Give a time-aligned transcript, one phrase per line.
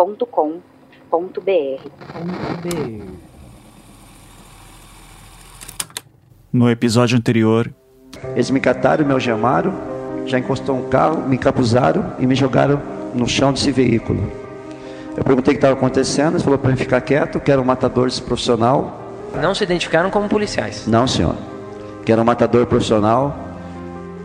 [0.00, 1.90] contato@projetohumanos.com.br.
[6.52, 7.72] No episódio anterior,
[8.34, 9.72] eles me cataram, me algemaram,
[10.26, 12.80] já encostou um carro, me encapuzaram e me jogaram
[13.14, 14.20] no chão desse veículo.
[15.16, 17.64] Eu perguntei o que estava acontecendo, ele falou para mim ficar quieto, que era um
[17.64, 18.98] matador profissional.
[19.40, 20.86] Não se identificaram como policiais?
[20.86, 21.36] Não, senhor.
[22.04, 23.36] Que era um matador profissional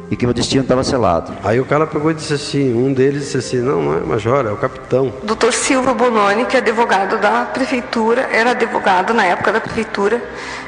[0.10, 1.34] e que meu destino estava selado.
[1.44, 4.46] Aí o cara pegou e disse assim, um deles disse assim, não, não é major,
[4.46, 5.14] é o capitão.
[5.24, 10.24] Doutor Silva Bononi, que é advogado da prefeitura, era advogado na época da prefeitura,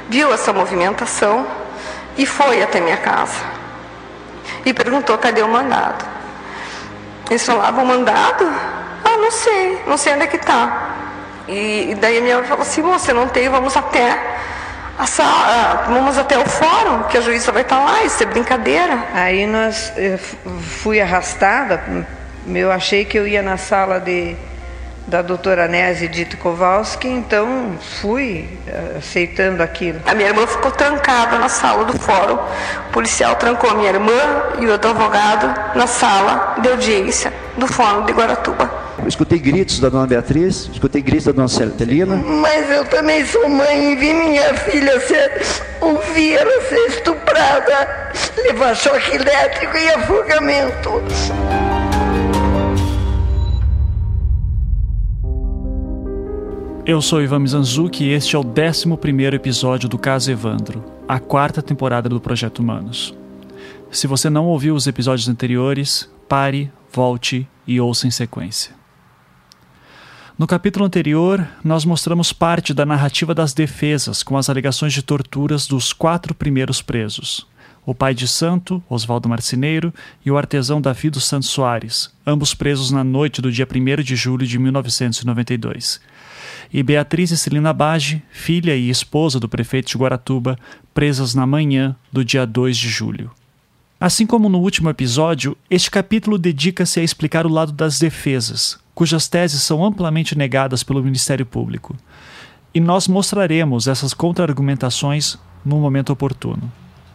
[0.09, 1.45] viu essa movimentação
[2.17, 3.43] e foi até minha casa.
[4.65, 6.05] E perguntou cadê o mandado.
[7.29, 8.45] Eles falavam, mandado?
[9.03, 10.95] Ah, não sei, não sei onde é que está.
[11.47, 14.37] E, e daí a minha mãe falou assim, você não tem, vamos até
[15.87, 19.03] vamos até o fórum, que a juíza vai estar lá, isso é brincadeira.
[19.13, 21.83] Aí nós eu fui arrastada,
[22.47, 24.35] eu achei que eu ia na sala de
[25.07, 30.01] da doutora Nézia Dito Kowalski, então fui eh, aceitando aquilo.
[30.05, 32.37] A minha irmã ficou trancada na sala do fórum.
[32.89, 34.11] O policial trancou a minha irmã
[34.59, 38.86] e o outro advogado na sala de audiência do fórum de Guaratuba.
[38.99, 42.15] Eu escutei gritos da dona Beatriz, escutei gritos da dona Celina.
[42.15, 45.41] Mas eu também sou mãe e vi minha filha ser,
[45.79, 50.89] ouvir ela ser estuprada, levar choque elétrico e afogamento.
[56.85, 61.61] Eu sou Ivan Mizanzuki e este é o 11 episódio do Caso Evandro, a quarta
[61.61, 63.13] temporada do Projeto Humanos.
[63.91, 68.76] Se você não ouviu os episódios anteriores, pare, volte e ouça em sequência.
[70.37, 75.65] No capítulo anterior, nós mostramos parte da narrativa das defesas com as alegações de torturas
[75.65, 77.47] dos quatro primeiros presos:
[77.83, 79.91] o pai de santo, Oswaldo Marcineiro,
[80.23, 84.15] e o artesão Davi dos Santos Soares, ambos presos na noite do dia 1 de
[84.15, 85.99] julho de 1992
[86.71, 90.57] e Beatriz e Celina Bage, filha e esposa do prefeito de Guaratuba,
[90.93, 93.31] presas na manhã do dia 2 de julho.
[93.99, 99.27] Assim como no último episódio, este capítulo dedica-se a explicar o lado das defesas, cujas
[99.27, 101.95] teses são amplamente negadas pelo Ministério Público.
[102.73, 106.63] E nós mostraremos essas contra-argumentações no momento oportuno.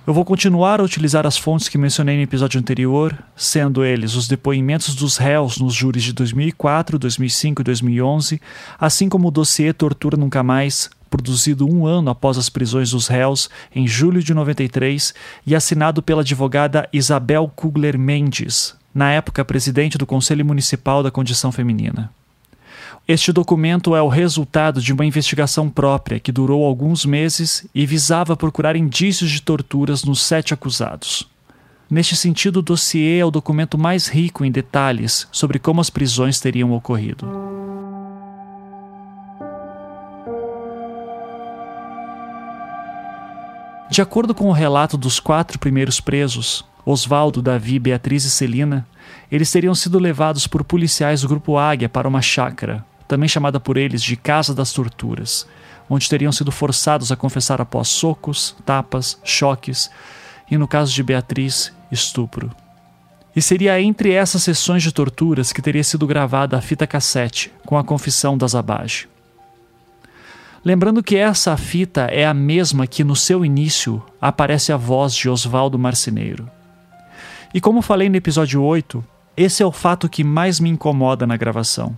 [0.07, 4.29] Eu vou continuar a utilizar as fontes que mencionei no episódio anterior, sendo eles os
[4.29, 8.41] depoimentos dos réus nos júris de 2004, 2005 e 2011,
[8.79, 13.51] assim como o dossiê Tortura Nunca Mais, produzido um ano após as prisões dos réus,
[13.75, 15.13] em julho de 93,
[15.45, 21.51] e assinado pela advogada Isabel Kugler Mendes, na época presidente do Conselho Municipal da Condição
[21.51, 22.11] Feminina.
[23.07, 28.37] Este documento é o resultado de uma investigação própria que durou alguns meses e visava
[28.37, 31.29] procurar indícios de torturas nos sete acusados.
[31.91, 36.41] Neste sentido, o dossiê é o documento mais rico em detalhes sobre como as prisões
[36.41, 37.27] teriam ocorrido.
[43.91, 48.87] De acordo com o relato dos quatro primeiros presos, Oswaldo, Davi, Beatriz e Celina,
[49.31, 53.77] eles teriam sido levados por policiais do Grupo Águia para uma chácara, também chamada por
[53.77, 55.47] eles de Casa das Torturas,
[55.89, 59.91] onde teriam sido forçados a confessar após socos, tapas, choques
[60.51, 62.51] e, no caso de Beatriz, estupro.
[63.35, 67.79] E seria entre essas sessões de torturas que teria sido gravada a fita cassete com
[67.79, 69.09] a confissão das Abage.
[70.65, 75.29] Lembrando que essa fita é a mesma que no seu início aparece a voz de
[75.29, 76.49] Oswaldo Marceneiro.
[77.55, 79.05] E como falei no episódio 8,
[79.37, 81.97] esse é o fato que mais me incomoda na gravação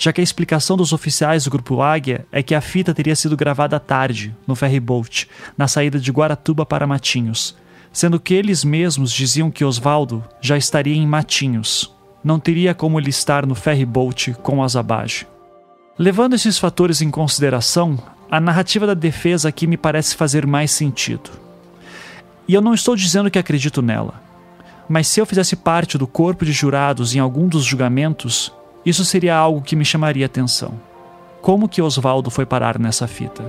[0.00, 3.36] já que a explicação dos oficiais do Grupo Águia é que a fita teria sido
[3.36, 7.54] gravada à tarde, no ferryboat, na saída de Guaratuba para Matinhos,
[7.92, 11.94] sendo que eles mesmos diziam que Osvaldo já estaria em Matinhos.
[12.24, 15.26] Não teria como ele estar no ferryboat com as Abage.
[15.98, 17.98] Levando esses fatores em consideração,
[18.30, 21.28] a narrativa da defesa aqui me parece fazer mais sentido.
[22.48, 24.14] E eu não estou dizendo que acredito nela,
[24.90, 28.52] mas se eu fizesse parte do corpo de jurados em algum dos julgamentos,
[28.84, 30.80] isso seria algo que me chamaria atenção.
[31.40, 33.44] Como que Oswaldo foi parar nessa fita?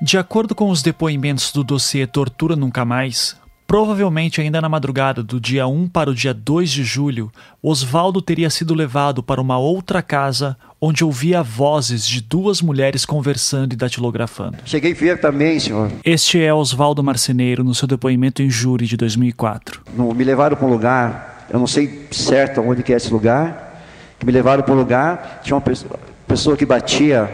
[0.00, 3.36] De acordo com os depoimentos do dossiê Tortura Nunca Mais,
[3.72, 7.32] provavelmente ainda na madrugada do dia 1 para o dia 2 de julho,
[7.62, 13.72] Osvaldo teria sido levado para uma outra casa onde ouvia vozes de duas mulheres conversando
[13.72, 14.58] e datilografando.
[14.66, 15.90] Cheguei a ver também, senhor.
[16.04, 19.80] Este é Osvaldo Marceneiro no seu depoimento em júri de 2004.
[19.96, 23.86] No, me levaram para um lugar, eu não sei certo onde que é esse lugar,
[24.20, 25.98] que me levaram para um lugar, tinha uma pessoa,
[26.28, 27.26] pessoa que batia,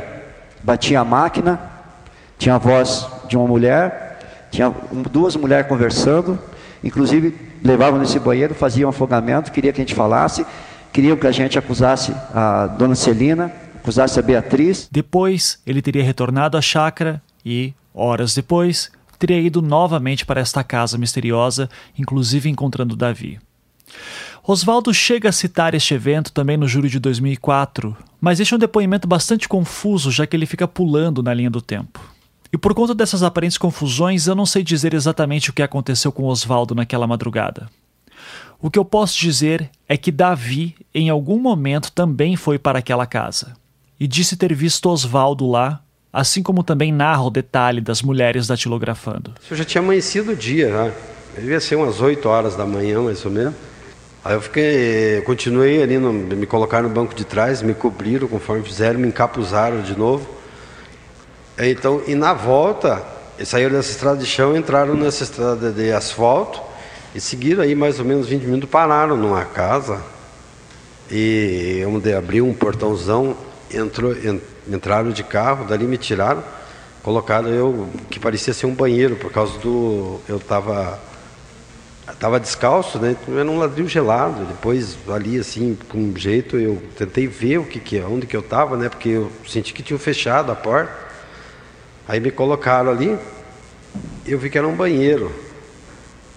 [0.63, 1.59] batia a máquina,
[2.39, 4.08] tinha a voz de uma mulher,
[4.51, 4.75] tinha
[5.11, 6.39] duas mulheres conversando,
[6.83, 10.47] inclusive levavam nesse banheiro, faziam afogamento, queria que a gente falasse,
[10.93, 14.89] queriam que a gente acusasse a dona Celina, acusasse a Beatriz.
[14.91, 20.97] Depois, ele teria retornado à chácara e, horas depois, teria ido novamente para esta casa
[20.97, 21.69] misteriosa,
[21.99, 23.39] inclusive encontrando Davi.
[24.47, 28.61] Oswaldo chega a citar este evento também no júri de 2004, mas este é um
[28.61, 32.01] depoimento bastante confuso, já que ele fica pulando na linha do tempo.
[32.53, 36.25] E por conta dessas aparentes confusões, eu não sei dizer exatamente o que aconteceu com
[36.25, 37.69] Oswaldo naquela madrugada.
[38.61, 43.07] O que eu posso dizer é que Davi, em algum momento, também foi para aquela
[43.07, 43.55] casa
[44.01, 49.35] e disse ter visto Oswaldo lá, assim como também narra o detalhe das mulheres datilografando.
[49.51, 50.93] Eu já tinha amanhecido o dia, já.
[51.37, 53.55] Devia ser umas 8 horas da manhã, mais ou menos.
[54.25, 58.65] Aí eu fiquei, continuei ali, no, me colocaram no banco de trás, me cobriram conforme
[58.65, 60.38] fizeram, me encapuzaram de novo.
[61.59, 63.03] Então, e na volta,
[63.45, 66.61] saíram dessa estrada de chão, entraram nessa estrada de asfalto
[67.15, 70.01] e seguiram aí mais ou menos 20 minutos, pararam numa casa
[71.11, 73.37] e onde abriu um portãozão,
[73.73, 74.15] entrou,
[74.69, 76.45] entraram de carro, dali me tiraram,
[77.03, 80.21] colocaram eu, que parecia ser um banheiro, por causa do.
[80.29, 81.01] Eu estava
[82.19, 83.17] tava descalço, né?
[83.21, 84.45] Então era um ladrilho gelado.
[84.45, 88.37] Depois ali assim, com um jeito, eu tentei ver o que que é, onde que
[88.37, 88.89] eu estava, né?
[88.89, 91.08] Porque eu senti que tinham fechado a porta.
[92.09, 93.19] Aí me colocaram ali,
[94.27, 95.31] eu vi que era um banheiro.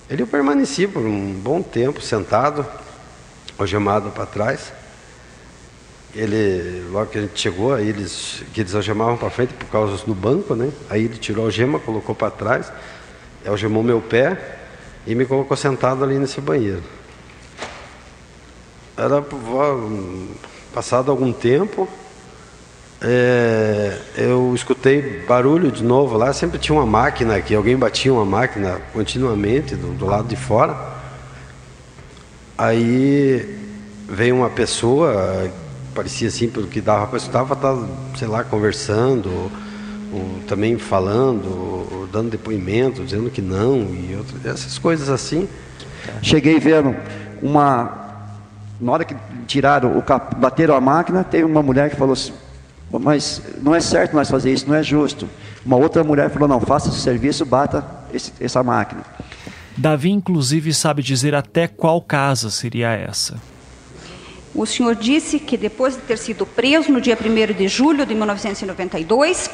[0.09, 2.65] Ele eu permaneci por um bom tempo sentado,
[3.57, 4.73] algemado para trás.
[6.13, 10.06] Ele, logo que a gente chegou, aí eles, que eles algemavam para frente por causa
[10.06, 10.69] do banco, né?
[10.89, 12.69] Aí ele tirou a algema, colocou para trás,
[13.45, 14.57] algemou meu pé
[15.07, 16.83] e me colocou sentado ali nesse banheiro.
[18.97, 19.24] Era
[20.74, 21.88] passado algum tempo,
[23.03, 28.25] é, eu escutei barulho de novo lá, sempre tinha uma máquina aqui, alguém batia uma
[28.25, 30.77] máquina continuamente do, do lado de fora.
[32.56, 33.57] Aí
[34.07, 35.50] veio uma pessoa,
[35.95, 37.89] parecia assim, pelo que dava para estava,
[38.19, 39.50] sei lá, conversando,
[40.13, 41.48] ou, também falando,
[41.92, 45.50] ou dando depoimento, dizendo que não, e outras, essas coisas assim.
[46.21, 46.95] Cheguei vendo
[47.42, 48.00] uma.
[48.80, 49.15] Na hora que
[49.48, 50.03] tiraram o
[50.38, 52.33] bateram a máquina, teve uma mulher que falou assim
[52.99, 55.27] mas não é certo nós fazer isso, não é justo.
[55.65, 59.03] Uma outra mulher falou: não, faça esse serviço, bata esse, essa máquina.
[59.77, 63.39] Davi, inclusive, sabe dizer até qual casa seria essa.
[64.53, 68.13] O senhor disse que depois de ter sido preso no dia 1 de julho de
[68.13, 69.49] 1992,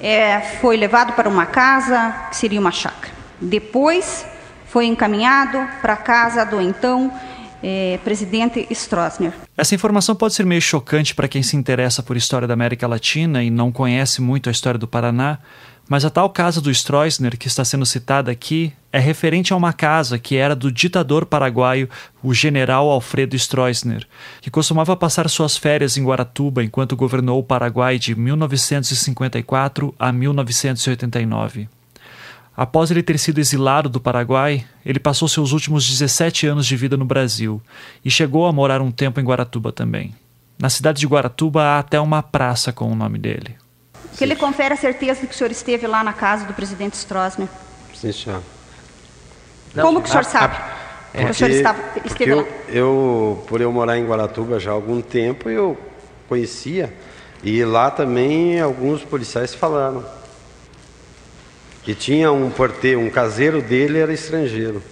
[0.00, 3.12] é, foi levado para uma casa que seria uma chácara.
[3.40, 4.24] Depois
[4.66, 7.12] foi encaminhado para a casa do então
[7.68, 9.32] é, presidente Stroessner.
[9.56, 13.42] Essa informação pode ser meio chocante para quem se interessa por história da América Latina
[13.42, 15.40] e não conhece muito a história do Paraná,
[15.88, 19.72] mas a tal casa do Stroessner que está sendo citada aqui é referente a uma
[19.72, 21.90] casa que era do ditador paraguaio,
[22.22, 24.06] o general Alfredo Stroessner,
[24.40, 31.68] que costumava passar suas férias em Guaratuba enquanto governou o Paraguai de 1954 a 1989.
[32.56, 36.96] Após ele ter sido exilado do Paraguai, ele passou seus últimos 17 anos de vida
[36.96, 37.60] no Brasil
[38.02, 40.14] e chegou a morar um tempo em Guaratuba também.
[40.58, 43.56] Na cidade de Guaratuba há até uma praça com o nome dele.
[44.16, 46.94] Que ele confere a certeza de que o senhor esteve lá na casa do presidente
[46.94, 47.48] Stroessner.
[47.94, 48.42] Sim, senhor.
[49.78, 50.56] Como que o senhor a, sabe?
[50.56, 52.46] A, é, o senhor estava, esteve eu, lá?
[52.68, 55.76] Eu, por eu morar em Guaratuba já há algum tempo, eu
[56.26, 56.94] conhecia.
[57.44, 60.02] E lá também alguns policiais falaram
[61.86, 64.82] que tinha um porteiro, um caseiro dele era estrangeiro.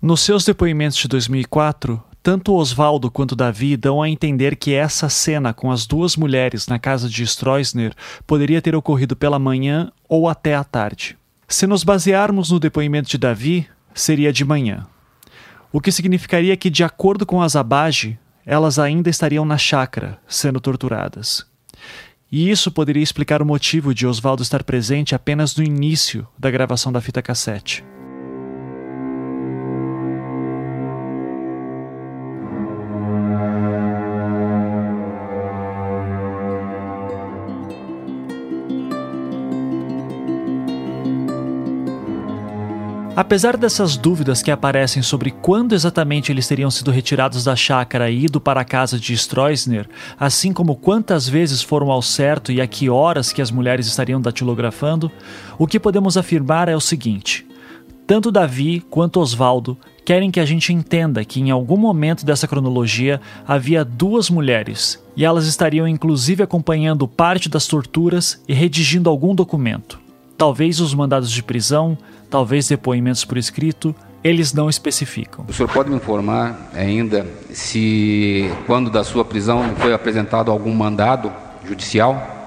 [0.00, 5.52] Nos seus depoimentos de 2004, tanto Oswaldo quanto Davi dão a entender que essa cena
[5.52, 7.92] com as duas mulheres na casa de Stroessner
[8.26, 11.18] poderia ter ocorrido pela manhã ou até à tarde.
[11.46, 14.86] Se nos basearmos no depoimento de Davi, seria de manhã.
[15.70, 20.60] O que significaria que, de acordo com as Abage, elas ainda estariam na chácara, sendo
[20.60, 21.49] torturadas.
[22.32, 26.92] E isso poderia explicar o motivo de Oswaldo estar presente apenas no início da gravação
[26.92, 27.84] da fita cassete.
[43.20, 48.24] Apesar dessas dúvidas que aparecem sobre quando exatamente eles teriam sido retirados da chácara e
[48.24, 49.86] ido para a casa de Stroessner,
[50.18, 54.22] assim como quantas vezes foram ao certo e a que horas que as mulheres estariam
[54.22, 55.12] datilografando,
[55.58, 57.46] o que podemos afirmar é o seguinte:
[58.06, 63.20] tanto Davi quanto Osvaldo querem que a gente entenda que em algum momento dessa cronologia
[63.46, 70.00] havia duas mulheres e elas estariam inclusive acompanhando parte das torturas e redigindo algum documento.
[70.38, 71.98] Talvez os mandados de prisão,
[72.30, 75.44] talvez depoimentos por escrito, eles não especificam.
[75.48, 81.32] O senhor pode me informar ainda se, quando da sua prisão, foi apresentado algum mandado
[81.66, 82.38] judicial?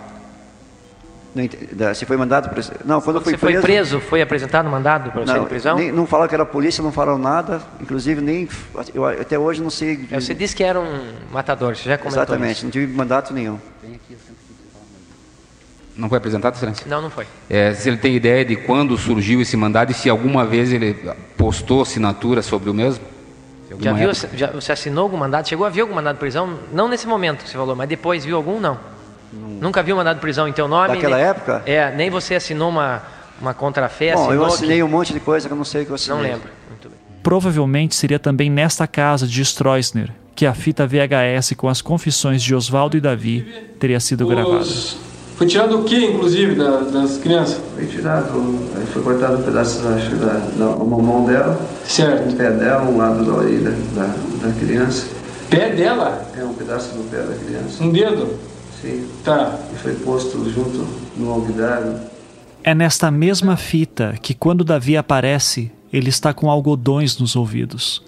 [1.96, 2.48] Se foi mandado
[2.86, 3.58] Não, quando, foi você preso.
[3.58, 5.76] foi preso, foi apresentado mandado para você de prisão?
[5.76, 7.60] Nem, não falaram que era polícia, não falaram nada.
[7.82, 8.48] Inclusive, nem.
[8.94, 10.08] Eu, até hoje não sei.
[10.12, 12.66] É, você disse que era um matador, você já comentou Exatamente, isso.
[12.66, 13.58] não tive mandato nenhum.
[15.96, 16.86] Não foi apresentado, excelência?
[16.88, 17.28] Não, não foi.
[17.50, 20.94] É, se ele tem ideia de quando surgiu esse mandado e se alguma vez ele
[21.38, 23.04] postou assinatura sobre o mesmo?
[23.80, 25.48] Já viu, já, você assinou algum mandado?
[25.48, 26.60] Chegou a ver algum mandado de prisão?
[26.72, 28.60] Não nesse momento que você falou, mas depois viu algum?
[28.60, 28.78] Não.
[29.34, 29.60] Hum.
[29.62, 30.90] Nunca viu mandado de prisão em teu nome?
[30.90, 31.64] Naquela nem, época?
[31.66, 33.02] É, nem você assinou uma,
[33.42, 34.14] uma contrafé?
[34.14, 34.84] Bom, eu assinei que...
[34.84, 36.18] um monte de coisa que eu não sei que eu assinei.
[36.18, 36.50] Não lembro.
[36.70, 36.98] Muito bem.
[37.24, 42.56] Provavelmente seria também nesta casa de Stroessner que a fita VHS com as confissões de
[42.56, 43.46] Oswaldo e Davi
[43.80, 44.30] teria sido Os...
[44.30, 45.13] gravada.
[45.36, 47.60] Foi tirado o que, inclusive, da, das crianças?
[47.76, 48.30] Foi tirado,
[48.94, 52.30] foi cortado um pedaço acho, da, da uma mão dela, certo.
[52.30, 54.06] um pé dela, um lado da orelha da,
[54.48, 55.08] da criança.
[55.50, 56.30] Pé dela?
[56.38, 57.84] É, um pedaço do pé da criança.
[57.84, 58.28] Um dedo?
[58.82, 59.08] Sim.
[59.24, 59.58] Tá.
[59.74, 60.86] E foi posto junto
[61.18, 61.96] no alvidário.
[62.64, 68.04] É nesta mesma fita que quando Davi aparece, ele está com algodões nos ouvidos.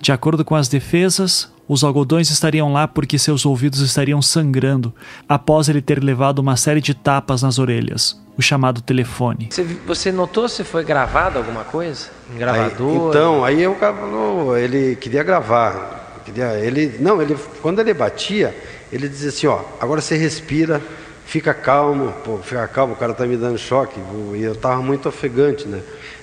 [0.00, 4.92] De acordo com as defesas, os algodões estariam lá porque seus ouvidos estariam sangrando
[5.28, 9.50] após ele ter levado uma série de tapas nas orelhas, o chamado telefone.
[9.52, 12.08] Você, você notou se foi gravado alguma coisa?
[12.34, 12.90] Em gravador?
[12.90, 16.20] Aí, então, aí eu ele queria gravar.
[16.24, 18.52] Queria, ele, não, ele, quando ele batia,
[18.90, 20.82] ele dizia assim, ó, agora você respira,
[21.24, 24.00] fica calmo, pô, fica calmo, o cara tá me dando choque,
[24.34, 25.80] e eu tava muito ofegante, né?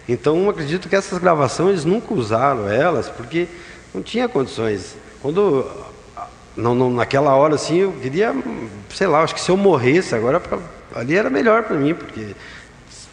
[0.10, 3.48] Então, eu acredito que essas gravações nunca usaram elas, porque
[3.96, 5.07] não tinha condições.
[5.22, 5.66] Quando
[6.58, 8.36] não, não, naquela hora assim, eu queria,
[8.90, 10.58] sei lá, acho que se eu morresse agora pra,
[10.96, 12.36] ali era melhor para mim, porque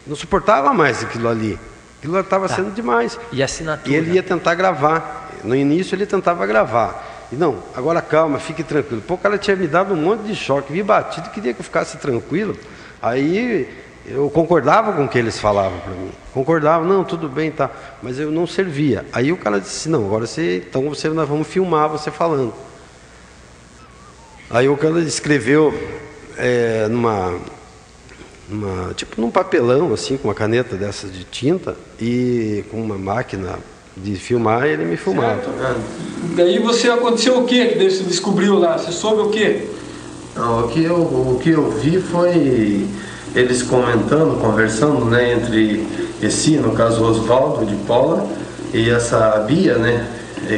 [0.05, 1.59] não suportava mais aquilo ali.
[1.99, 2.55] Aquilo estava tá.
[2.55, 3.19] sendo demais.
[3.31, 3.91] E assinatura?
[3.91, 5.29] E ele ia tentar gravar.
[5.43, 7.27] No início ele tentava gravar.
[7.31, 9.01] E não, agora calma, fique tranquilo.
[9.01, 11.63] Pô, o cara tinha me dado um monte de choque, vi batido, queria que eu
[11.63, 12.57] ficasse tranquilo.
[13.01, 13.69] Aí
[14.07, 16.11] eu concordava com o que eles falavam para mim.
[16.33, 17.71] Concordava, não, tudo bem, tá.
[18.03, 19.05] Mas eu não servia.
[19.11, 22.53] Aí o cara disse, não, agora você, então você, nós vamos filmar você falando.
[24.49, 25.73] Aí o cara escreveu
[26.37, 27.39] é, numa,
[28.47, 33.57] numa, tipo num papelão, assim, com uma caneta dessas de tinta e com uma máquina
[33.97, 35.41] de filmar, ele me filmava.
[35.41, 35.83] Certo.
[36.35, 38.77] Daí você aconteceu o que que você descobriu lá?
[38.77, 39.67] Você soube o que?
[40.35, 42.87] Não, o que eu, o que eu vi foi
[43.35, 45.85] eles comentando, conversando, né, entre
[46.21, 48.25] esse, no caso Oswaldo de Paula,
[48.73, 50.07] e essa Bia, né,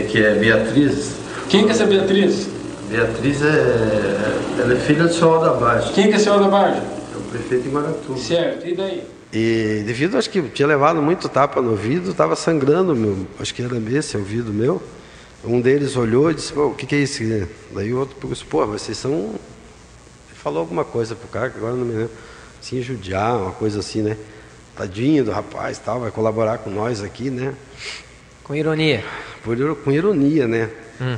[0.10, 1.15] que é Beatriz.
[1.50, 2.48] Quem que é essa Beatriz?
[2.89, 5.79] Beatriz é, ela é filha do senhor da.
[5.93, 6.57] Quem que é o senhor da?
[6.67, 6.81] É
[7.17, 8.17] o prefeito de Guaratuba.
[8.17, 9.03] Certo, e daí?
[9.34, 13.62] E devido, acho que tinha levado muito tapa no ouvido, estava sangrando, meu, acho que
[13.62, 14.81] era esse ouvido meu.
[15.43, 17.24] Um deles olhou e disse, o que, que é isso?
[17.72, 19.12] Daí o outro disse, pô, mas vocês são...
[19.12, 22.12] Ele falou alguma coisa pro cara, que agora não me lembro
[22.60, 24.18] assim, judiar, uma coisa assim, né?
[24.76, 27.54] Tadinho do rapaz, tal, vai colaborar com nós aqui, né?
[28.44, 29.04] Com ironia.
[29.44, 30.70] Por, com ironia, né?
[31.02, 31.18] Hum.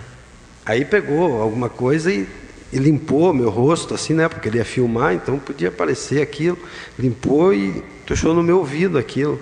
[0.66, 2.28] Aí pegou alguma coisa e,
[2.72, 4.30] e, limpou meu rosto, assim, né?
[4.30, 6.58] Porque ele ia filmar, então podia aparecer aquilo.
[6.98, 9.40] Limpou e tuchou no meu ouvido aquilo.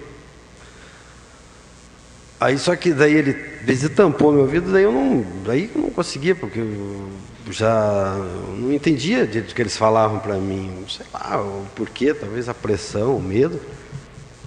[2.39, 3.35] Aí só que daí ele,
[3.67, 7.09] ele tampou meu ouvido, daí eu não, daí eu não conseguia, porque eu
[7.51, 8.15] já
[8.57, 13.15] não entendia de que eles falavam para mim, sei lá, o porquê, talvez a pressão,
[13.15, 13.59] o medo.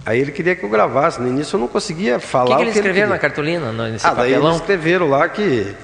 [0.04, 2.44] Aí ele queria que eu gravasse, no início eu não conseguia falar.
[2.44, 4.40] O que, que, eles escreveram na cartolina, nesse ah, papelão?
[4.40, 5.74] daí eles escreveram lá que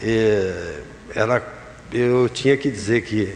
[0.00, 0.80] eh,
[1.14, 1.42] era,
[1.92, 3.34] eu tinha que dizer que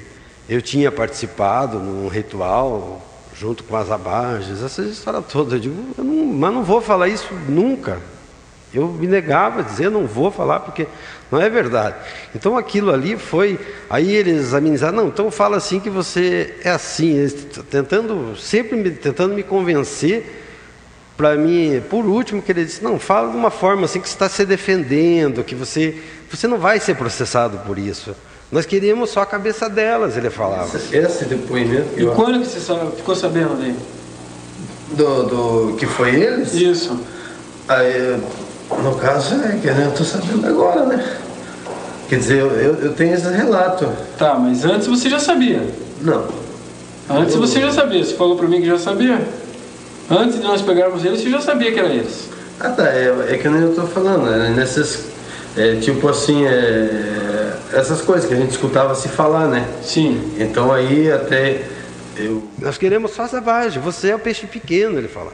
[0.48, 3.02] eu tinha participado num ritual
[3.38, 5.56] junto com as abages, essa história toda.
[5.56, 8.00] Eu digo, eu não, mas não vou falar isso nunca.
[8.76, 10.86] Eu me negava a dizer, não vou falar, porque
[11.30, 11.96] não é verdade.
[12.34, 13.58] Então aquilo ali foi.
[13.88, 17.28] Aí eles amenizaram, não, então fala assim que você é assim,
[17.70, 20.44] tentando, sempre me, tentando me convencer
[21.16, 24.14] para mim, por último, que ele disse, não, fala de uma forma assim que você
[24.14, 25.96] está se defendendo, que você,
[26.30, 28.14] você não vai ser processado por isso.
[28.52, 30.76] Nós queríamos só a cabeça delas, ele falava.
[30.76, 31.98] Esse depoimento.
[31.98, 33.74] E quando que você ficou sabendo daí?
[34.92, 35.22] Do,
[35.70, 36.54] do que foi eles?
[36.54, 37.00] Isso.
[37.66, 38.20] Aí,
[38.70, 41.16] no caso, é que eu tô sabendo agora, né?
[42.08, 43.88] Quer dizer, eu, eu, eu tenho esse relato.
[44.18, 45.62] Tá, mas antes você já sabia?
[46.00, 46.26] Não.
[47.08, 49.20] Antes você já sabia, você falou pra mim que já sabia.
[50.10, 52.28] Antes de nós pegarmos eles, você já sabia que era eles.
[52.60, 55.06] Ah tá, é, é que nem eu tô falando, é nessas.
[55.56, 59.66] É, tipo assim, é, essas coisas que a gente escutava se falar, né?
[59.82, 60.32] Sim.
[60.38, 61.62] Então aí até
[62.16, 62.42] eu.
[62.58, 65.32] Nós queremos só vagem, você é o peixe pequeno, ele fala.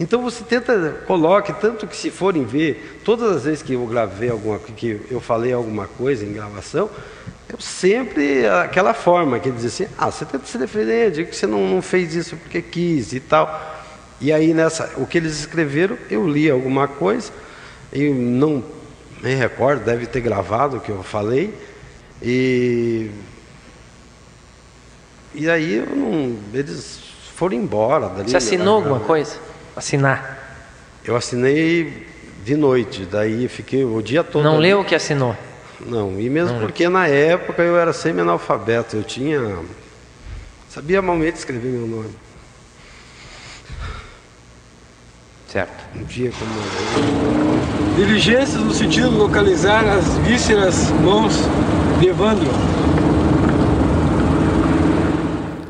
[0.00, 4.30] Então você tenta, coloque, tanto que se forem ver, todas as vezes que eu gravei
[4.30, 6.88] alguma que eu falei alguma coisa em gravação,
[7.46, 11.46] eu sempre aquela forma que diz assim, ah, você tenta se defender, diga que você
[11.46, 13.78] não, não fez isso porque quis e tal.
[14.18, 17.30] E aí nessa, o que eles escreveram, eu li alguma coisa,
[17.92, 18.64] e não
[19.22, 21.52] me recordo, deve ter gravado o que eu falei,
[22.22, 23.10] e
[25.34, 27.00] e aí não, eles
[27.36, 28.30] foram embora dali.
[28.30, 29.49] Você assinou alguma coisa?
[29.80, 30.38] Assinar.
[31.02, 32.06] Eu assinei
[32.44, 34.44] de noite, daí fiquei o dia todo.
[34.44, 34.64] Não ali.
[34.64, 35.34] leu o que assinou?
[35.86, 36.90] Não, e mesmo Não porque leu.
[36.90, 39.40] na época eu era semi-analfabeto, eu tinha.
[40.68, 42.10] Sabia malmente escrever meu nome.
[45.48, 45.82] Certo.
[45.96, 47.96] Um dia como.
[47.96, 51.32] Diligências no sentido de localizar as vísceras mãos
[51.98, 52.50] de Evandro.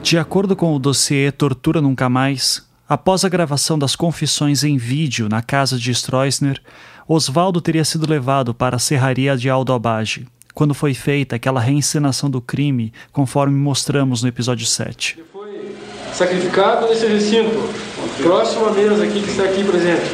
[0.03, 5.29] De acordo com o dossiê Tortura Nunca Mais, Após a gravação das confissões em vídeo
[5.29, 6.61] na casa de Stroessner,
[7.07, 12.29] Oswaldo teria sido levado para a serraria de Aldo Abage, quando foi feita aquela reencenação
[12.29, 15.21] do crime, conforme mostramos no episódio 7.
[15.21, 15.77] Ele foi
[16.13, 17.73] sacrificado nesse recinto,
[18.21, 20.11] próximo à mesa aqui que está aqui presente.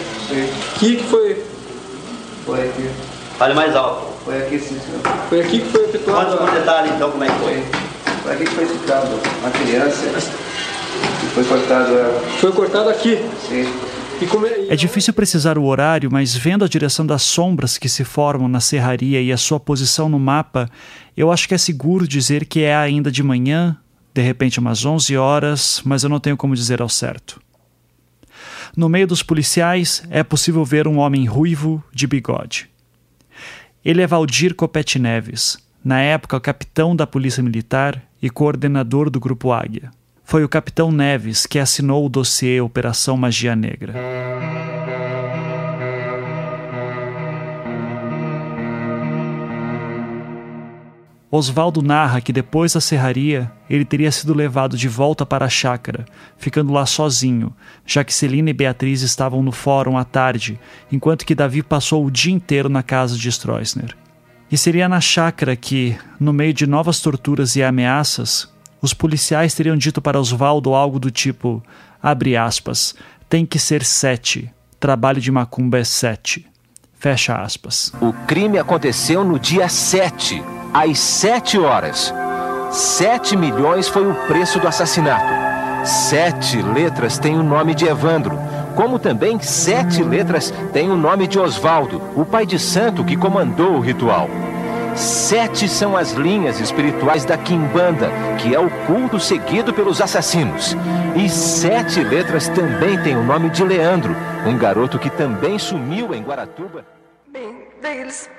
[0.74, 1.42] Aqui que foi.
[2.44, 2.90] Foi aqui.
[3.38, 4.22] Fale mais alto.
[4.22, 5.00] Foi aqui, sim, senhor.
[5.30, 6.36] Foi aqui que foi efetuado.
[6.36, 7.64] Conte com detalhe, então, como é que foi.
[8.22, 10.04] Foi aqui que foi citado uma criança
[11.28, 12.20] foi cortado ela.
[12.38, 13.16] Foi cortado aqui?
[13.48, 13.66] Sim.
[14.68, 14.72] É...
[14.72, 18.60] é difícil precisar o horário, mas vendo a direção das sombras que se formam na
[18.60, 20.70] serraria e a sua posição no mapa,
[21.14, 23.76] eu acho que é seguro dizer que é ainda de manhã,
[24.14, 27.40] de repente umas 11 horas, mas eu não tenho como dizer ao certo.
[28.74, 32.70] No meio dos policiais, é possível ver um homem ruivo de bigode.
[33.84, 39.52] Ele é Valdir Copete Neves, na época capitão da Polícia Militar e coordenador do Grupo
[39.52, 39.90] Águia
[40.26, 43.94] foi o capitão Neves que assinou o dossiê Operação Magia Negra.
[51.30, 56.04] Oswaldo narra que depois da serraria, ele teria sido levado de volta para a chácara,
[56.36, 57.54] ficando lá sozinho,
[57.86, 60.58] já que Celina e Beatriz estavam no fórum à tarde,
[60.90, 63.96] enquanto que Davi passou o dia inteiro na casa de Stroessner.
[64.50, 69.76] E seria na chácara que, no meio de novas torturas e ameaças, os policiais teriam
[69.76, 71.62] dito para Oswaldo algo do tipo:
[72.02, 72.94] abre aspas,
[73.28, 74.50] tem que ser sete.
[74.78, 76.46] Trabalho de macumba é sete.
[76.98, 77.92] Fecha aspas.
[78.00, 82.12] O crime aconteceu no dia 7, às 7 horas.
[82.70, 85.46] 7 milhões foi o preço do assassinato.
[85.84, 88.36] Sete letras têm o nome de Evandro,
[88.74, 93.74] como também sete letras têm o nome de Oswaldo, o pai de santo que comandou
[93.74, 94.28] o ritual.
[94.96, 100.74] Sete são as linhas espirituais da Quimbanda, que é o culto seguido pelos assassinos.
[101.14, 106.22] E sete letras também têm o nome de Leandro, um garoto que também sumiu em
[106.22, 106.86] Guaratuba.
[107.30, 108.30] Bem, daí eles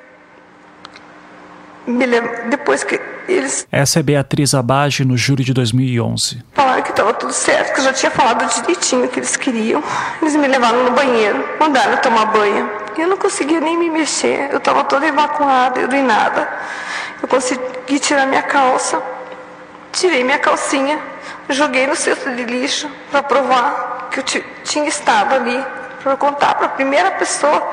[1.88, 3.68] me lembram, depois que eles...
[3.72, 6.44] Essa é Beatriz Abage no júri de 2011.
[6.54, 9.84] Falaram que estava tudo certo, que eu já tinha falado direitinho o que eles queriam.
[10.22, 12.70] Eles me levaram no banheiro, mandaram tomar banho.
[12.98, 16.50] Eu não conseguia nem me mexer, eu estava toda evacuada, eu nada.
[17.22, 19.02] Eu consegui tirar minha calça,
[19.92, 21.00] tirei minha calcinha,
[21.50, 24.24] joguei no cesto de lixo para provar que eu
[24.64, 25.64] tinha estado ali,
[26.04, 27.72] para contar para a primeira pessoa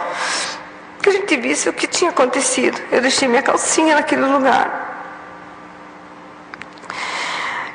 [1.04, 2.80] que a gente visse o que tinha acontecido.
[2.90, 4.80] Eu deixei minha calcinha naquele lugar.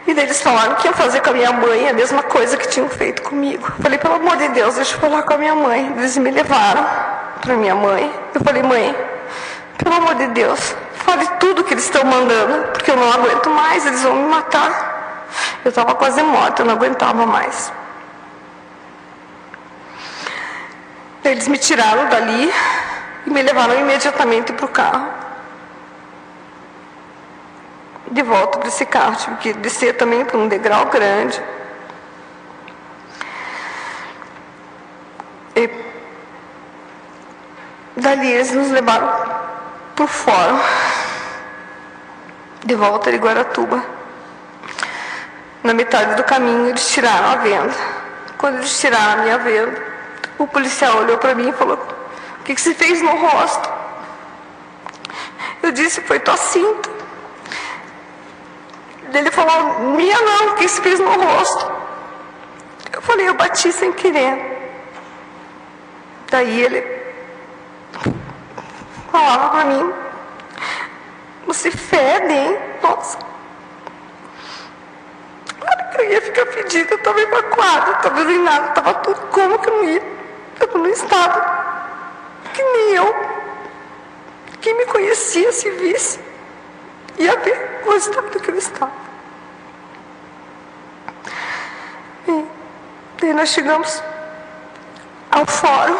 [0.07, 2.67] E daí eles falaram que iam fazer com a minha mãe a mesma coisa que
[2.67, 3.71] tinham feito comigo.
[3.79, 5.93] Falei, pelo amor de Deus, deixa eu falar com a minha mãe.
[5.95, 6.83] Eles me levaram
[7.39, 8.11] para minha mãe.
[8.33, 8.95] Eu falei, mãe,
[9.77, 13.85] pelo amor de Deus, fale tudo que eles estão mandando, porque eu não aguento mais,
[13.85, 15.27] eles vão me matar.
[15.63, 17.71] Eu estava quase morta, eu não aguentava mais.
[21.23, 22.51] Eles me tiraram dali
[23.25, 25.07] e me levaram imediatamente para o carro.
[28.11, 31.41] De volta para esse carro, tive que descer também para um degrau grande.
[35.55, 35.69] E
[37.99, 39.11] Dali eles nos levaram
[39.93, 40.55] por fora,
[42.63, 43.83] de volta de Guaratuba.
[45.61, 47.75] Na metade do caminho eles tiraram a venda,
[48.37, 49.83] Quando eles tiraram a minha venda,
[50.37, 51.98] o policial olhou para mim e falou: O
[52.49, 53.69] que, que você fez no rosto?
[55.61, 56.89] Eu disse: Foi tua cinta.
[59.13, 61.71] Ele falou: Minha não, o que você fez no rosto?
[62.91, 64.57] Eu falei: Eu bati sem querer.
[66.31, 66.81] Daí ele
[69.11, 69.93] falava para mim:
[71.45, 72.57] Você fede, hein?
[72.81, 73.19] Nossa.
[75.59, 79.21] Claro que eu ia ficar fedida, eu estava evacuada, estava urinada, estava tudo.
[79.27, 80.01] Como que eu não ia?
[80.55, 81.68] Estava no estado
[82.59, 83.15] que nem eu.
[84.59, 86.19] Quem me conhecia se visse,
[87.17, 88.91] ia ver o estado que eu estava.
[92.27, 92.45] E
[93.21, 94.03] daí nós chegamos
[95.31, 95.97] ao fórum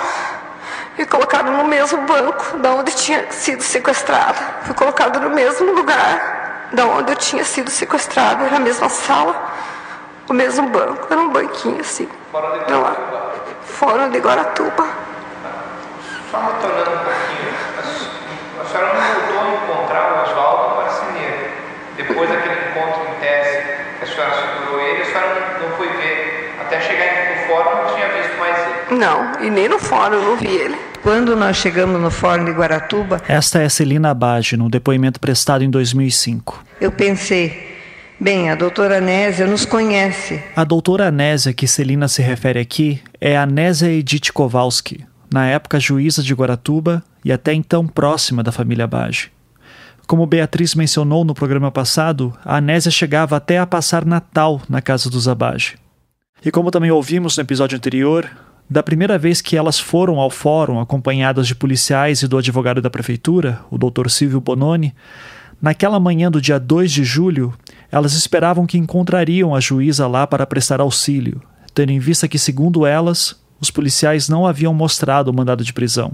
[0.98, 4.40] e colocado no mesmo banco da onde tinha sido sequestrada.
[4.64, 9.54] Fui colocado no mesmo lugar da onde eu tinha sido sequestrada, era a mesma sala,
[10.28, 12.10] o mesmo banco, era um banquinho assim.
[12.32, 13.36] Fora de Guaratuba.
[13.64, 15.09] Fora de Guaratuba.
[16.32, 17.54] Só retornando um pouquinho,
[18.62, 21.50] a senhora não voltou a encontrar o Oswaldo Marceneiro.
[21.98, 23.58] Depois daquele encontro em tese
[23.98, 26.56] que a senhora segurou ele, a senhora não foi ver.
[26.62, 28.58] Até chegar no fórum não tinha visto mais
[28.90, 29.00] ele.
[29.00, 30.78] Não, e nem no fórum eu não vi ele.
[31.02, 35.70] Quando nós chegamos no Fórum de Guaratuba, Esta é Celina Abage, num depoimento prestado em
[35.70, 36.62] 2005.
[36.82, 37.78] eu pensei,
[38.20, 40.44] bem, a doutora Nésia nos conhece.
[40.54, 46.24] A doutora Anésia que Celina se refere aqui é Anésia Edith Kowalski, na época juíza
[46.24, 49.32] de Guaratuba e até então próxima da família Abage.
[50.08, 55.10] Como Beatriz mencionou no programa passado, a Anésia chegava até a passar Natal na casa
[55.10, 55.78] dos Abage.
[56.44, 58.30] E como também ouvimos no episódio anterior,
[58.70, 62.90] da primeira vez que elas foram ao fórum acompanhadas de policiais e do advogado da
[62.90, 64.10] prefeitura, o Dr.
[64.10, 64.94] Silvio Bononi,
[65.62, 67.54] naquela manhã do dia 2 de julho,
[67.92, 71.42] elas esperavam que encontrariam a juíza lá para prestar auxílio,
[71.74, 76.14] tendo em vista que, segundo elas, os policiais não haviam mostrado o mandado de prisão.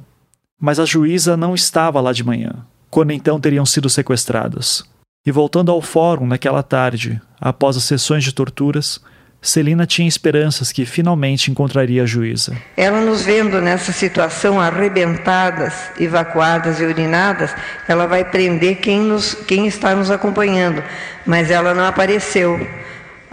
[0.59, 4.83] Mas a juíza não estava lá de manhã, quando então teriam sido sequestradas.
[5.25, 9.01] E voltando ao fórum naquela tarde, após as sessões de torturas,
[9.45, 12.55] Celina tinha esperanças que finalmente encontraria a juíza.
[12.75, 17.53] Ela nos vendo nessa situação arrebentadas, evacuadas e urinadas,
[17.87, 20.83] ela vai prender quem, nos, quem está nos acompanhando,
[21.25, 22.59] mas ela não apareceu.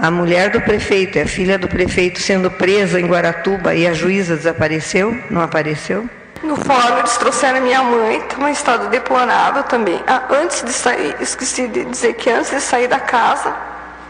[0.02, 3.94] A mulher do prefeito, é a filha do prefeito, sendo presa em Guaratuba e a
[3.94, 5.16] juíza desapareceu?
[5.30, 6.10] Não apareceu?
[6.42, 10.02] No fórum eles trouxeram minha mãe, estava em estado deplorável também.
[10.08, 13.54] Ah, antes de sair, esqueci de dizer que antes de sair da casa,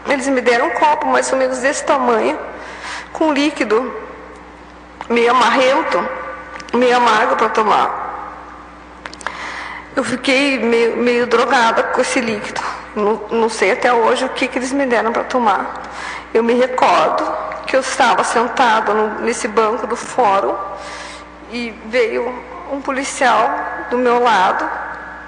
[0.09, 2.39] eles me deram um copo mais ou menos desse tamanho,
[3.11, 3.95] com líquido
[5.07, 6.09] meio amarrento,
[6.73, 8.49] meio amargo para tomar.
[9.95, 12.72] Eu fiquei meio, meio drogada com esse líquido.
[12.95, 15.81] Não, não sei até hoje o que, que eles me deram para tomar.
[16.33, 17.23] Eu me recordo
[17.65, 20.55] que eu estava sentada nesse banco do fórum
[21.51, 22.33] e veio
[22.71, 23.49] um policial
[23.89, 24.83] do meu lado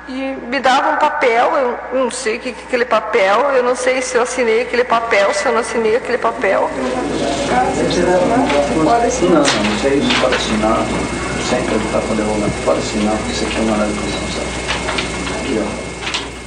[0.07, 3.75] e me dava um papel, eu não sei o que é aquele papel, eu não
[3.75, 6.69] sei se eu assinei aquele papel, se eu não assinei aquele papel.
[8.83, 9.33] Pode assinar.
[9.33, 10.77] Não, não sei, não pode assinar.
[11.49, 12.65] Sempre está com advogado.
[12.65, 13.99] Pode assinar, porque isso aqui é uma hora de.
[15.41, 15.84] Aqui, ó.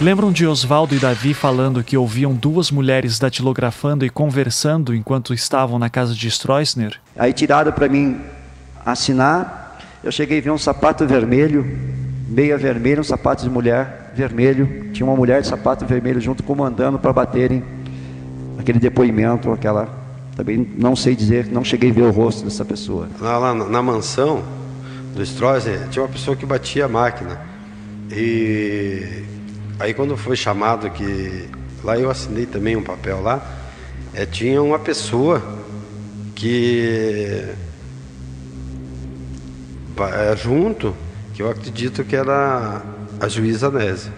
[0.00, 5.76] Lembram de Oswaldo e Davi falando que ouviam duas mulheres datilografando e conversando enquanto estavam
[5.76, 7.00] na casa de Stroessner?
[7.16, 8.20] Aí tiraram para mim
[8.86, 11.66] assinar, eu cheguei a ver um sapato vermelho,
[12.28, 14.92] meia vermelha, um sapato de mulher vermelho.
[14.92, 17.64] Tinha uma mulher de sapato vermelho junto comandando para baterem
[18.56, 19.88] aquele depoimento, aquela.
[20.36, 23.08] Também não sei dizer, não cheguei a ver o rosto dessa pessoa.
[23.20, 24.44] Lá, lá na, na mansão
[25.12, 27.40] do Stroessner, tinha uma pessoa que batia a máquina.
[28.12, 29.24] E
[29.78, 31.48] aí quando foi chamado que.
[31.82, 33.40] Lá eu assinei também um papel lá.
[34.12, 35.42] É, tinha uma pessoa
[36.34, 37.44] que.
[40.12, 40.94] é, junto,
[41.34, 42.82] que eu acredito que era
[43.20, 44.12] a juíza Nésia.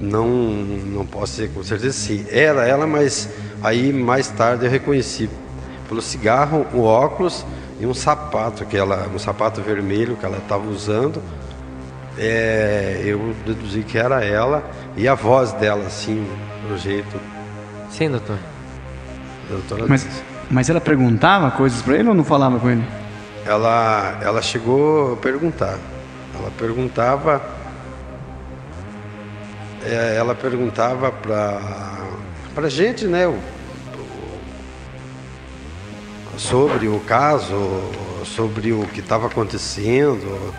[0.00, 2.24] Não, não posso dizer com certeza sim.
[2.28, 3.28] Era ela, mas
[3.62, 5.30] aí mais tarde eu reconheci
[5.88, 7.44] pelo cigarro, o óculos
[7.78, 11.22] e um sapato que ela, um sapato vermelho que ela estava usando.
[12.24, 14.62] É, eu deduzi que era ela
[14.96, 16.24] e a voz dela, assim,
[16.68, 17.20] do jeito.
[17.90, 18.38] Sim, doutor.
[19.50, 20.06] Doutora Mas,
[20.48, 22.84] mas ela perguntava coisas para ele ou não falava com ele?
[23.44, 25.76] ela, ela chegou a perguntar.
[26.38, 27.42] Ela perguntava.
[29.84, 31.60] é, ela perguntava para
[32.54, 34.40] para gente, né, o- o-
[36.38, 37.56] sobre o caso,
[38.24, 40.54] sobre o que estava acontecendo.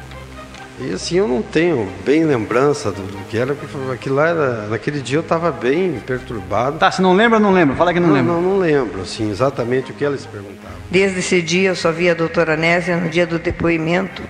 [0.80, 4.68] E assim, eu não tenho bem lembrança do, do que era, porque aquilo lá era,
[4.68, 6.80] naquele dia eu estava bem perturbado.
[6.80, 7.76] Tá, se não lembra, não lembra.
[7.76, 8.34] Fala que não, não lembra.
[8.34, 10.78] Não, não lembro, assim, exatamente o que eles perguntavam.
[10.90, 14.24] Desde esse dia eu só vi a doutora Nésia no dia do depoimento,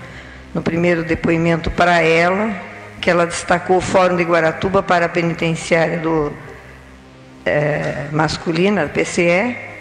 [0.53, 2.53] no primeiro depoimento para ela,
[2.99, 6.31] que ela destacou o Fórum de Guaratuba para a penitenciária do
[7.45, 9.72] é, masculina, PCE.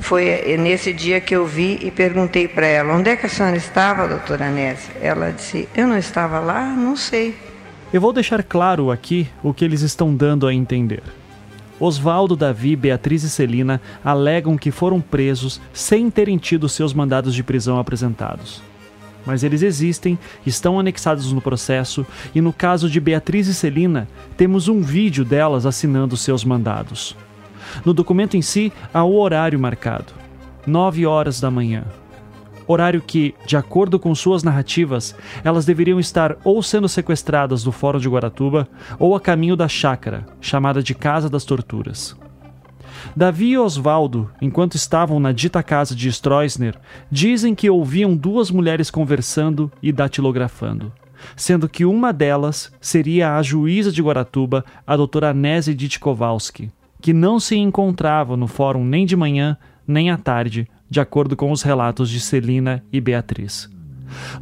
[0.00, 3.56] Foi nesse dia que eu vi e perguntei para ela, onde é que a senhora
[3.56, 4.92] estava, doutora Nésia?
[5.00, 7.36] Ela disse, eu não estava lá, não sei.
[7.92, 11.02] Eu vou deixar claro aqui o que eles estão dando a entender.
[11.78, 17.42] Oswaldo, Davi, Beatriz e Celina alegam que foram presos sem terem tido seus mandados de
[17.42, 18.62] prisão apresentados.
[19.24, 24.66] Mas eles existem, estão anexados no processo, e no caso de Beatriz e Celina, temos
[24.68, 27.16] um vídeo delas assinando seus mandados.
[27.84, 30.12] No documento em si, há o horário marcado:
[30.66, 31.84] 9 horas da manhã.
[32.66, 37.98] Horário que, de acordo com suas narrativas, elas deveriam estar ou sendo sequestradas do Fórum
[37.98, 42.16] de Guaratuba ou a caminho da chácara, chamada de Casa das Torturas.
[43.16, 46.76] Davi e Osvaldo, enquanto estavam na dita casa de Stroessner,
[47.10, 50.92] dizem que ouviam duas mulheres conversando e datilografando,
[51.34, 56.70] sendo que uma delas seria a juíza de Guaratuba, a doutora Nézia Ditkovalski,
[57.00, 61.50] que não se encontrava no fórum nem de manhã nem à tarde, de acordo com
[61.50, 63.68] os relatos de Celina e Beatriz.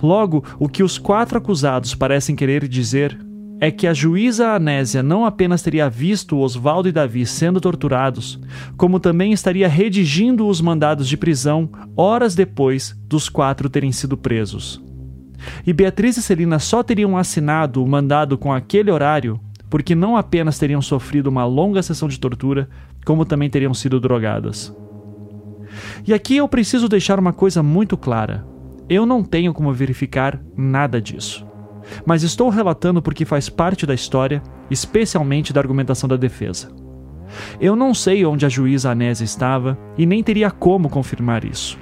[0.02, 3.18] Logo, o que os quatro acusados parecem querer dizer
[3.60, 8.38] é que a juíza Anésia não apenas teria visto Oswaldo e Davi sendo torturados,
[8.76, 14.80] como também estaria redigindo os mandados de prisão horas depois dos quatro terem sido presos.
[15.66, 20.58] E Beatriz e Celina só teriam assinado o mandado com aquele horário porque não apenas
[20.58, 22.68] teriam sofrido uma longa sessão de tortura,
[23.04, 24.74] como também teriam sido drogadas.
[26.06, 28.46] E aqui eu preciso deixar uma coisa muito clara:
[28.88, 31.48] eu não tenho como verificar nada disso
[32.04, 36.70] mas estou relatando porque faz parte da história, especialmente da argumentação da defesa.
[37.60, 41.78] Eu não sei onde a juíza Anésia estava e nem teria como confirmar isso.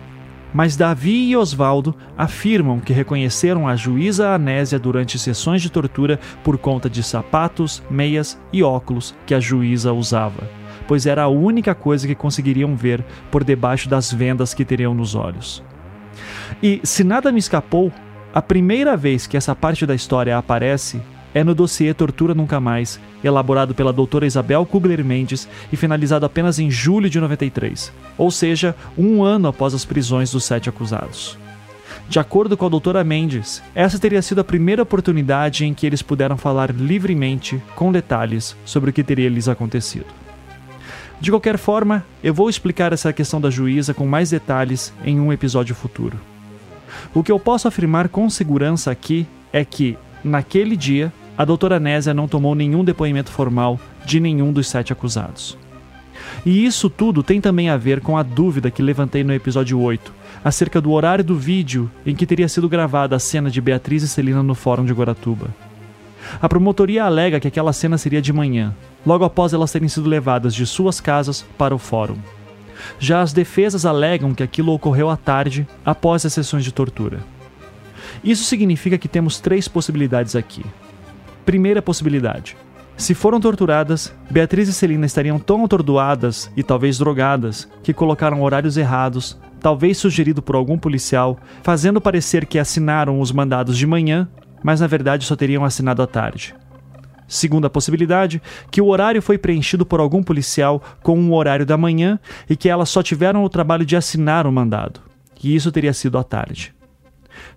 [0.55, 6.57] Mas Davi e Osvaldo afirmam que reconheceram a juíza Anésia durante sessões de tortura por
[6.57, 10.49] conta de sapatos, meias e óculos que a juíza usava,
[10.87, 15.15] pois era a única coisa que conseguiriam ver por debaixo das vendas que teriam nos
[15.15, 15.63] olhos.
[16.63, 17.93] E, se nada me escapou,
[18.33, 21.01] a primeira vez que essa parte da história aparece
[21.37, 26.59] é no dossiê Tortura Nunca Mais, elaborado pela doutora Isabel Kugler Mendes e finalizado apenas
[26.59, 31.37] em julho de 93, ou seja, um ano após as prisões dos sete acusados.
[32.09, 36.01] De acordo com a doutora Mendes, essa teria sido a primeira oportunidade em que eles
[36.01, 40.07] puderam falar livremente, com detalhes, sobre o que teria lhes acontecido.
[41.21, 45.31] De qualquer forma, eu vou explicar essa questão da juíza com mais detalhes em um
[45.31, 46.19] episódio futuro.
[47.13, 52.15] O que eu posso afirmar com segurança aqui é que, naquele dia, a doutora Nésia
[52.15, 55.59] não tomou nenhum depoimento formal de nenhum dos sete acusados.
[56.45, 60.13] E isso tudo tem também a ver com a dúvida que levantei no episódio 8,
[60.45, 64.09] acerca do horário do vídeo em que teria sido gravada a cena de Beatriz e
[64.09, 65.49] Celina no Fórum de Guaratuba.
[66.41, 70.55] A promotoria alega que aquela cena seria de manhã, logo após elas terem sido levadas
[70.55, 72.17] de suas casas para o fórum.
[72.99, 77.21] Já as defesas alegam que aquilo ocorreu à tarde, após as sessões de tortura.
[78.23, 80.65] Isso significa que temos três possibilidades aqui.
[81.47, 82.57] Primeira possibilidade:
[82.97, 88.77] se foram torturadas, Beatriz e Celina estariam tão atordoadas e talvez drogadas que colocaram horários
[88.77, 94.29] errados, talvez sugerido por algum policial, fazendo parecer que assinaram os mandados de manhã,
[94.61, 96.53] mas na verdade só teriam assinado à tarde.
[97.29, 102.19] Segunda possibilidade, que o horário foi preenchido por algum policial com um horário da manhã
[102.51, 105.01] e que elas só tiveram o trabalho de assinar o mandado,
[105.43, 106.75] e isso teria sido à tarde.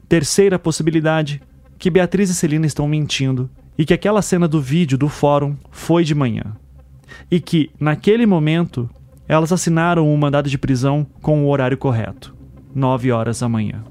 [0.07, 1.41] Terceira possibilidade,
[1.79, 6.03] que Beatriz e Celina estão mentindo e que aquela cena do vídeo do fórum foi
[6.03, 6.43] de manhã.
[7.31, 8.89] E que, naquele momento,
[9.25, 12.35] elas assinaram o mandado de prisão com o horário correto,
[12.75, 13.81] 9 horas da manhã.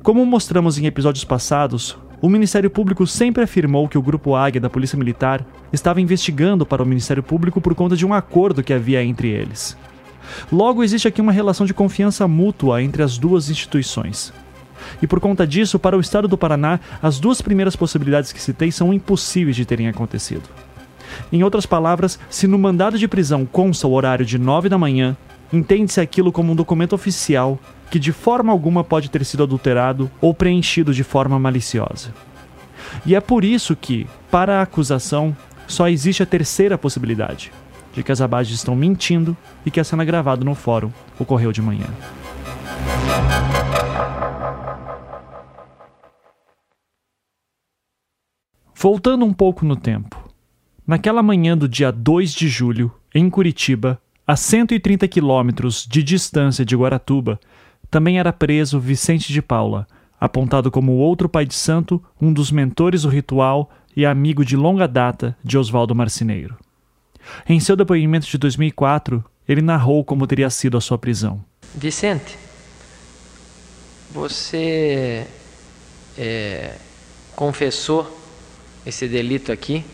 [0.00, 4.70] Como mostramos em episódios passados, o Ministério Público sempre afirmou que o Grupo Águia da
[4.70, 9.02] Polícia Militar estava investigando para o Ministério Público por conta de um acordo que havia
[9.02, 9.76] entre eles.
[10.52, 14.32] Logo, existe aqui uma relação de confiança mútua entre as duas instituições.
[15.00, 18.70] E por conta disso, para o Estado do Paraná, as duas primeiras possibilidades que citei
[18.70, 20.48] são impossíveis de terem acontecido.
[21.32, 25.16] Em outras palavras, se no mandado de prisão consta o horário de 9 da manhã,
[25.52, 27.58] entende-se aquilo como um documento oficial
[27.90, 32.12] que de forma alguma pode ter sido adulterado ou preenchido de forma maliciosa.
[33.04, 35.36] E é por isso que, para a acusação,
[35.66, 37.52] só existe a terceira possibilidade,
[37.92, 41.62] de que as abages estão mentindo e que a cena gravada no fórum ocorreu de
[41.62, 41.86] manhã.
[48.78, 50.28] Voltando um pouco no tempo.
[50.86, 56.76] Naquela manhã do dia 2 de julho, em Curitiba, a 130 quilômetros de distância de
[56.76, 57.40] Guaratuba,
[57.90, 59.86] também era preso Vicente de Paula,
[60.20, 64.86] apontado como outro pai de santo, um dos mentores do ritual e amigo de longa
[64.86, 66.58] data de Oswaldo Marcineiro.
[67.48, 71.42] Em seu depoimento de 2004, ele narrou como teria sido a sua prisão.
[71.74, 72.36] Vicente,
[74.12, 75.26] você
[76.18, 76.74] é,
[77.34, 78.15] confessou
[78.86, 79.84] esse delito aqui,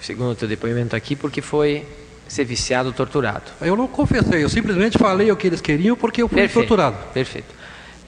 [0.00, 1.86] segundo o teu depoimento aqui, porque foi
[2.26, 3.52] ser viciado, torturado.
[3.60, 6.96] Eu não confessei, eu simplesmente falei o que eles queriam porque eu fui Perfeito, torturado.
[7.12, 7.54] Perfeito.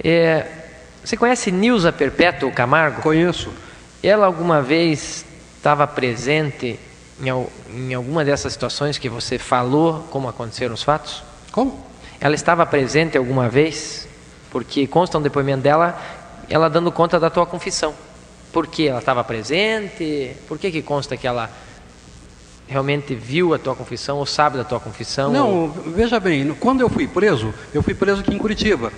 [0.03, 0.47] É,
[1.05, 3.03] você conhece Nilza Perpétuo Camargo?
[3.03, 3.53] Conheço.
[4.03, 5.25] Ela alguma vez
[5.57, 6.79] estava presente
[7.21, 7.47] em,
[7.91, 11.23] em alguma dessas situações que você falou, como aconteceram os fatos?
[11.53, 11.87] Como?
[12.21, 14.09] Ela estava presente alguma vez?
[14.51, 16.01] Porque consta um depoimento dela,
[16.49, 17.95] ela dando conta da tua confissão.
[18.53, 20.35] Por que ela estava presente?
[20.47, 21.51] Por que, que consta que ela
[22.67, 25.33] realmente viu a tua confissão ou sabe da tua confissão?
[25.33, 28.93] Não, veja bem, quando eu fui preso, eu fui preso aqui em Curitiba.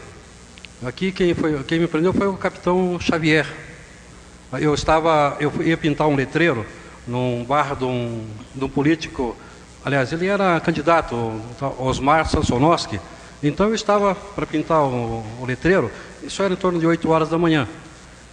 [0.84, 3.46] Aqui quem, foi, quem me prendeu foi o capitão Xavier.
[4.60, 6.66] Eu estava, eu ia pintar um letreiro
[7.06, 9.36] num bar de um, de um político,
[9.84, 11.40] aliás, ele era candidato,
[11.78, 13.00] Osmar Sansonoski.
[13.42, 15.90] Então eu estava para pintar o, o letreiro,
[16.22, 17.68] isso era em torno de 8 horas da manhã.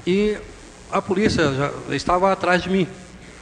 [0.06, 0.38] E
[0.92, 2.88] a polícia já estava atrás de mim.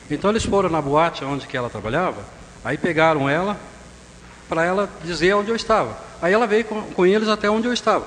[0.09, 2.21] Então eles foram na boate onde que ela trabalhava,
[2.63, 3.57] aí pegaram ela
[4.47, 5.97] para ela dizer onde eu estava.
[6.21, 8.05] Aí ela veio com, com eles até onde eu estava.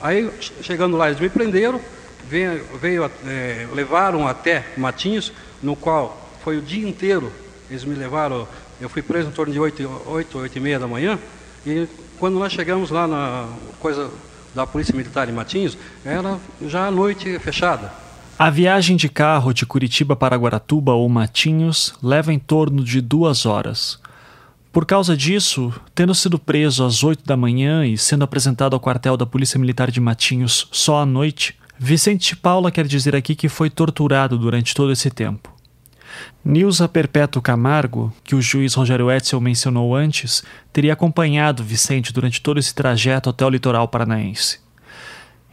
[0.00, 1.80] Aí che- chegando lá eles me prenderam,
[2.28, 7.32] veio, veio, eh, levaram até Matinhos, no qual foi o dia inteiro.
[7.70, 8.48] Eles me levaram,
[8.80, 11.18] eu fui preso em torno de 8, 8, 8 e meia da manhã.
[11.64, 11.86] E
[12.18, 13.46] quando nós chegamos lá na
[13.78, 14.10] coisa
[14.54, 17.92] da Polícia Militar em Matinhos, era já a noite fechada.
[18.42, 23.44] A viagem de carro de Curitiba para Guaratuba ou Matinhos leva em torno de duas
[23.44, 24.00] horas.
[24.72, 29.14] Por causa disso, tendo sido preso às 8 da manhã e sendo apresentado ao quartel
[29.14, 33.68] da Polícia Militar de Matinhos só à noite, Vicente Paula quer dizer aqui que foi
[33.68, 35.54] torturado durante todo esse tempo.
[36.42, 42.58] Nilza Perpétuo Camargo, que o juiz Rogério Etzel mencionou antes, teria acompanhado Vicente durante todo
[42.58, 44.69] esse trajeto até o litoral paranaense.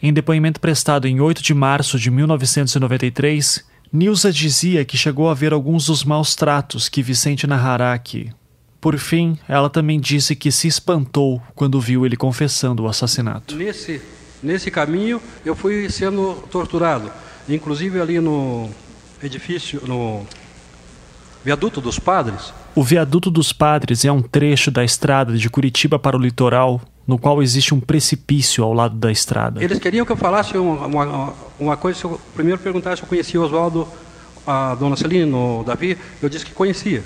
[0.01, 5.53] Em depoimento prestado em 8 de março de 1993, Nilza dizia que chegou a ver
[5.53, 8.31] alguns dos maus tratos que Vicente narrará aqui.
[8.79, 13.55] Por fim, ela também disse que se espantou quando viu ele confessando o assassinato.
[13.55, 14.01] Nesse,
[14.43, 17.11] nesse caminho eu fui sendo torturado,
[17.49, 18.69] inclusive ali no
[19.21, 20.27] edifício, no
[21.43, 22.53] viaduto dos padres.
[22.75, 27.17] O Viaduto dos Padres é um trecho da estrada de Curitiba para o litoral, no
[27.17, 29.63] qual existe um precipício ao lado da estrada.
[29.63, 33.07] Eles queriam que eu falasse uma, uma, uma coisa, se eu primeiro perguntasse se eu
[33.07, 33.87] conhecia Oswaldo,
[34.45, 37.03] a dona Celino, o Davi, eu disse que conhecia.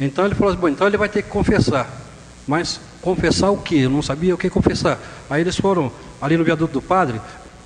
[0.00, 1.88] Então ele falou assim, bom, então ele vai ter que confessar.
[2.46, 3.76] Mas confessar o quê?
[3.76, 4.98] Eu não sabia o que confessar.
[5.30, 7.20] Aí eles foram ali no viaduto do padre,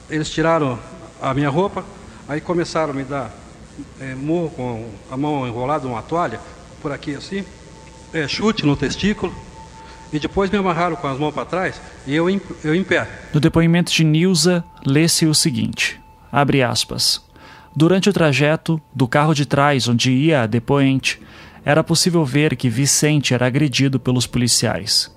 [0.08, 0.78] eles tiraram
[1.20, 1.84] a minha roupa,
[2.28, 3.30] aí começaram a me dar
[4.00, 4.14] é,
[4.54, 6.40] com a mão enrolada numa toalha,
[6.82, 7.44] por aqui assim,
[8.12, 9.34] é, chute no testículo,
[10.12, 13.06] e depois me amarraram com as mãos para trás e eu em, eu em pé.
[13.32, 17.24] No depoimento de Nilza, lê-se o seguinte: abre aspas.
[17.74, 21.20] Durante o trajeto do carro de trás onde ia a depoente,
[21.64, 25.14] era possível ver que Vicente era agredido pelos policiais.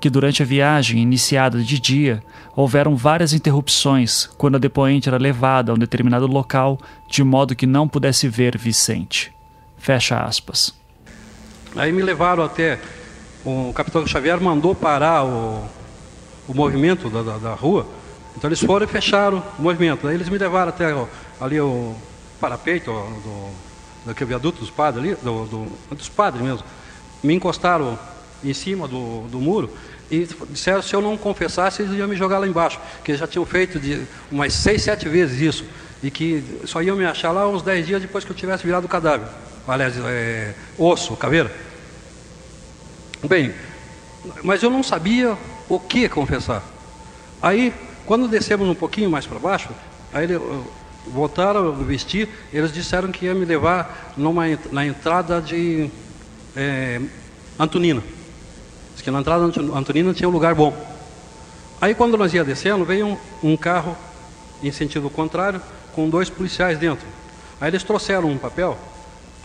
[0.00, 2.22] Que durante a viagem iniciada de dia,
[2.56, 7.66] houveram várias interrupções quando a depoente era levada a um determinado local de modo que
[7.66, 9.32] não pudesse ver Vicente.
[9.76, 10.74] Fecha aspas.
[11.76, 12.78] Aí me levaram até.
[13.44, 15.64] O capitão Xavier mandou parar o,
[16.48, 17.86] o movimento da, da, da rua.
[18.36, 20.06] Então eles foram e fecharam o movimento.
[20.06, 21.08] Aí eles me levaram até o-
[21.40, 21.94] ali o
[22.40, 23.50] parapeito ó, do,
[24.06, 26.64] daquele viaduto dos padres ali, do, do- dos padres mesmo.
[27.22, 27.98] Me encostaram
[28.44, 29.70] em cima do, do muro
[30.10, 32.78] e disseram se eu não confessasse, eles iam me jogar lá embaixo.
[33.04, 35.64] Que eles já tinham feito de umas seis, sete vezes isso.
[36.02, 38.84] E que só iam me achar lá uns dez dias depois que eu tivesse virado
[38.84, 39.26] o cadáver.
[39.66, 41.52] Aliás, é, osso, caveira.
[43.24, 43.54] Bem,
[44.42, 46.62] mas eu não sabia o que confessar.
[47.40, 47.72] Aí,
[48.04, 49.68] quando descemos um pouquinho mais para baixo,
[50.12, 50.60] aí ele, eh,
[51.06, 55.88] voltaram a vestir, eles disseram que ia me levar numa, na entrada de
[56.56, 57.00] eh,
[57.58, 58.02] Antonina.
[58.92, 60.74] Diz que na entrada de Antonina tinha um lugar bom.
[61.80, 63.16] Aí quando nós ia descendo, veio um,
[63.52, 63.96] um carro
[64.62, 65.60] em sentido contrário,
[65.94, 67.06] com dois policiais dentro.
[67.60, 68.76] Aí eles trouxeram um papel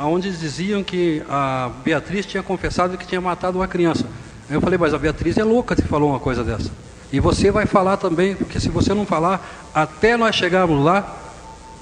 [0.05, 4.05] onde eles diziam que a Beatriz tinha confessado que tinha matado uma criança.
[4.49, 6.71] Aí eu falei, mas a Beatriz é louca se falou uma coisa dessa.
[7.11, 11.17] E você vai falar também, porque se você não falar, até nós chegarmos lá,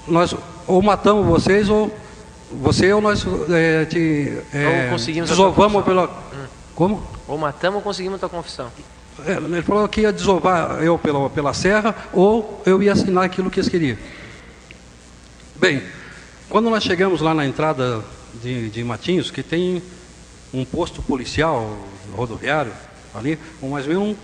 [0.07, 0.35] nós
[0.67, 1.91] ou matamos vocês ou
[2.61, 4.89] Você ou nós é, te é,
[5.25, 6.07] desovamos pela.
[6.07, 6.47] confissão.
[6.75, 7.03] Como?
[7.27, 8.67] Ou matamos ou conseguimos a tua confissão.
[9.25, 13.49] É, ele falou que ia desovar eu pela, pela serra ou eu ia assinar aquilo
[13.49, 13.97] que eles queriam.
[15.55, 15.81] Bem,
[16.49, 18.03] quando nós chegamos lá na entrada
[18.41, 19.81] de, de Matinhos, que tem
[20.53, 21.77] um posto policial
[22.13, 22.71] rodoviário
[23.13, 24.15] ali, mais ou menos um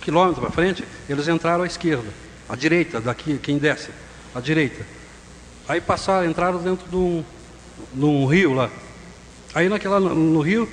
[0.00, 2.08] quilômetro para frente, eles entraram à esquerda,
[2.48, 3.90] à direita, daqui, quem desce,
[4.34, 4.86] à direita.
[5.68, 7.24] Aí passaram, entraram dentro de um,
[7.92, 8.70] de um rio lá.
[9.54, 10.68] Aí naquela, no rio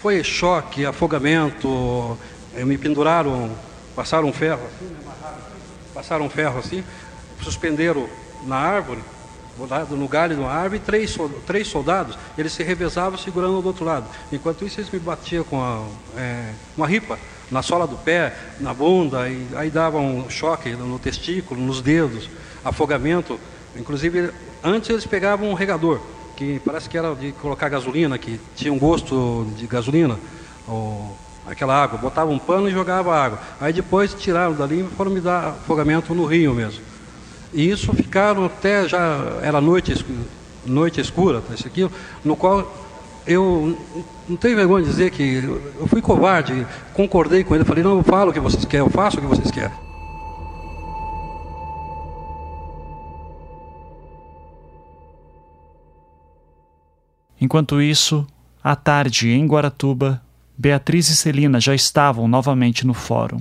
[0.00, 2.16] foi choque, afogamento,
[2.54, 3.50] eh, me penduraram,
[3.96, 6.84] passaram um ferro assim, me amarraram aqui, passaram um ferro assim,
[7.42, 8.08] suspenderam
[8.46, 9.00] na árvore,
[9.90, 14.06] no galho de uma árvore, três, três soldados, eles se revezavam segurando do outro lado.
[14.32, 15.84] Enquanto isso, eles me batiam com a,
[16.16, 17.18] é, uma ripa
[17.50, 22.28] na sola do pé, na bunda, e aí davam um choque no testículo, nos dedos,
[22.64, 23.40] afogamento.
[23.74, 24.30] Inclusive,
[24.62, 26.00] antes eles pegavam um regador,
[26.36, 30.18] que parece que era de colocar gasolina, que tinha um gosto de gasolina,
[30.66, 33.40] ou aquela água, botavam um pano e jogavam água.
[33.60, 36.82] Aí depois tiraram dali e foram me dar afogamento no rio mesmo.
[37.52, 40.04] E isso ficaram até já era noite,
[40.66, 41.88] noite escura, isso aqui,
[42.24, 42.70] no qual
[43.26, 43.78] eu
[44.28, 45.42] não tenho vergonha de dizer que
[45.78, 48.90] eu fui covarde, concordei com ele, falei, não, eu falo o que vocês querem, eu
[48.90, 49.76] faço o que vocês querem.
[57.40, 58.26] Enquanto isso,
[58.62, 60.20] à tarde, em Guaratuba,
[60.56, 63.38] Beatriz e Celina já estavam novamente no fórum.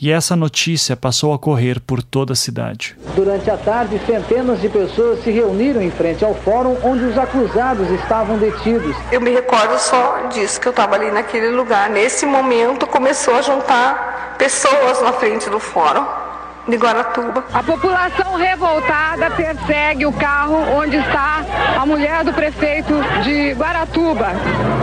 [0.00, 2.96] E essa notícia passou a correr por toda a cidade.
[3.14, 7.88] Durante a tarde, centenas de pessoas se reuniram em frente ao fórum onde os acusados
[7.90, 8.96] estavam detidos.
[9.12, 11.88] Eu me recordo só disso, que eu estava ali naquele lugar.
[11.88, 16.23] Nesse momento, começou a juntar pessoas na frente do fórum
[16.66, 17.44] de Guaratuba.
[17.52, 21.44] A população revoltada persegue o carro onde está
[21.78, 24.28] a mulher do prefeito de Guaratuba.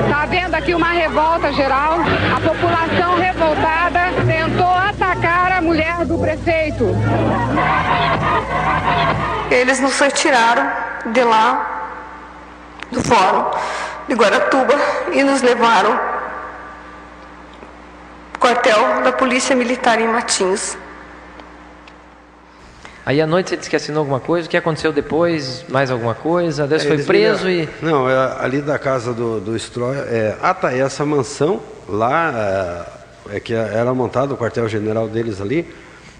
[0.04, 1.98] Está havendo aqui uma revolta geral.
[2.36, 6.86] A população revoltada tentou atacar a mulher do prefeito.
[9.50, 10.72] Eles nos retiraram
[11.08, 11.98] de lá,
[12.92, 13.46] do fórum
[14.08, 14.76] de Guaratuba,
[15.12, 16.00] e nos levaram ao
[18.40, 20.78] quartel da Polícia Militar em Matinhos.
[23.06, 24.48] Aí à noite você disse que assinou alguma coisa.
[24.48, 25.66] O que aconteceu depois?
[25.70, 26.68] Mais alguma coisa?
[26.68, 27.68] Deus foi Eles preso e.
[27.82, 29.98] Não, é ali da casa do, do Stroy.
[29.98, 32.86] É, ah, tá, essa mansão lá,
[33.32, 35.68] é, é que era montado o quartel-general deles ali.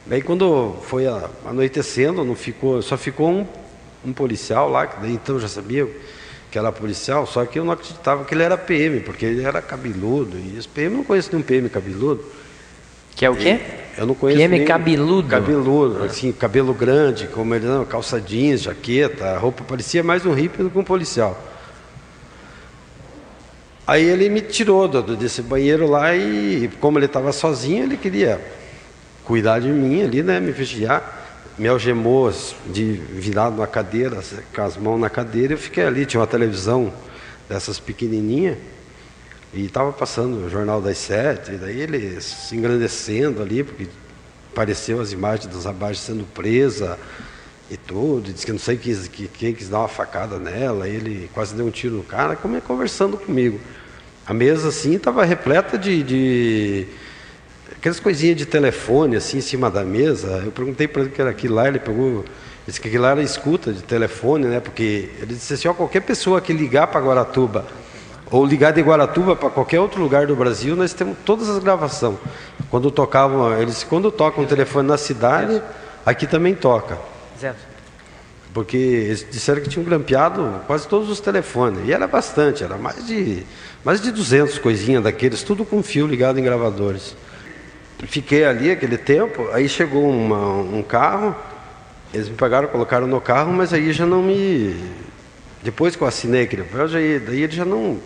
[0.08, 3.46] Daí quando foi a- anoitecendo, não ficou, só ficou um,
[4.04, 5.88] um policial lá, que daí então já sabia
[6.50, 9.62] que era policial, só que eu não acreditava que ele era PM, porque ele era
[9.62, 10.36] cabeludo.
[10.38, 12.26] E esse PM não conheço nenhum PM cabeludo.
[13.16, 13.60] Que é o quê?
[13.98, 15.28] Eu não conheço cabeludo?
[15.28, 20.34] Cabeludo, assim, cabelo grande, como ele não, calça jeans, jaqueta, a roupa parecia mais um
[20.34, 21.38] hippie do que um policial.
[23.86, 28.40] Aí ele me tirou do- desse banheiro lá e, como ele estava sozinho, ele queria
[29.26, 31.20] cuidar de mim ali, né, me vigiar.
[31.58, 32.32] Me algemou
[32.68, 34.20] de virado na cadeira,
[34.56, 36.92] com as mãos na cadeira, eu fiquei ali, tinha uma televisão
[37.50, 38.58] dessas pequenininha
[39.54, 43.88] e estava passando o Jornal das Sete, e daí ele se engrandecendo ali, porque
[44.52, 46.98] apareceu as imagens dos abaixo sendo presa
[47.70, 51.30] e tudo, disse que não sei quem, que- quem quis dar uma facada nela, ele
[51.34, 53.60] quase deu um tiro no cara, como é conversando comigo.
[54.26, 56.88] A mesa assim estava repleta de, de
[57.78, 60.42] aquelas coisinhas de telefone assim em cima da mesa.
[60.46, 62.24] Eu perguntei para ele o que era aquilo lá, ele pegou,
[62.66, 64.60] disse que aquilo lá era escuta de telefone, né?
[64.60, 67.66] Porque ele disse assim, ó, qualquer pessoa que ligar para Guaratuba
[68.32, 72.18] ou ligar de Guaratuba para qualquer outro lugar do Brasil, nós temos todas as gravações.
[72.70, 75.62] Quando tocavam, eles quando tocam um telefone na cidade,
[76.06, 76.98] aqui também toca.
[77.40, 77.56] Zero.
[78.54, 81.82] Porque eles disseram que tinham grampeado quase todos os telefones.
[81.88, 83.44] E era bastante, era mais de,
[83.84, 87.16] mais de 200 coisinhas daqueles, tudo com fio ligado em gravadores.
[88.08, 91.36] Fiquei ali aquele tempo, aí chegou uma- um carro,
[92.14, 94.76] eles me pagaram, colocaram no carro, mas aí já não me.
[95.64, 98.00] Depois que eu assinei aquele papel, já, daí eles já não.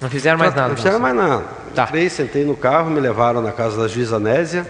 [0.00, 0.68] Não fizeram mais nada.
[0.68, 1.44] Não fizeram mais nada.
[1.72, 4.66] Entrei, sentei no carro, me levaram na casa da juíza Nésia.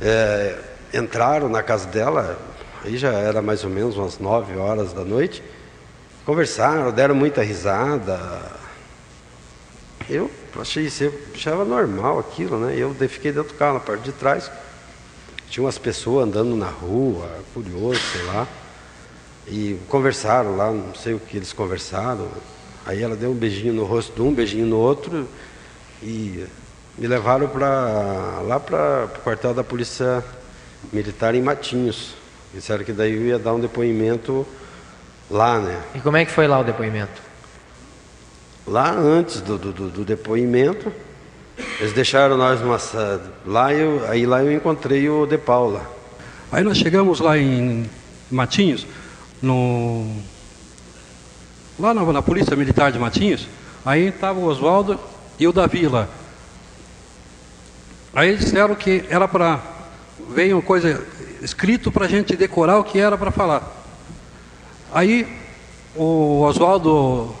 [0.00, 0.58] É,
[0.94, 2.38] entraram na casa dela,
[2.84, 5.42] aí já era mais ou menos umas 9 horas da noite.
[6.24, 8.18] Conversaram, deram muita risada.
[10.08, 12.74] Eu achei isso, achava normal aquilo, né?
[12.76, 14.50] Eu fiquei dentro do carro, na parte de trás.
[15.48, 18.46] Tinha umas pessoas andando na rua, curioso, sei lá.
[19.46, 22.28] E conversaram lá, não sei o que eles conversaram.
[22.84, 25.28] Aí ela deu um beijinho no rosto de um, um beijinho no outro.
[26.02, 26.44] E
[26.98, 30.22] me levaram pra, lá para o quartel da Polícia
[30.92, 32.14] Militar em Matinhos.
[32.52, 34.46] Disseram que daí eu ia dar um depoimento
[35.32, 35.80] Lá, né?
[35.94, 37.22] E como é que foi lá o depoimento?
[38.66, 40.92] Lá antes do, do, do- depoimento,
[41.80, 42.78] eles deixaram nós numa
[43.46, 45.90] lá eu aí lá eu encontrei o De Paula.
[46.52, 47.88] Aí nós chegamos lá em
[48.30, 48.86] Matinhos,
[49.40, 50.06] no...
[51.82, 53.48] lá na, na Polícia Militar de Matinhos,
[53.84, 54.98] aí estava o Oswaldo
[55.36, 56.06] e o Davi lá.
[58.14, 59.60] Aí disseram que era para.
[60.30, 61.04] veio uma coisa
[61.42, 63.68] escrito para a gente decorar o que era para falar.
[64.94, 65.26] Aí
[65.96, 67.34] o Oswaldo,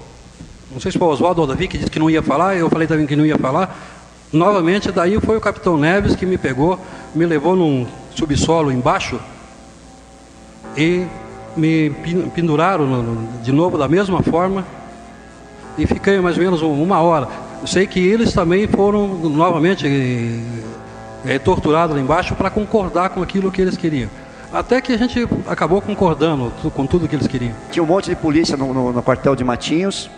[0.72, 2.56] não sei se foi o Oswaldo ou o Davi que disse que não ia falar,
[2.56, 3.78] eu falei também que não ia falar.
[4.32, 6.80] Novamente, daí foi o capitão Neves que me pegou,
[7.14, 7.86] me levou num
[8.16, 9.20] subsolo embaixo
[10.76, 11.06] e
[11.56, 11.90] me
[12.34, 14.64] penduraram de novo da mesma forma
[15.76, 17.28] e fiquei mais ou menos um- uma hora.
[17.66, 19.86] Sei que eles também foram novamente
[21.24, 24.08] eh, torturados lá embaixo para concordar com aquilo que eles queriam.
[24.52, 27.54] Até que a gente acabou concordando com tudo que eles queriam.
[27.70, 30.10] Tinha um monte de polícia no, no- no quartel de Matinhos.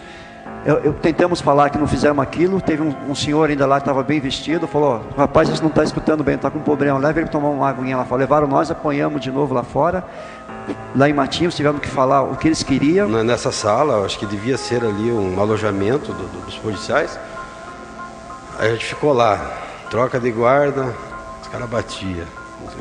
[0.64, 2.58] Eu, eu- tentamos falar que não fizemos aquilo.
[2.60, 4.66] Teve um, um senhor ainda lá que estava bem vestido.
[4.66, 6.98] Falou: Rapaz, você não está escutando bem, está com um problema.
[6.98, 8.20] Leva ele tomar uma aguinha lá fora.
[8.20, 10.02] Levaram nós, apanhamos de novo lá fora.
[10.96, 13.08] Lá em Matinhos tivemos que falar o que eles queriam.
[13.08, 17.18] Nessa sala, acho que devia ser ali um alojamento do- do- dos policiais.
[18.58, 19.52] Aí a gente ficou lá,
[19.90, 20.94] troca de guarda,
[21.42, 22.26] os caras batiam.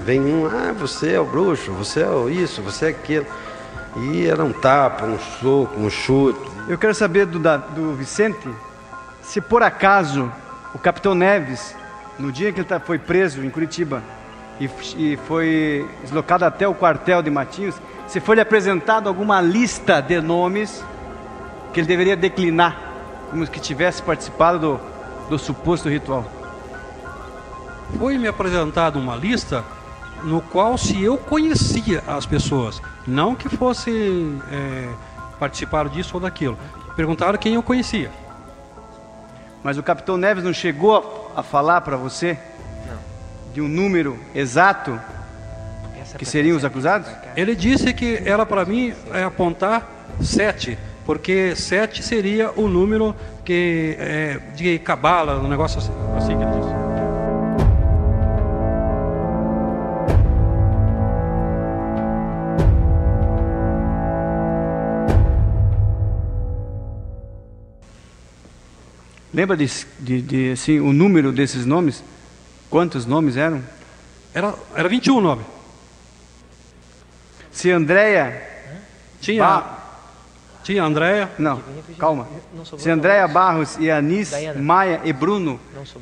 [0.06, 3.26] Vem um, ah, você é o bruxo, você é o isso, você é aquilo.
[3.98, 6.40] E era um tapa, um soco, um chute.
[6.68, 8.48] Eu quero saber do, da- do Vicente
[9.22, 10.32] se por acaso
[10.74, 11.76] o capitão Neves,
[12.18, 14.02] no dia que ele tá- foi preso em Curitiba
[14.66, 17.76] e, e foi deslocado até o quartel de Matinhos,
[18.08, 20.84] se foi lhe apresentado alguma lista de nomes
[21.74, 22.78] que ele deveria declinar,
[23.30, 24.80] como que tivesse participado do,
[25.30, 26.26] do suposto ritual.
[27.98, 29.64] Foi me apresentada uma lista
[30.24, 34.90] no qual se eu conhecia as pessoas, não que fosse eh,
[35.40, 36.58] participar disso ou daquilo.
[36.96, 38.12] Perguntaram quem eu conhecia.
[39.64, 42.38] Mas o capitão Neves não chegou a falar para você
[43.54, 45.00] de um número exato
[46.18, 47.08] que seriam os acusados?
[47.36, 53.96] Ele disse que era para mim é, apontar sete, porque sete seria o número que
[54.00, 56.74] é, de cabala, um negócio assim, assim que ele disse.
[69.34, 69.68] Lembra de,
[70.00, 72.04] de, de, assim, o número desses nomes?
[72.74, 73.62] Quantos nomes eram?
[74.34, 75.46] Era, era 21 o nome.
[77.52, 78.42] Se Andréia.
[79.22, 79.44] Tinha.
[79.44, 79.78] Ba-
[80.64, 81.30] Tinha Andréia.
[81.38, 81.62] Não,
[82.00, 82.28] calma.
[82.80, 85.60] Se Andréia Barros e Anis, Maia e Bruno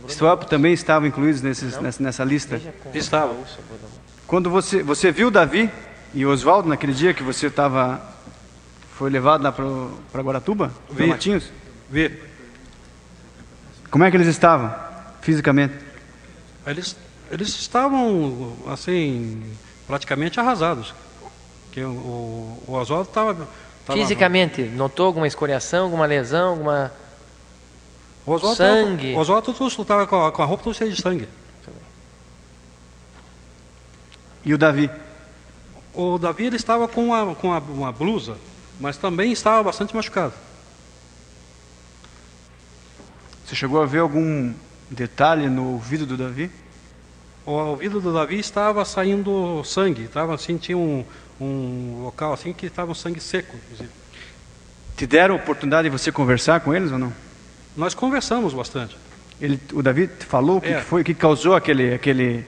[0.08, 2.62] Swap também estavam incluídos nesses, nessa, nessa lista?
[2.94, 3.36] Estavam.
[4.26, 5.70] Quando você, você viu Davi
[6.14, 8.02] e Oswaldo naquele dia que você estava.
[8.94, 10.72] Foi levado lá para Guaratuba?
[10.88, 11.10] Para Vi.
[11.10, 11.52] Matinhos?
[11.90, 12.18] Vi.
[13.90, 14.74] Como é que eles estavam,
[15.20, 15.91] fisicamente?
[16.66, 16.96] Eles,
[17.32, 19.42] eles estavam, assim,
[19.88, 20.94] praticamente arrasados.
[21.72, 21.90] Que o,
[22.68, 23.48] o, Oswaldo estava.
[23.94, 26.92] Fisicamente, notou alguma escoriação, alguma lesão, alguma.
[28.26, 29.08] O Oswaldo sangue.
[29.08, 31.28] Tava, o Oswaldo estava com, a- com a roupa toda cheia de sangue.
[34.44, 34.90] E o Davi?
[35.94, 38.38] O Davi ele estava com, uma, com uma, uma blusa,
[38.80, 40.34] mas também estava bastante machucado.
[43.46, 44.54] Você chegou a ver algum
[44.96, 46.50] detalhe no ouvido do Davi?
[47.46, 51.04] O ouvido do Davi estava saindo sangue, estava assim, tinha um,
[51.40, 53.90] um local assim que estava um sangue seco, inclusive.
[54.96, 57.12] Te deram a oportunidade de você conversar com eles ou não?
[57.76, 58.96] Nós conversamos bastante.
[59.40, 60.80] Ele, o Davi falou o que, É.
[60.80, 62.46] que foi, o que causou aquele, aquele,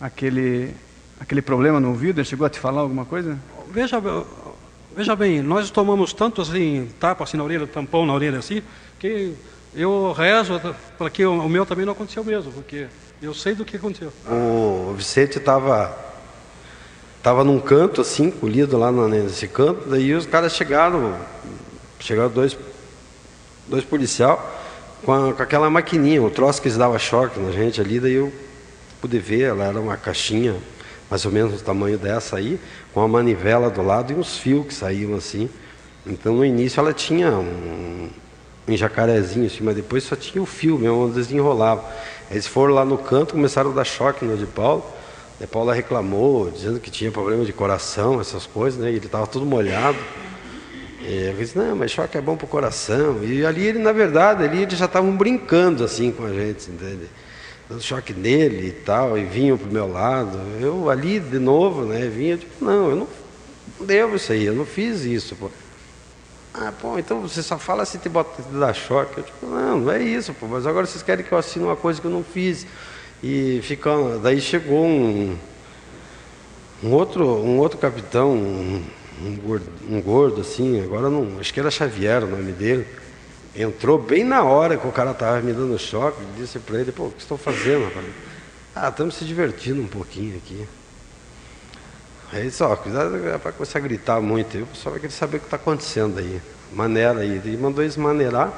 [0.00, 0.72] aquele,
[1.18, 2.20] aquele problema no ouvido?
[2.20, 3.36] Ele chegou a te falar alguma coisa?
[3.72, 4.00] Veja,
[4.96, 8.62] veja bem, nós tomamos tanto assim, tapa assim na orelha, tampão na orelha assim,
[9.00, 9.34] que
[9.74, 10.60] eu rezo
[10.96, 12.86] para que o meu também não aconteceu mesmo, porque
[13.22, 14.12] eu sei do que aconteceu.
[14.28, 15.96] O Vicente estava
[17.22, 21.16] tava num canto assim, colhido lá nesse canto, daí os caras chegaram,
[21.98, 22.56] chegaram dois,
[23.66, 24.60] dois policial
[25.04, 28.12] com, a- com aquela maquininha, o troço que eles dava choque na gente ali, daí
[28.14, 28.30] eu
[29.00, 30.54] pude ver, ela era uma caixinha
[31.10, 32.58] mais ou menos do tamanho dessa aí,
[32.92, 35.48] com uma manivela do lado e uns fios que saíam assim.
[36.06, 38.10] Então no início ela tinha um,
[38.66, 41.84] um jacarezinho assim, mas depois só tinha o fio mesmo, onde eles enrolavam.
[42.30, 44.84] Eles foram lá no canto, começaram a dar choque no de Paulo.
[45.38, 48.90] De Paula reclamou, dizendo que tinha problema de coração, essas coisas, né?
[48.90, 49.98] E ele estava todo molhado.
[51.02, 53.22] E eu disse, não, mas choque é bom para o coração.
[53.22, 57.08] E ali ele, na verdade, ali eles já estavam brincando assim com a gente, entende?
[57.68, 60.38] Dando choque nele e tal, e vinham pro meu lado.
[60.60, 62.06] Eu ali de novo, né?
[62.06, 63.08] Vinha, tipo, não, eu não,
[63.78, 65.50] Não devo isso aí, eu não fiz isso, pô.
[66.56, 69.18] Ah, pô, então você só fala se te bota te dar choque.
[69.18, 71.74] Eu tipo, não, não é isso, pô, mas agora vocês querem que eu assine uma
[71.74, 72.64] coisa que eu não fiz.
[73.20, 75.36] E ficando, daí chegou um,
[76.82, 78.84] um outro, um outro capitão, um,
[79.20, 82.86] um, gordo, um gordo, assim, agora não, acho que era Xavier o nome dele.
[83.56, 87.06] Entrou bem na hora que o cara estava me dando choque, disse para ele, pô,
[87.06, 88.06] o que estão fazendo, rapaz?
[88.76, 90.66] Ah, estamos se divertindo um pouquinho aqui.
[92.34, 95.40] Aí só, cuidado para começar a gritar muito, aí o pessoal vai querer saber o
[95.40, 96.40] que está acontecendo aí.
[96.72, 97.40] Maneira aí.
[97.44, 98.52] Ele mandou eles maneirar.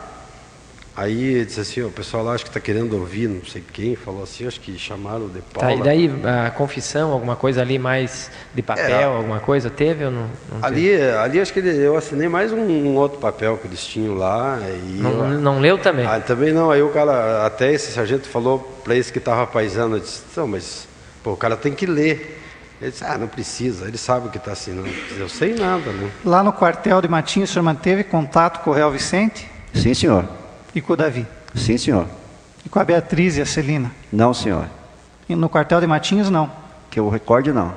[0.97, 3.95] Aí disse assim, ó, o pessoal lá acho que está querendo ouvir, não sei quem,
[3.95, 5.69] falou assim, acho que chamaram de Paula.
[5.69, 6.11] Tá, e daí
[6.47, 9.05] a confissão, alguma coisa ali mais de papel, É.
[9.05, 10.31] alguma coisa, teve ou não?
[10.51, 13.85] não Ali, ali acho que ele- eu assinei mais um, um outro papel que eles
[13.85, 14.59] tinham lá.
[14.63, 16.07] E Não- eu- não leu também?
[16.07, 16.71] Ah, também não.
[16.71, 20.49] Aí o cara, até esse sargento falou para esse que estava paisando, eu disse, não,
[20.49, 20.89] mas
[21.23, 22.43] pô, o cara tem que ler.
[22.81, 24.89] Ele disse, ah, não precisa, ele sabe o que está assinando.
[25.17, 26.11] Eu sei nada, né?
[26.25, 30.29] Lá no quartel de Matinhos, o senhor manteve contato com o Real Vicente Sim, senhor.
[30.75, 31.27] e com o Davi?
[31.55, 32.07] Sim, senhor.
[32.65, 33.91] E com a Beatriz e a Celina?
[34.13, 34.67] Não, senhor.
[35.29, 36.51] E no quartel de Matinhos, não.
[36.91, 37.73] Que eu recorde, não.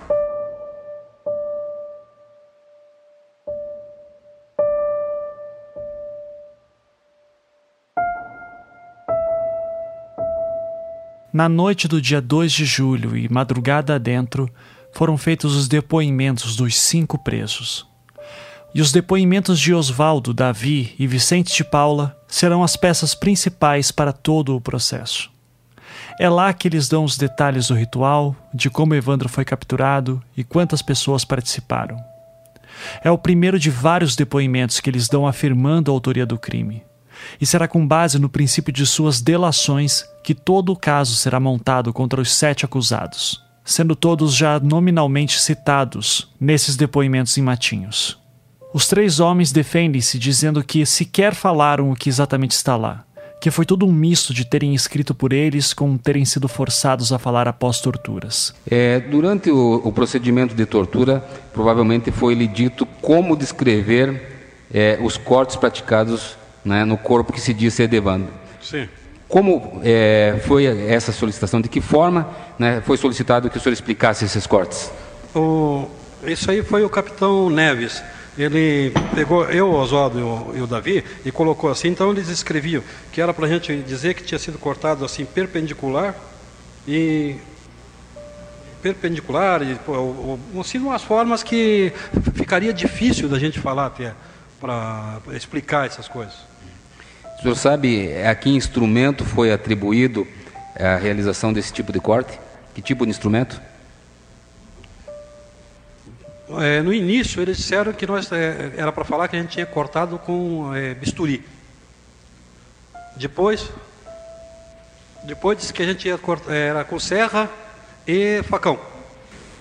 [11.32, 14.50] Na noite do dia 2 de julho e madrugada adentro,
[14.94, 17.88] foram feitos os depoimentos dos cinco presos.
[18.74, 24.14] E os depoimentos de Oswaldo, Davi e Vicente de Paula serão as peças principais para
[24.14, 25.32] todo o processo.
[26.20, 30.44] É lá que eles dão os detalhes do ritual, de como Evandro foi capturado e
[30.44, 31.98] quantas pessoas participaram.
[33.04, 36.84] É o primeiro de vários depoimentos que eles dão afirmando a autoria do crime.
[37.40, 41.92] E será com base no princípio de suas delações que todo o caso será montado
[41.92, 48.18] contra os sete acusados, sendo todos já nominalmente citados nesses depoimentos em Matinhos.
[48.74, 53.06] Os três homens defendem-se dizendo que sequer falaram o que exatamente está lá,
[53.40, 57.20] que foi tudo um misto de terem escrito por eles com terem sido forçados a
[57.20, 58.56] falar após torturas.
[58.70, 64.40] É, durante o, o procedimento de tortura, provavelmente foi-lhe dito como descrever
[64.74, 68.34] é, os cortes praticados né, no corpo que se diz ser de Evandro.
[68.62, 68.88] Sim.
[69.30, 71.62] Como é, foi essa solicitação?
[71.62, 72.28] De que forma
[72.58, 74.92] né, foi solicitado que o senhor explicasse esses cortes?
[75.36, 75.88] O,
[76.24, 78.04] isso aí foi o capitão Neves.
[78.36, 81.90] Ele pegou eu, Oswaldo e o, Davi e colocou assim.
[81.90, 86.16] Então eles escreviam que era para a gente dizer que tinha sido cortado assim perpendicular
[86.88, 87.36] e
[88.82, 89.78] perpendicular e
[90.60, 91.94] assim umas formas que
[92.34, 94.14] ficaria difícil da gente falar até
[94.60, 96.49] para explicar essas coisas.
[97.40, 100.28] O senhor sabe a que instrumento foi atribuído
[100.78, 102.38] a realização desse tipo de corte?
[102.76, 103.62] Que tipo de instrumento?
[106.60, 109.66] É, no início eles disseram que nós é, era para falar que a gente tinha
[109.66, 111.46] cortado com é, bisturi.
[113.16, 113.72] Depois,
[115.24, 117.50] depois disse que a gente ia cortar, era com serra
[118.06, 118.78] e facão.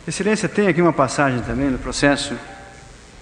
[0.07, 2.35] Excelência, tem aqui uma passagem também no processo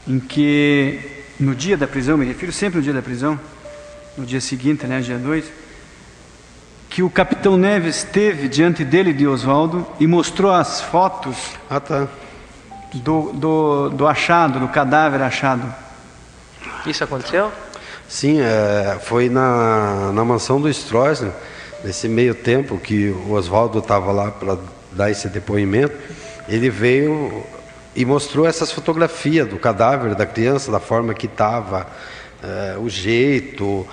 [0.09, 0.99] em que
[1.39, 3.39] no dia da prisão, me refiro sempre no dia da prisão,
[4.17, 5.45] no dia seguinte, né, dia 2,
[6.89, 11.37] que o capitão Neves esteve diante dele de Oswaldo e mostrou as fotos
[11.69, 12.09] ah, tá.
[12.95, 15.73] do, do, do achado, do cadáver achado.
[16.87, 17.53] Isso aconteceu?
[18.09, 21.33] Sim, é, foi na, na mansão do Stroessner,
[21.85, 24.57] nesse meio tempo que o Oswaldo estava lá para
[24.93, 25.97] dar esse depoimento,
[26.49, 27.45] ele veio
[27.95, 31.87] e mostrou essas fotografias do cadáver da criança, da forma que estava,
[32.47, 33.85] é, o jeito,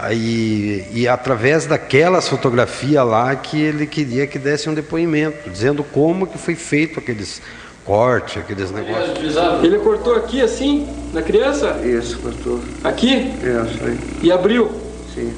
[0.00, 6.26] aí, e através daquelas fotografias lá que ele queria que desse um depoimento, dizendo como
[6.26, 7.40] que foi feito aqueles
[7.84, 9.36] cortes, aqueles negócios.
[9.62, 11.78] Ele cortou aqui assim, na criança?
[11.84, 12.60] Isso, cortou.
[12.82, 13.14] Aqui?
[13.14, 13.98] Isso aí.
[14.22, 14.72] E abriu?
[15.14, 15.32] Sim.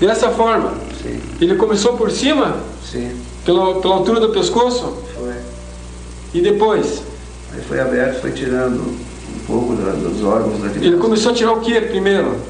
[0.00, 0.74] Dessa forma?
[1.02, 1.20] Sim.
[1.40, 2.58] Ele começou por cima?
[2.84, 3.14] Sim.
[3.44, 5.04] Pela, pela altura do pescoço?
[5.14, 5.34] Foi.
[6.34, 7.02] E depois?
[7.52, 8.98] Aí foi aberto, foi tirando
[9.50, 10.86] pouco da- dos órgãos da criança.
[10.86, 12.40] Ele começou a tirar o que primeiro?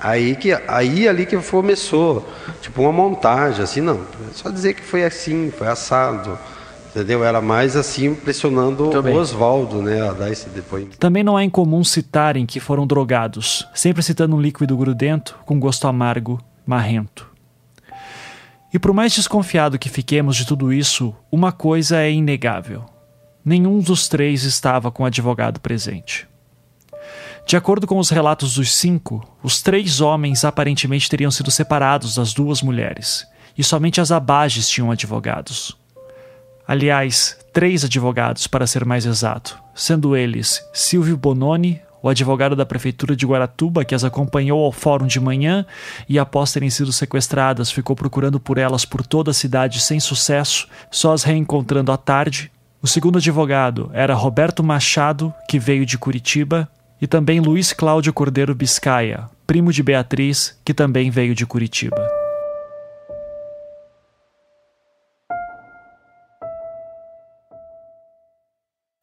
[0.00, 2.24] Aí que aí ali que começou,
[2.60, 4.00] tipo uma montagem, assim, não,
[4.32, 6.38] só dizer que foi assim, foi assado,
[6.94, 7.24] entendeu?
[7.24, 10.98] Era mais assim pressionando o Oswaldo, né, a dar esse depoimento.
[10.98, 15.88] Também não é incomum citarem que foram drogados, sempre citando um líquido grudento com gosto
[15.88, 17.26] amargo, marrento.
[18.72, 22.84] E por mais desconfiado que fiquemos de tudo isso, uma coisa é inegável:
[23.48, 26.28] nenhum dos três estava com o advogado presente.
[27.46, 32.34] De acordo com os relatos dos cinco, os três homens aparentemente teriam sido separados das
[32.34, 33.26] duas mulheres,
[33.56, 35.74] e somente as abages tinham advogados.
[36.66, 43.16] Aliás, três advogados, para ser mais exato, sendo eles Silvio Bononi, o advogado da prefeitura
[43.16, 45.64] de Guaratuba, que as acompanhou ao fórum de manhã
[46.06, 50.68] e, após terem sido sequestradas, ficou procurando por elas por toda a cidade sem sucesso,
[50.90, 52.52] só as reencontrando à tarde.
[52.80, 56.70] O segundo advogado era Roberto Machado, que veio de Curitiba,
[57.00, 62.08] e também Luiz Cláudio Cordeiro Biscaia, primo de Beatriz, que também veio de Curitiba.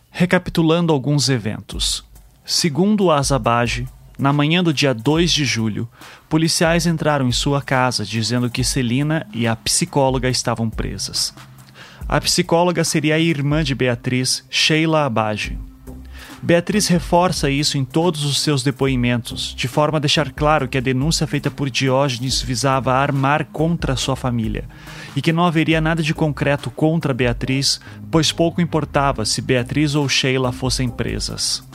[0.10, 2.06] Recapitulando alguns eventos.
[2.46, 3.86] Segundo Azabage,
[4.18, 5.90] na manhã do dia 2 de julho,
[6.30, 11.34] policiais entraram em sua casa dizendo que Celina e a psicóloga estavam presas.
[12.08, 15.58] A psicóloga seria a irmã de Beatriz, Sheila Abage.
[16.42, 20.82] Beatriz reforça isso em todos os seus depoimentos, de forma a deixar claro que a
[20.82, 24.66] denúncia feita por Diógenes visava armar contra sua família
[25.16, 27.82] e que não haveria nada de concreto contra Beatriz,
[28.12, 31.68] pois pouco importava se Beatriz ou Sheila fossem presas.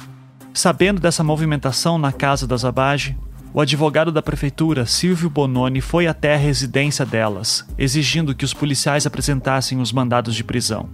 [0.55, 3.17] Sabendo dessa movimentação na casa das Abage,
[3.53, 9.07] o advogado da prefeitura, Silvio Bononi, foi até a residência delas, exigindo que os policiais
[9.07, 10.89] apresentassem os mandados de prisão.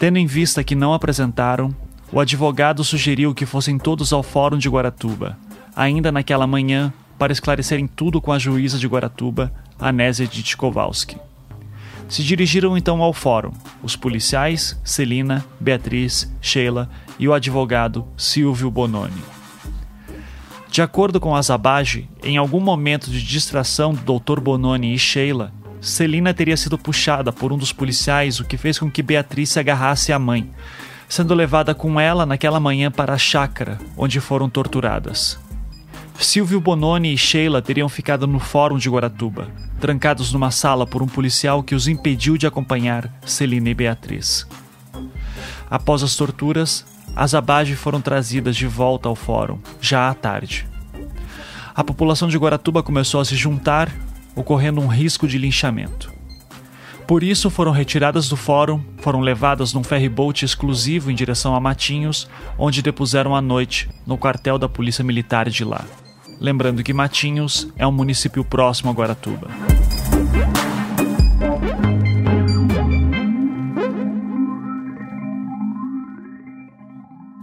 [0.00, 1.74] Tendo em vista que não apresentaram,
[2.12, 5.38] o advogado sugeriu que fossem todos ao Fórum de Guaratuba,
[5.74, 11.16] ainda naquela manhã, para esclarecerem tudo com a juíza de Guaratuba, Anésia de Tchaikovsky.
[12.08, 16.88] Se dirigiram então ao fórum, os policiais, Celina, Beatriz, Sheila
[17.18, 19.35] e o advogado Silvio Bononi.
[20.70, 24.40] De acordo com Azabage, em algum momento de distração do Dr.
[24.40, 28.90] Bononi e Sheila, Celina teria sido puxada por um dos policiais, o que fez com
[28.90, 30.50] que Beatriz se agarrasse à mãe,
[31.08, 35.38] sendo levada com ela naquela manhã para a chácara, onde foram torturadas.
[36.18, 39.48] Silvio Bononi e Sheila teriam ficado no fórum de Guaratuba,
[39.80, 44.46] trancados numa sala por um policial que os impediu de acompanhar Celina e Beatriz.
[45.70, 46.84] Após as torturas,
[47.16, 50.66] as abages foram trazidas de volta ao fórum, já à tarde.
[51.74, 53.90] A população de Guaratuba começou a se juntar,
[54.34, 56.14] ocorrendo um risco de linchamento.
[57.06, 62.28] Por isso, foram retiradas do fórum, foram levadas num ferryboat exclusivo em direção a Matinhos,
[62.58, 65.84] onde depuseram a noite, no quartel da Polícia Militar de lá.
[66.38, 69.48] Lembrando que Matinhos é um município próximo a Guaratuba.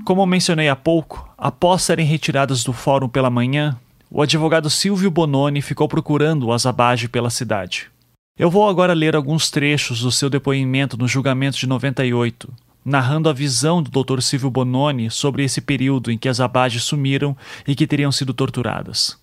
[0.04, 3.80] Como mencionei há pouco, após serem retiradas do fórum pela manhã,
[4.12, 7.90] o advogado Silvio Bononi ficou procurando o Azabage pela cidade.
[8.38, 12.52] Eu vou agora ler alguns trechos do seu depoimento no julgamento de 98,
[12.84, 14.20] narrando a visão do Dr.
[14.20, 17.36] Silvio Bononi sobre esse período em que as abages sumiram
[17.66, 19.18] e que teriam sido torturadas.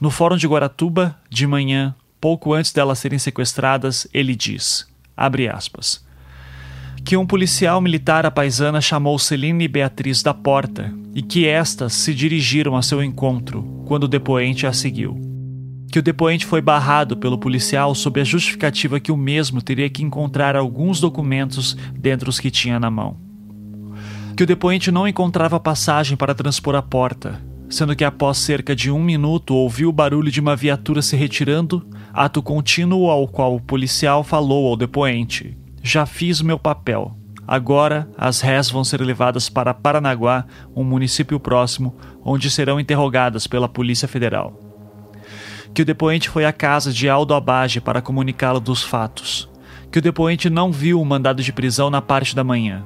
[0.00, 6.02] No Fórum de Guaratuba, de manhã, pouco antes delas serem sequestradas, ele diz, abre aspas,
[7.04, 12.14] que um policial militar apaisana chamou Celine e Beatriz da porta e que estas se
[12.14, 15.34] dirigiram a seu encontro quando o depoente a seguiu
[15.94, 20.02] que o depoente foi barrado pelo policial sob a justificativa que o mesmo teria que
[20.02, 23.16] encontrar alguns documentos dentre os que tinha na mão.
[24.36, 27.40] Que o depoente não encontrava passagem para transpor a porta,
[27.70, 31.86] sendo que após cerca de um minuto ouviu o barulho de uma viatura se retirando,
[32.12, 35.56] ato contínuo ao qual o policial falou ao depoente:
[35.86, 37.14] Já fiz meu papel.
[37.46, 43.68] Agora as rés vão ser levadas para Paranaguá, um município próximo, onde serão interrogadas pela
[43.68, 44.64] Polícia Federal
[45.74, 49.50] que o depoente foi à casa de Aldo Abage para comunicá-lo dos fatos,
[49.90, 52.84] que o depoente não viu o mandado de prisão na parte da manhã,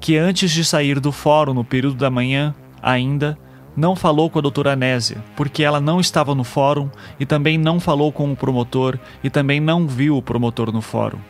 [0.00, 2.52] que antes de sair do fórum no período da manhã,
[2.82, 3.38] ainda,
[3.76, 6.90] não falou com a doutora Anésia, porque ela não estava no fórum
[7.20, 11.20] e também não falou com o promotor e também não viu o promotor no fórum.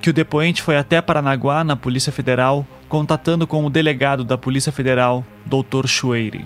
[0.00, 4.72] Que o depoente foi até Paranaguá, na Polícia Federal, contatando com o delegado da Polícia
[4.72, 5.86] Federal, Dr.
[5.86, 6.44] Chueire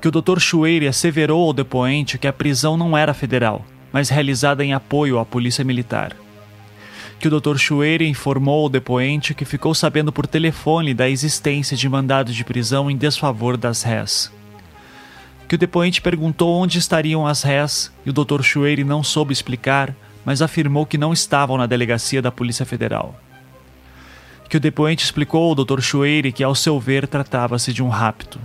[0.00, 0.38] que o Dr.
[0.38, 5.26] Chueire asseverou ao depoente que a prisão não era federal, mas realizada em apoio à
[5.26, 6.14] polícia militar.
[7.18, 7.56] Que o Dr.
[7.56, 12.88] Chueire informou ao depoente que ficou sabendo por telefone da existência de mandado de prisão
[12.88, 14.30] em desfavor das réis.
[15.48, 18.42] Que o depoente perguntou onde estariam as réis e o Dr.
[18.42, 19.94] Chueire não soube explicar,
[20.28, 23.18] mas afirmou que não estavam na delegacia da Polícia Federal.
[24.46, 25.80] Que o depoente explicou ao Dr.
[25.80, 28.38] Chueire que, ao seu ver, tratava-se de um rapto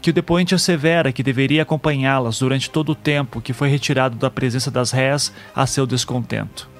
[0.00, 4.30] que o depoente assevera que deveria acompanhá-las durante todo o tempo que foi retirado da
[4.30, 6.70] presença das réis a seu descontento.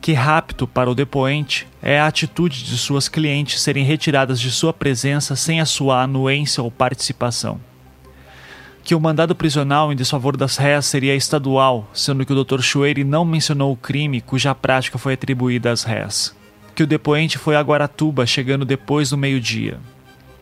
[0.00, 4.72] Que rapto para o depoente é a atitude de suas clientes serem retiradas de sua
[4.72, 7.60] presença sem a sua anuência ou participação.
[8.84, 12.60] Que o mandado prisional em desfavor das réis seria estadual, sendo que o Dr.
[12.60, 16.36] Chueire não mencionou o crime cuja prática foi atribuída às réis.
[16.74, 19.78] Que o depoente foi a Guaratuba chegando depois do meio-dia.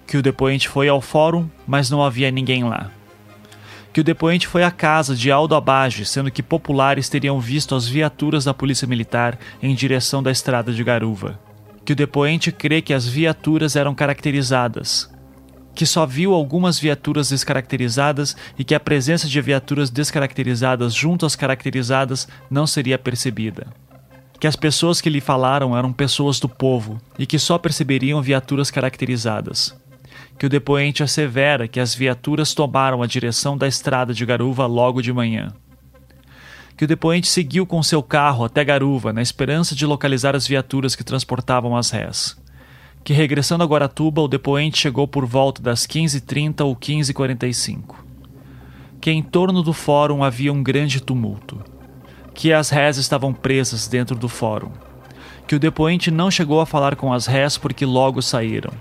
[0.08, 2.90] Que o depoente foi ao fórum, mas não havia ninguém lá.
[3.92, 7.86] Que o depoente foi à casa de Aldo Abage, sendo que populares teriam visto as
[7.86, 11.38] viaturas da Polícia Militar em direção da estrada de Garuva.
[11.84, 15.11] Que o depoente crê que as viaturas eram caracterizadas,
[15.74, 21.34] que só viu algumas viaturas descaracterizadas e que a presença de viaturas descaracterizadas junto às
[21.34, 23.66] caracterizadas não seria percebida.
[24.38, 28.70] Que as pessoas que lhe falaram eram pessoas do povo e que só perceberiam viaturas
[28.70, 29.74] caracterizadas.
[30.38, 35.00] Que o depoente assevera que as viaturas tomaram a direção da estrada de Garuva logo
[35.00, 35.52] de manhã.
[36.76, 40.96] Que o depoente seguiu com seu carro até Garuva na esperança de localizar as viaturas
[40.96, 42.41] que transportavam as rés
[43.04, 47.96] que regressando a Guaratuba o depoente chegou por volta das 15h30 ou 15h45.
[49.00, 51.60] Que em torno do fórum havia um grande tumulto.
[52.32, 54.70] Que as rés estavam presas dentro do fórum.
[55.46, 58.72] Que o depoente não chegou a falar com as rés porque logo saíram.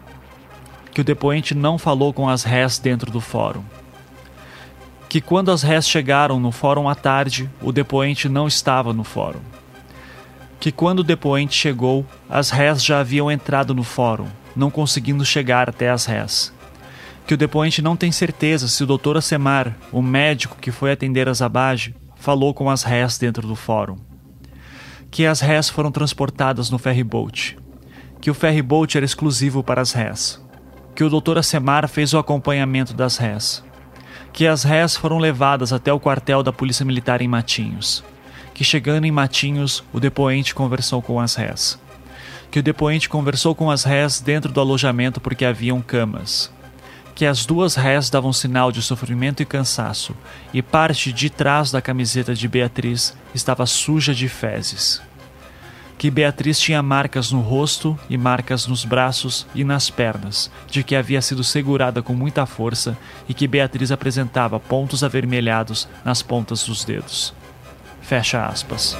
[0.94, 3.64] Que o depoente não falou com as rés dentro do fórum.
[5.10, 9.42] Que quando as rés chegaram no fórum à tarde, o depoente não estava no fórum
[10.62, 15.68] que quando o depoente chegou, as rés já haviam entrado no fórum, não conseguindo chegar
[15.68, 16.54] até as rés.
[17.26, 19.18] Que o depoente não tem certeza se o Dr.
[19.18, 23.98] Acemar, o médico que foi atender a Zabage, falou com as rés dentro do fórum.
[25.10, 27.58] Que as rés foram transportadas no ferryboat.
[28.22, 30.40] Que o ferryboat era exclusivo para as rés.
[30.94, 31.40] Que o Dr.
[31.40, 33.64] Acemar fez o acompanhamento das rés.
[34.32, 38.04] Que as rés foram levadas até o quartel da Polícia Militar em Matinhos
[38.54, 41.80] que chegando em Matinhos, o depoente conversou com as rés.
[42.50, 46.52] Que o depoente conversou com as rés dentro do alojamento porque haviam camas.
[47.16, 50.16] Que as duas rés davam sinal de sofrimento e cansaço,
[50.54, 55.02] e parte de trás da camiseta de Beatriz estava suja de fezes.
[55.98, 60.96] Que Beatriz tinha marcas no rosto e marcas nos braços e nas pernas, de que
[60.96, 62.98] havia sido segurada com muita força
[63.30, 67.36] e que Beatriz apresentava pontos avermelhados nas pontas dos dedos.
[68.02, 68.98] Fecha aspas.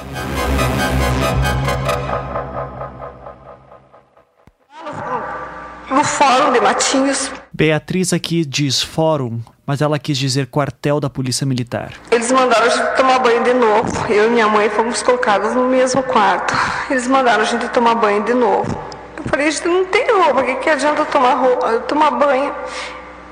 [5.90, 7.30] No fórum de Matinhos.
[7.52, 11.92] Beatriz aqui diz fórum, mas ela quis dizer quartel da Polícia Militar.
[12.10, 14.12] Eles mandaram a gente tomar banho de novo.
[14.12, 16.54] Eu e minha mãe fomos colocados no mesmo quarto.
[16.90, 18.82] Eles mandaram a gente tomar banho de novo.
[19.18, 22.54] Eu falei, a gente não tem roupa, o que, que adianta tomar, roupa, tomar banho?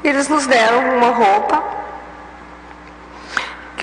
[0.04, 1.79] Eles nos deram uma roupa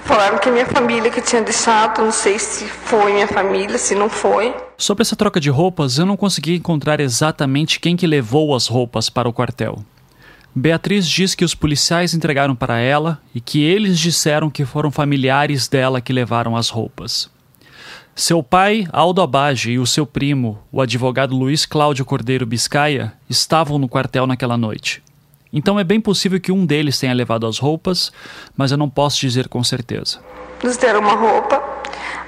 [0.07, 4.07] Falaram que minha família que tinha deixado, não sei se foi minha família, se não
[4.07, 4.55] foi.
[4.77, 9.09] Sobre essa troca de roupas, eu não consegui encontrar exatamente quem que levou as roupas
[9.09, 9.83] para o quartel.
[10.55, 15.67] Beatriz diz que os policiais entregaram para ela e que eles disseram que foram familiares
[15.67, 17.29] dela que levaram as roupas.
[18.15, 23.77] Seu pai, Aldo Abage, e o seu primo, o advogado Luiz Cláudio Cordeiro Biscaia, estavam
[23.77, 25.03] no quartel naquela noite.
[25.51, 28.11] Então é bem possível que um deles tenha levado as roupas,
[28.55, 30.19] mas eu não posso dizer com certeza.
[30.63, 31.61] Nos deram uma roupa,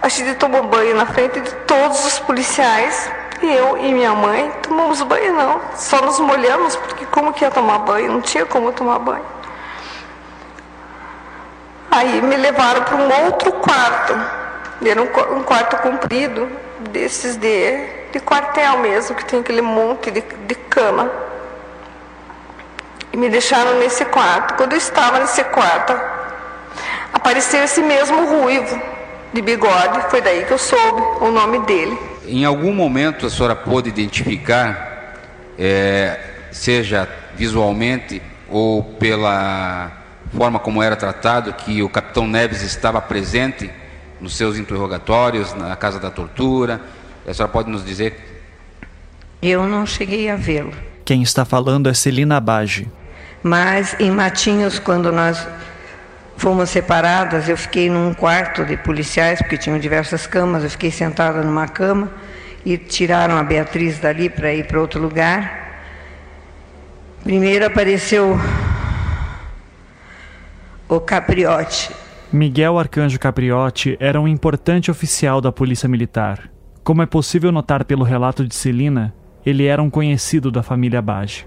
[0.01, 3.11] a gente tomou banho na frente de todos os policiais.
[3.41, 7.79] Eu e minha mãe tomamos banho não, só nos molhamos, porque como que ia tomar
[7.79, 8.11] banho?
[8.11, 9.25] Não tinha como tomar banho.
[11.89, 14.13] Aí me levaram para um outro quarto,
[14.85, 16.47] era um, quarto comprido,
[16.91, 21.11] desses de, de quartel mesmo, que tem aquele monte de, de cama
[23.19, 24.55] me deixaram nesse quarto.
[24.55, 25.93] Quando eu estava nesse quarto,
[27.13, 28.81] apareceu esse mesmo ruivo
[29.33, 31.97] de bigode, foi daí que eu soube o nome dele.
[32.25, 35.15] Em algum momento a senhora pôde identificar,
[35.57, 36.19] é,
[36.51, 39.91] seja visualmente ou pela
[40.35, 43.69] forma como era tratado, que o capitão Neves estava presente
[44.19, 46.81] nos seus interrogatórios, na casa da tortura?
[47.27, 48.43] A senhora pode nos dizer?
[49.41, 50.73] Eu não cheguei a vê-lo.
[51.05, 52.87] Quem está falando é Celina Bage.
[53.41, 55.47] Mas em Matinhos, quando nós
[56.37, 61.41] fomos separadas, eu fiquei num quarto de policiais, porque tinham diversas camas, eu fiquei sentada
[61.41, 62.09] numa cama
[62.65, 65.69] e tiraram a Beatriz dali para ir para outro lugar.
[67.23, 68.39] Primeiro apareceu
[70.87, 71.91] o Capriotti.
[72.31, 76.49] Miguel Arcanjo Capriotti era um importante oficial da Polícia Militar.
[76.83, 79.13] Como é possível notar pelo relato de Celina,
[79.45, 81.45] ele era um conhecido da família Bage.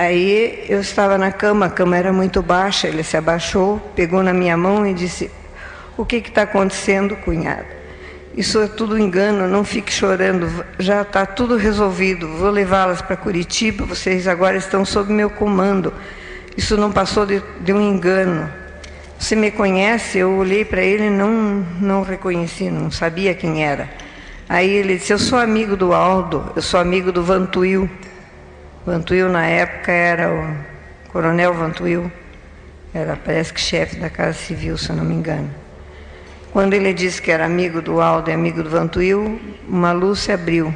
[0.00, 4.32] Aí eu estava na cama, a cama era muito baixa, ele se abaixou, pegou na
[4.32, 5.30] minha mão e disse:
[5.94, 7.66] O que está acontecendo, cunhada?
[8.34, 12.26] Isso é tudo engano, não fique chorando, já está tudo resolvido.
[12.28, 15.92] Vou levá-las para Curitiba, vocês agora estão sob meu comando.
[16.56, 18.50] Isso não passou de, de um engano.
[19.18, 20.16] Você me conhece?
[20.16, 23.86] Eu olhei para ele e não, não reconheci, não sabia quem era.
[24.48, 27.86] Aí ele disse: Eu sou amigo do Aldo, eu sou amigo do Vantuil.
[28.90, 30.56] Vantuil, na época, era o
[31.12, 32.10] Coronel Vantuil,
[32.92, 35.48] era, parece que chefe da Casa Civil, se eu não me engano.
[36.52, 40.32] Quando ele disse que era amigo do Aldo e amigo do Vantuil, uma luz se
[40.32, 40.74] abriu.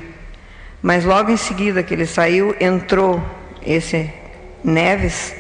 [0.81, 3.21] Mas logo em seguida que ele saiu, entrou
[3.67, 4.09] esse
[4.63, 5.35] Neves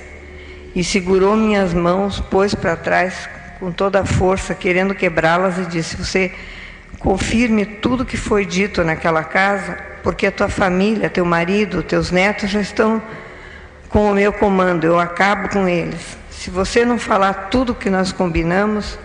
[0.75, 3.29] e segurou minhas mãos, pôs para trás
[3.61, 6.33] com toda a força, querendo quebrá-las, e disse: Você
[6.99, 12.50] confirme tudo que foi dito naquela casa, porque a tua família, teu marido, teus netos
[12.50, 13.02] já estão
[13.88, 16.18] com o meu comando, eu acabo com eles.
[16.30, 18.98] Se você não falar tudo que nós combinamos,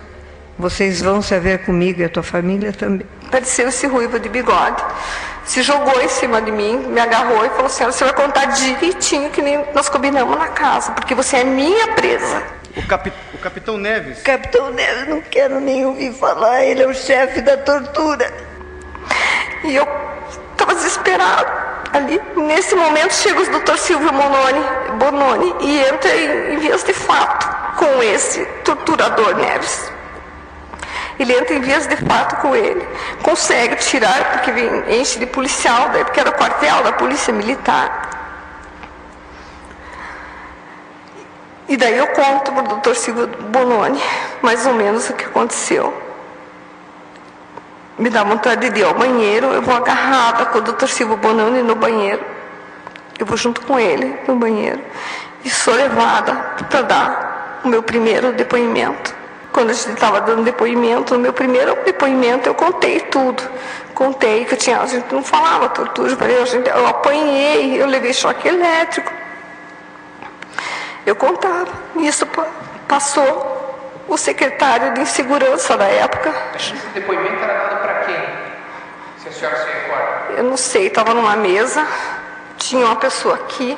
[0.57, 3.07] vocês vão se ver comigo e a tua família também.
[3.25, 4.83] Apareceu esse ruivo de bigode,
[5.45, 9.29] se jogou em cima de mim, me agarrou e falou assim: você vai contar direitinho
[9.29, 12.43] que nem nós combinamos na casa, porque você é minha presa.
[12.75, 14.21] O, capi o capitão Neves.
[14.21, 18.33] Capitão Neves, não quero nem ouvir falar, ele é o chefe da tortura.
[19.63, 19.87] E eu
[20.59, 21.69] estava desesperado.
[21.93, 24.63] Ali, nesse momento, chega o doutor Silvio Bononi,
[24.97, 27.47] Bononi e entra em, em vias de fato
[27.77, 29.91] com esse torturador Neves.
[31.17, 32.87] Ele entra em vias de fato com ele,
[33.23, 34.51] consegue tirar, porque
[34.93, 38.07] enche de policial, daí, porque era o quartel da polícia militar.
[41.67, 44.01] E daí eu conto para o doutor Silvio Bononi
[44.41, 46.08] mais ou menos o que aconteceu.
[47.99, 51.61] Me dá vontade de ir ao banheiro, eu vou agarrada com o doutor Silvio Bononi
[51.61, 52.23] no banheiro.
[53.19, 54.79] Eu vou junto com ele no banheiro
[55.43, 56.33] e sou levada
[56.69, 59.13] para dar o meu primeiro depoimento.
[59.51, 63.43] Quando a gente estava dando depoimento, no meu primeiro depoimento eu contei tudo.
[63.93, 68.13] Contei que eu tinha, a gente não falava tortura, eu gente, eu apanhei, eu levei
[68.13, 69.11] choque elétrico.
[71.05, 71.67] Eu contava.
[71.97, 72.25] Isso
[72.87, 73.59] passou
[74.07, 76.33] o secretário de segurança da época.
[76.55, 77.68] Esse depoimento era?
[79.21, 80.33] Se a senhora se recorda.
[80.37, 81.85] Eu não sei, estava numa mesa,
[82.57, 83.77] tinha uma pessoa aqui,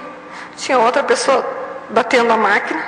[0.56, 1.44] tinha outra pessoa
[1.90, 2.82] batendo a máquina.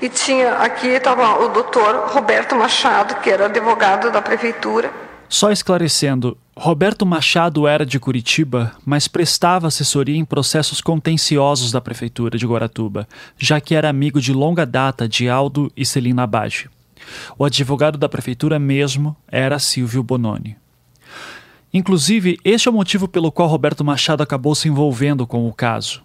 [0.00, 4.92] E tinha aqui estava o doutor Roberto Machado, que era advogado da prefeitura.
[5.28, 12.38] Só esclarecendo, Roberto Machado era de Curitiba, mas prestava assessoria em processos contenciosos da prefeitura
[12.38, 16.70] de Guaratuba, já que era amigo de longa data de Aldo e Celina Abage.
[17.36, 20.56] O advogado da prefeitura mesmo era Silvio Bononi.
[21.74, 26.02] Inclusive, este é o motivo pelo qual Roberto Machado acabou se envolvendo com o caso.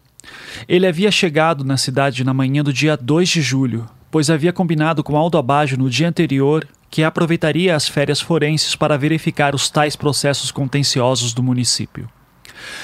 [0.67, 5.03] Ele havia chegado na cidade na manhã do dia 2 de julho, pois havia combinado
[5.03, 9.95] com Aldo Abajo no dia anterior que aproveitaria as férias forenses para verificar os tais
[9.95, 12.09] processos contenciosos do município.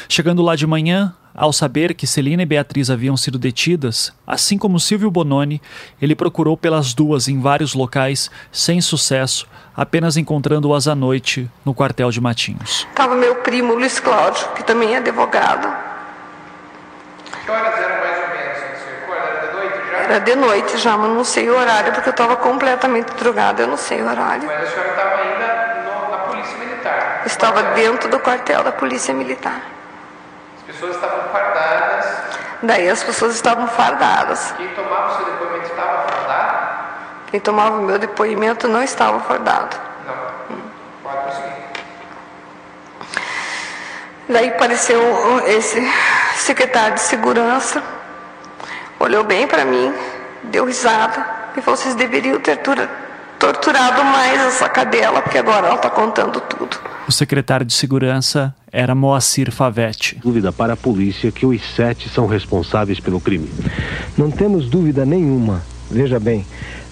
[0.08, 4.80] Chegando lá de manhã, ao saber que Celina e Beatriz haviam sido detidas, assim como
[4.80, 5.62] Silvio Bononi,
[6.02, 12.10] ele procurou pelas duas em vários locais, sem sucesso, apenas encontrando-as à noite no quartel
[12.10, 12.88] de Matinhos.
[12.90, 15.68] Estava meu primo Luiz Cláudio, que também é advogado.
[17.44, 18.56] Que horas eram mais ou menos?
[19.12, 19.98] Era de noite já?
[19.98, 23.68] Era de noite já, mas não sei o horário, porque eu estava completamente drogada, eu
[23.68, 24.48] não sei o horário.
[24.48, 27.24] Mas a senhora estava ainda no, na Polícia Militar?
[27.26, 29.75] Estava dentro do quartel da Polícia Militar.
[30.76, 32.06] As pessoas estavam fardadas?
[32.62, 34.54] Daí as pessoas estavam fardadas.
[34.58, 36.86] Quem tomava o seu depoimento estava fardado?
[37.28, 39.78] Quem tomava o meu depoimento não estava fardado.
[40.06, 40.58] Não.
[41.02, 41.54] Pode prosseguir.
[44.28, 45.00] Daí apareceu
[45.48, 45.82] esse
[46.36, 47.82] secretário de segurança,
[49.00, 49.96] olhou bem para mim,
[50.44, 52.60] deu risada e falou: vocês deveriam ter
[53.40, 56.95] torturado mais essa cadela, porque agora ela está contando tudo.
[57.08, 60.18] O secretário de segurança era Moacir Favetti.
[60.24, 63.48] Dúvida para a polícia que os sete são responsáveis pelo crime.
[64.18, 65.62] Não temos dúvida nenhuma.
[65.90, 66.40] Veja bem,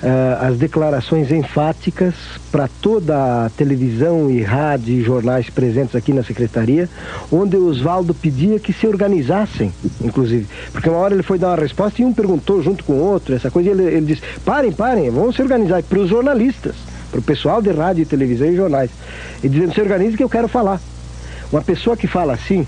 [0.03, 2.13] uh, as declarações enfáticas
[2.51, 6.87] para toda a televisão e rádio e jornais presentes aqui na secretaria,
[7.31, 10.45] onde o Oswaldo pedia que se organizassem, inclusive.
[10.71, 13.33] Porque uma hora ele foi dar uma resposta e um perguntou junto com o outro,
[13.33, 15.81] essa coisa, e ele, ele disse: parem, parem, vamos se organizar.
[15.81, 16.75] Para os jornalistas,
[17.13, 18.89] para o pessoal de rádio, televisão e jornais.
[19.43, 20.81] E dizendo: se organize que eu quero falar.
[21.51, 22.65] Uma pessoa que fala assim,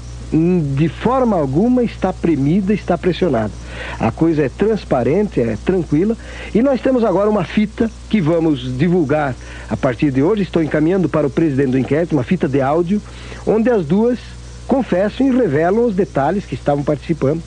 [0.75, 3.51] de forma alguma está premida, está pressionada.
[3.99, 6.15] A coisa é transparente, é tranquila.
[6.53, 9.33] E nós temos agora uma fita que vamos divulgar
[9.67, 10.43] a partir de hoje.
[10.43, 13.01] Estou encaminhando para o presidente do inquérito uma fita de áudio,
[13.47, 14.19] onde as duas
[14.67, 17.41] confessam e revelam os detalhes que estavam participando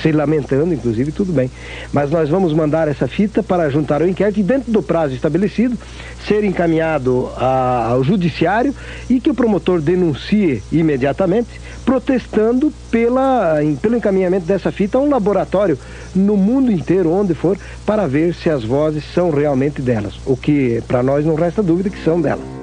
[0.00, 1.50] se lamentando, inclusive, tudo bem.
[1.92, 5.76] Mas nós vamos mandar essa fita para juntar ao inquérito e, dentro do prazo estabelecido,
[6.26, 8.74] ser encaminhado a, ao judiciário
[9.08, 15.78] e que o promotor denuncie imediatamente, protestando pela, pelo encaminhamento dessa fita a um laboratório
[16.14, 20.14] no mundo inteiro, onde for, para ver se as vozes são realmente delas.
[20.24, 22.61] O que para nós não resta dúvida que são delas.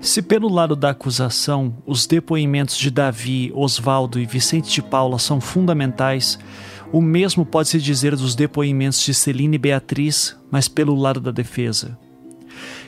[0.00, 5.42] Se pelo lado da acusação os depoimentos de Davi, Oswaldo e Vicente de Paula são
[5.42, 6.38] fundamentais,
[6.90, 11.98] o mesmo pode-se dizer dos depoimentos de Celine e Beatriz, mas pelo lado da defesa.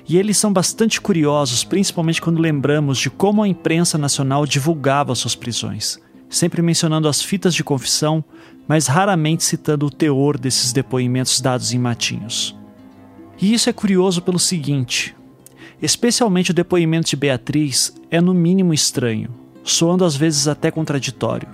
[0.09, 5.35] E eles são bastante curiosos, principalmente quando lembramos de como a imprensa nacional divulgava suas
[5.35, 6.01] prisões,
[6.31, 8.25] sempre mencionando as fitas de confissão,
[8.67, 12.57] mas raramente citando o teor desses depoimentos dados em matinhos.
[13.41, 15.15] E isso é curioso pelo seguinte:
[15.83, 19.31] Especialmente o depoimento de Beatriz é no mínimo estranho,
[19.65, 21.49] soando às vezes até contraditório.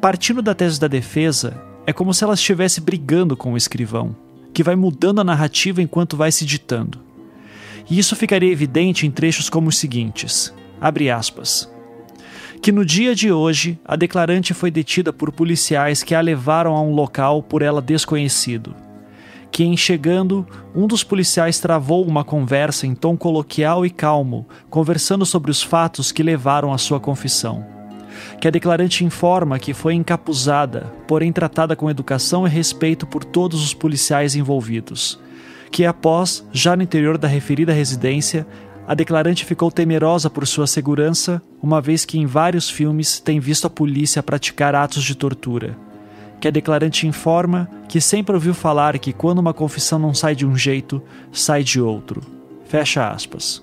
[0.00, 4.16] Partindo da tese da defesa, é como se ela estivesse brigando com o escrivão,
[4.54, 7.00] que vai mudando a narrativa enquanto vai se ditando.
[7.90, 11.70] E isso ficaria evidente em trechos como os seguintes: abre aspas.
[12.62, 16.80] Que no dia de hoje, a declarante foi detida por policiais que a levaram a
[16.80, 18.74] um local por ela desconhecido
[19.50, 25.26] que, em chegando, um dos policiais travou uma conversa em tom coloquial e calmo, conversando
[25.26, 27.64] sobre os fatos que levaram à sua confissão.
[28.40, 33.62] Que a declarante informa que foi encapuzada, porém tratada com educação e respeito por todos
[33.62, 35.18] os policiais envolvidos.
[35.70, 38.46] Que após, já no interior da referida residência,
[38.86, 43.66] a declarante ficou temerosa por sua segurança, uma vez que em vários filmes tem visto
[43.66, 45.89] a polícia praticar atos de tortura
[46.40, 50.46] que a declarante informa que sempre ouviu falar que quando uma confissão não sai de
[50.46, 52.22] um jeito, sai de outro.
[52.64, 53.62] Fecha aspas.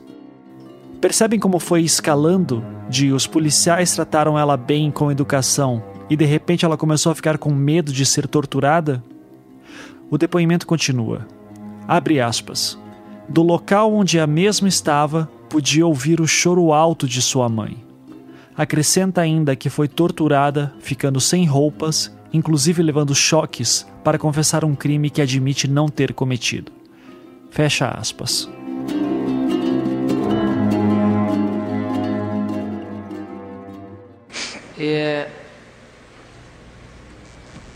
[1.01, 6.65] Percebem como foi escalando de os policiais trataram ela bem com educação e de repente
[6.65, 9.03] ela começou a ficar com medo de ser torturada?
[10.09, 11.27] O depoimento continua.
[11.87, 12.77] Abre aspas.
[13.27, 17.83] Do local onde a mesma estava, podia ouvir o choro alto de sua mãe.
[18.55, 25.09] Acrescenta ainda que foi torturada, ficando sem roupas inclusive levando choques para confessar um crime
[25.09, 26.71] que admite não ter cometido.
[27.49, 28.49] Fecha aspas.
[34.77, 35.27] É...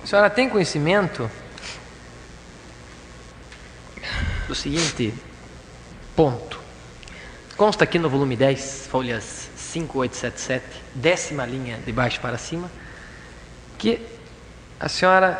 [0.03, 1.29] A senhora tem conhecimento
[4.47, 5.13] do seguinte
[6.15, 6.59] ponto.
[7.55, 12.69] Consta aqui no volume 10, folhas 5877, décima linha de baixo para cima,
[13.77, 14.01] que
[14.81, 15.39] a senhora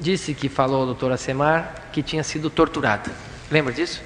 [0.00, 3.12] disse que falou ao doutor Acemar que tinha sido torturada.
[3.50, 4.02] Lembra disso?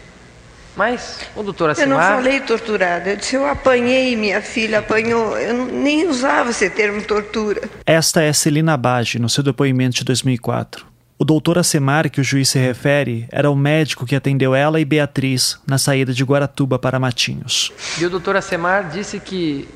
[0.77, 1.89] Mas o doutor Acemar...
[1.89, 3.09] Eu não falei torturada.
[3.09, 5.39] Eu disse, eu apanhei, minha filha apanhou.
[5.39, 7.63] Eu nem usava esse termo tortura.
[7.87, 10.85] Esta é Celina Bage, no seu depoimento de 2004.
[11.19, 14.85] O doutor Acemar, que o juiz se refere, era o médico que atendeu ela e
[14.85, 17.73] Beatriz na saída de Guaratuba para Matinhos.
[17.99, 19.67] E o doutor Acemar disse que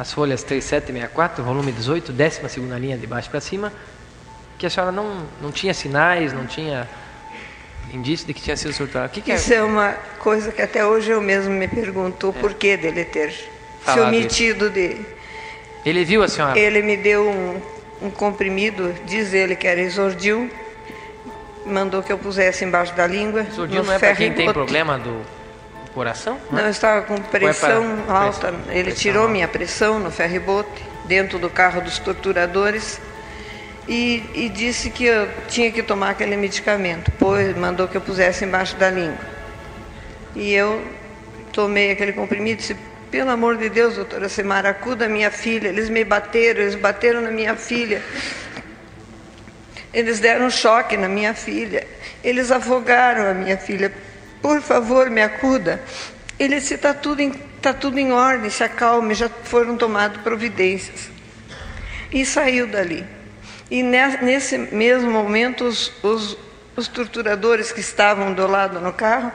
[0.00, 3.70] as folhas 3764, volume 18, décima segunda linha de baixo para cima,
[4.58, 6.88] que a senhora não, não tinha sinais, não tinha
[7.92, 9.08] indício de que tinha sido surtada.
[9.10, 9.34] Que, que é?
[9.34, 12.40] Isso é uma coisa que até hoje eu mesmo me pergunto o é.
[12.40, 14.74] porquê dele ter se omitido isso.
[14.74, 14.96] de...
[15.84, 16.58] Ele viu a senhora?
[16.58, 17.60] Ele me deu um,
[18.06, 20.50] um comprimido, diz ele que era exordil,
[21.66, 23.42] mandou que eu pusesse embaixo da língua.
[23.42, 25.39] Exordil não é para quem tem problema do
[25.94, 26.38] coração?
[26.50, 28.48] Não, eu estava com pressão alta.
[28.48, 29.32] Pressão, Ele pressão tirou alta.
[29.32, 33.00] minha pressão no ferribote, dentro do carro dos torturadores,
[33.88, 37.10] e, e, disse que eu tinha que tomar aquele medicamento.
[37.18, 39.18] Pois mandou que eu pusesse embaixo da língua.
[40.36, 40.80] E eu
[41.52, 42.76] tomei aquele comprimido e disse,
[43.10, 45.68] pelo amor de Deus, doutora Semara, acuda minha filha.
[45.68, 48.00] Eles me bateram, eles bateram na minha filha.
[49.92, 51.84] Eles deram um choque na minha filha.
[52.22, 53.92] Eles afogaram a minha filha
[54.42, 55.82] por favor, me acuda.
[56.38, 61.10] Ele disse: está tudo, em, tá tudo em ordem, se acalme, já foram tomadas providências.
[62.12, 63.04] E saiu dali.
[63.70, 66.36] E nesse mesmo momento, os, os,
[66.74, 69.30] os torturadores que estavam do lado no carro,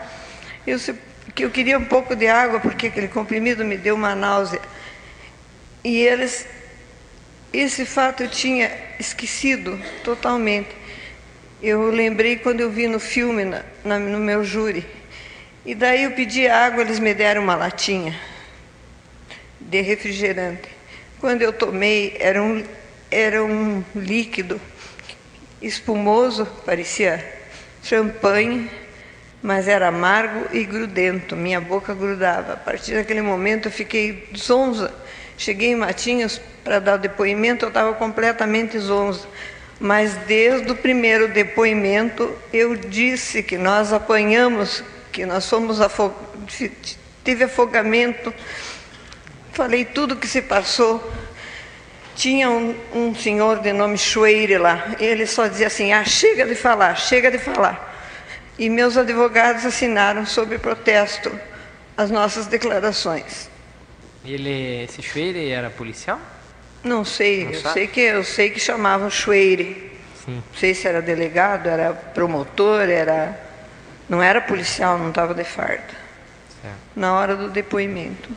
[0.68, 0.78] eu
[1.34, 4.62] que eu queria um pouco de água, porque aquele comprimido me deu uma náusea.
[5.84, 6.48] E eles,
[7.52, 10.70] esse fato eu tinha esquecido totalmente.
[11.68, 14.86] Eu lembrei quando eu vi no filme, na, na, no meu júri.
[15.66, 18.16] E daí eu pedi água, eles me deram uma latinha
[19.60, 20.70] de refrigerante.
[21.20, 22.64] Quando eu tomei, era um,
[23.10, 24.62] era um líquido
[25.60, 27.26] espumoso, parecia
[27.82, 28.70] champanhe,
[29.42, 32.54] mas era amargo e grudento, minha boca grudava.
[32.54, 34.94] A partir daquele momento eu fiquei zonza.
[35.36, 39.28] Cheguei em Matinhos para dar o depoimento, eu estava completamente zonza.
[39.80, 46.14] Mas desde o primeiro depoimento eu disse que nós apanhamos, que nós fomos afog...
[47.24, 48.34] tive afogamento,
[49.52, 51.12] falei tudo que se passou.
[52.16, 56.56] Tinha um, um senhor de nome Chueire lá, ele só dizia assim: ah, chega de
[56.56, 57.94] falar, chega de falar.
[58.58, 61.30] E meus advogados assinaram sob protesto
[61.98, 63.50] as nossas declarações.
[64.24, 66.20] Ele, esse Chueire era policial?
[66.86, 67.74] Não sei, Não eu sabe?
[67.74, 69.92] sei que eu sei que chamavam Chueire.
[70.24, 70.36] Sim.
[70.36, 73.38] Não sei se era delegado, era promotor, era
[74.08, 76.06] não era policial, não estava de farda.
[76.96, 78.30] Na hora do depoimento.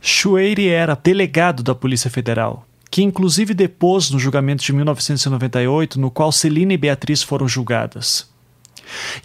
[0.00, 6.32] Chueire era delegado da Polícia Federal, que inclusive depôs no julgamento de 1998, no qual
[6.32, 8.28] Celina e Beatriz foram julgadas.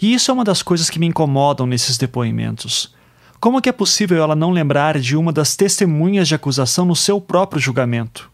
[0.00, 2.94] E isso é uma das coisas que me incomodam nesses depoimentos.
[3.46, 7.20] Como que é possível ela não lembrar de uma das testemunhas de acusação no seu
[7.20, 8.28] próprio julgamento?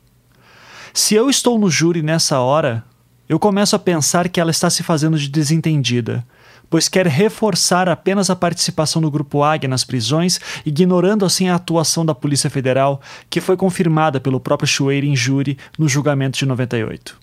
[0.94, 2.82] Se eu estou no júri nessa hora,
[3.28, 6.26] eu começo a pensar que ela está se fazendo de desentendida,
[6.70, 12.06] pois quer reforçar apenas a participação do Grupo Águia nas prisões, ignorando assim a atuação
[12.06, 12.98] da Polícia Federal,
[13.28, 17.20] que foi confirmada pelo próprio Chueire em júri no julgamento de 98.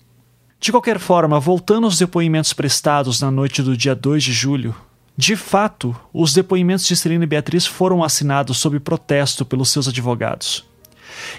[0.60, 4.76] De qualquer forma, voltando aos depoimentos prestados na noite do dia 2 de julho,
[5.20, 10.64] de fato, os depoimentos de Celina e Beatriz foram assinados sob protesto pelos seus advogados.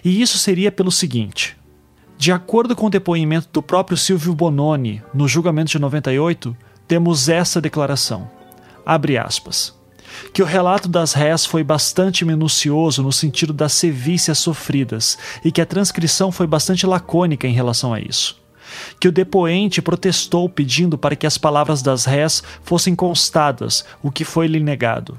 [0.06, 1.58] E isso seria pelo seguinte:
[2.16, 6.56] de acordo com o depoimento do próprio Silvio Bononi no julgamento de 98,
[6.88, 8.30] temos essa declaração.
[8.86, 9.74] Abre aspas.
[10.32, 15.62] Que o relato das réis foi bastante minucioso no sentido das sevícias sofridas e que
[15.62, 18.41] a transcrição foi bastante lacônica em relação a isso.
[19.00, 24.24] Que o depoente protestou pedindo para que as palavras das réis fossem constadas, o que
[24.24, 25.18] foi-lhe negado.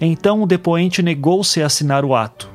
[0.00, 2.48] Então o depoente negou-se a assinar o ato,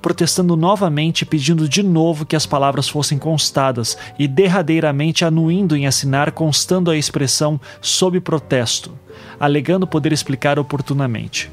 [0.00, 6.32] protestando novamente pedindo de novo que as palavras fossem constadas e derradeiramente anuindo em assinar
[6.32, 8.92] constando a expressão sob protesto,
[9.38, 11.50] alegando poder explicar oportunamente.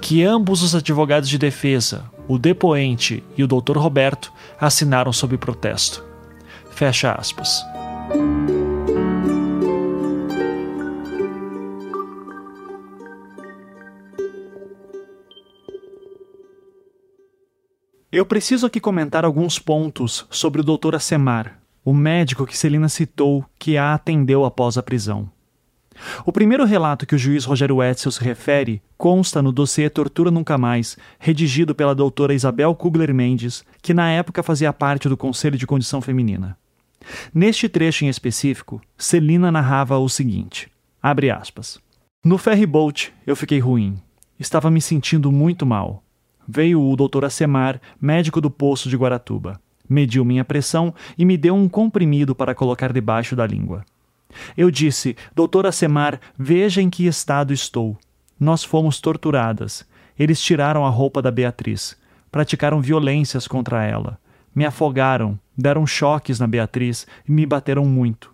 [0.00, 3.76] Que ambos os advogados de defesa, o depoente e o Dr.
[3.76, 6.09] Roberto, assinaram sob protesto.
[6.80, 7.62] Fecha aspas.
[18.10, 20.94] Eu preciso aqui comentar alguns pontos sobre o Dr.
[20.94, 25.30] Acemar, o médico que Celina citou que a atendeu após a prisão.
[26.24, 30.56] O primeiro relato que o juiz Rogério Etzel se refere consta no dossiê Tortura Nunca
[30.56, 35.66] Mais, redigido pela doutora Isabel Kugler Mendes, que na época fazia parte do Conselho de
[35.66, 36.56] Condição Feminina.
[37.32, 40.70] Neste trecho em específico, Celina narrava o seguinte:
[41.02, 41.80] abre aspas.
[42.24, 43.98] No ferryboat eu fiquei ruim.
[44.38, 46.02] Estava me sentindo muito mal.
[46.46, 49.60] Veio o doutor Acemar, médico do poço de Guaratuba.
[49.88, 53.84] Mediu minha pressão e me deu um comprimido para colocar debaixo da língua.
[54.56, 57.98] Eu disse: Doutor Acemar, veja em que estado estou.
[58.38, 59.86] Nós fomos torturadas.
[60.18, 61.96] Eles tiraram a roupa da Beatriz.
[62.30, 64.18] Praticaram violências contra ela.
[64.54, 68.32] Me afogaram, deram choques na Beatriz e me bateram muito.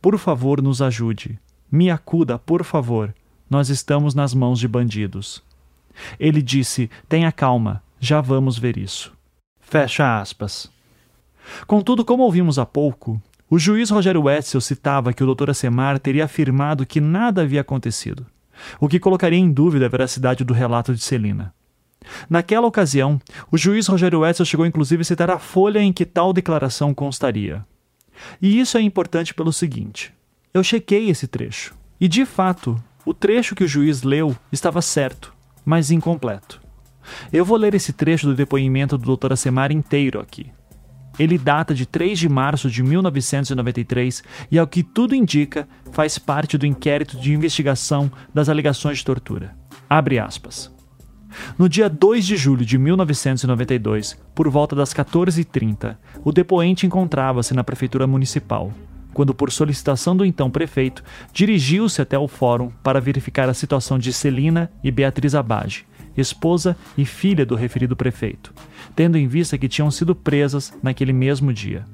[0.00, 1.38] Por favor, nos ajude.
[1.70, 3.14] Me acuda, por favor.
[3.50, 5.42] Nós estamos nas mãos de bandidos.
[6.18, 9.12] Ele disse: Tenha calma, já vamos ver isso.
[9.60, 10.70] Fecha aspas.
[11.66, 13.20] Contudo, como ouvimos há pouco,
[13.50, 15.50] o juiz Rogério Wetzel citava que o Dr.
[15.50, 18.26] Acemar teria afirmado que nada havia acontecido,
[18.78, 21.54] o que colocaria em dúvida a veracidade do relato de Celina.
[22.28, 23.20] Naquela ocasião,
[23.50, 27.64] o juiz Rogério Wetzel chegou inclusive a citar a folha em que tal declaração constaria.
[28.40, 30.12] E isso é importante pelo seguinte:
[30.52, 35.34] eu chequei esse trecho, e de fato, o trecho que o juiz leu estava certo,
[35.64, 36.60] mas incompleto.
[37.32, 39.32] Eu vou ler esse trecho do depoimento do Dr.
[39.32, 40.52] Acemar inteiro aqui.
[41.18, 46.56] Ele data de 3 de março de 1993 e, ao que tudo indica, faz parte
[46.56, 49.56] do inquérito de investigação das alegações de tortura.
[49.90, 50.70] Abre aspas.
[51.58, 57.64] No dia 2 de julho de 1992, por volta das 14h30, o depoente encontrava-se na
[57.64, 58.72] Prefeitura Municipal,
[59.12, 61.02] quando, por solicitação do então prefeito,
[61.32, 65.86] dirigiu-se até o fórum para verificar a situação de Celina e Beatriz Abage,
[66.16, 68.54] esposa e filha do referido prefeito,
[68.94, 71.84] tendo em vista que tinham sido presas naquele mesmo dia.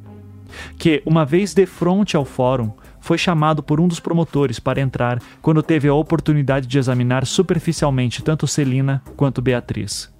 [0.78, 2.72] Que, uma vez de frente ao fórum,
[3.04, 8.22] foi chamado por um dos promotores para entrar quando teve a oportunidade de examinar superficialmente
[8.22, 10.10] tanto Celina quanto Beatriz.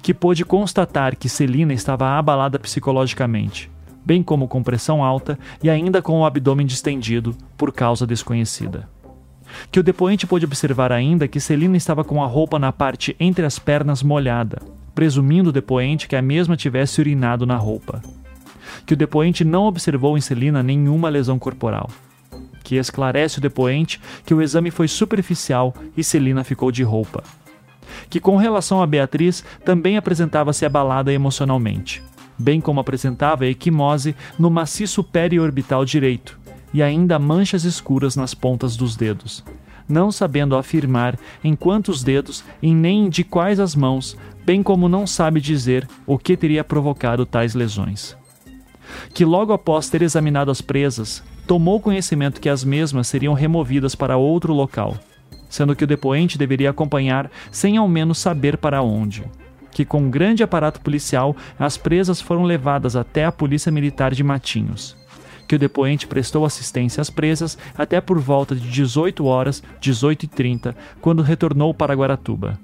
[0.00, 3.68] Que pôde constatar que Celina estava abalada psicologicamente,
[4.06, 8.88] bem como com pressão alta e ainda com o abdômen distendido por causa desconhecida.
[9.72, 13.44] Que o depoente pôde observar ainda que Celina estava com a roupa na parte entre
[13.44, 14.62] as pernas molhada,
[14.94, 18.00] presumindo o depoente que a mesma tivesse urinado na roupa.
[18.86, 21.90] Que o depoente não observou em Celina nenhuma lesão corporal.
[22.62, 27.22] Que esclarece o depoente que o exame foi superficial e Celina ficou de roupa.
[28.08, 32.02] Que com relação a Beatriz também apresentava-se abalada emocionalmente,
[32.38, 36.38] bem como apresentava equimose no maciço periorbital direito
[36.72, 39.44] e ainda manchas escuras nas pontas dos dedos,
[39.88, 45.06] não sabendo afirmar em quantos dedos e nem de quais as mãos, bem como não
[45.06, 48.16] sabe dizer o que teria provocado tais lesões.
[49.12, 54.16] Que logo após ter examinado as presas, tomou conhecimento que as mesmas seriam removidas para
[54.16, 54.96] outro local,
[55.48, 59.24] sendo que o depoente deveria acompanhar sem ao menos saber para onde.
[59.72, 64.22] Que com um grande aparato policial as presas foram levadas até a Polícia Militar de
[64.22, 64.96] Matinhos
[65.48, 70.28] que o depoente prestou assistência às presas até por volta de 18 horas, 18 e
[70.28, 72.56] 30, quando retornou para Guaratuba.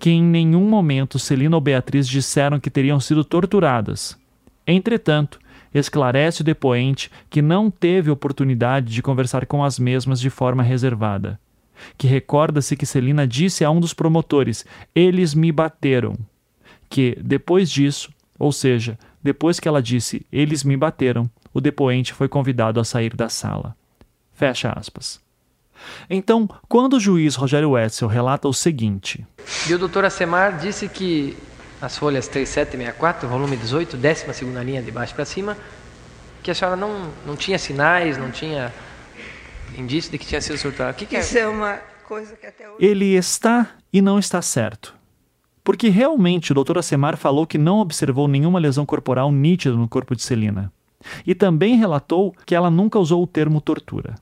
[0.00, 4.18] Que em nenhum momento Celina ou Beatriz disseram que teriam sido torturadas.
[4.66, 5.38] Entretanto,
[5.74, 11.38] esclarece o depoente que não teve oportunidade de conversar com as mesmas de forma reservada.
[11.96, 14.64] Que recorda-se que Celina disse a um dos promotores:
[14.94, 16.16] Eles me bateram.
[16.90, 22.28] Que, depois disso, ou seja, depois que ela disse Eles me bateram, o depoente foi
[22.28, 23.76] convidado a sair da sala.
[24.32, 25.20] Fecha aspas.
[26.10, 29.24] Então, quando o juiz Rogério Wetzel relata o seguinte:
[29.68, 31.36] E o doutor Acemar disse que
[31.80, 35.56] as folhas 3764, volume 18, décima segunda linha de baixo para cima,
[36.42, 38.72] que a senhora não, não tinha sinais, não tinha
[39.76, 40.90] indício de que tinha sido surtada.
[40.90, 41.20] O que, que é?
[41.20, 42.84] Isso é uma coisa que até hoje...
[42.84, 44.94] Ele está e não está certo.
[45.62, 50.16] Porque realmente o doutor Acemar falou que não observou nenhuma lesão corporal nítida no corpo
[50.16, 50.72] de Celina.
[51.26, 54.14] E também relatou que ela nunca usou o termo tortura.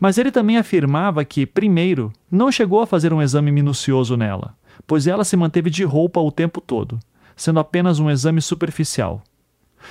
[0.00, 5.06] Mas ele também afirmava que, primeiro, não chegou a fazer um exame minucioso nela, pois
[5.06, 6.98] ela se manteve de roupa o tempo todo,
[7.36, 9.22] sendo apenas um exame superficial.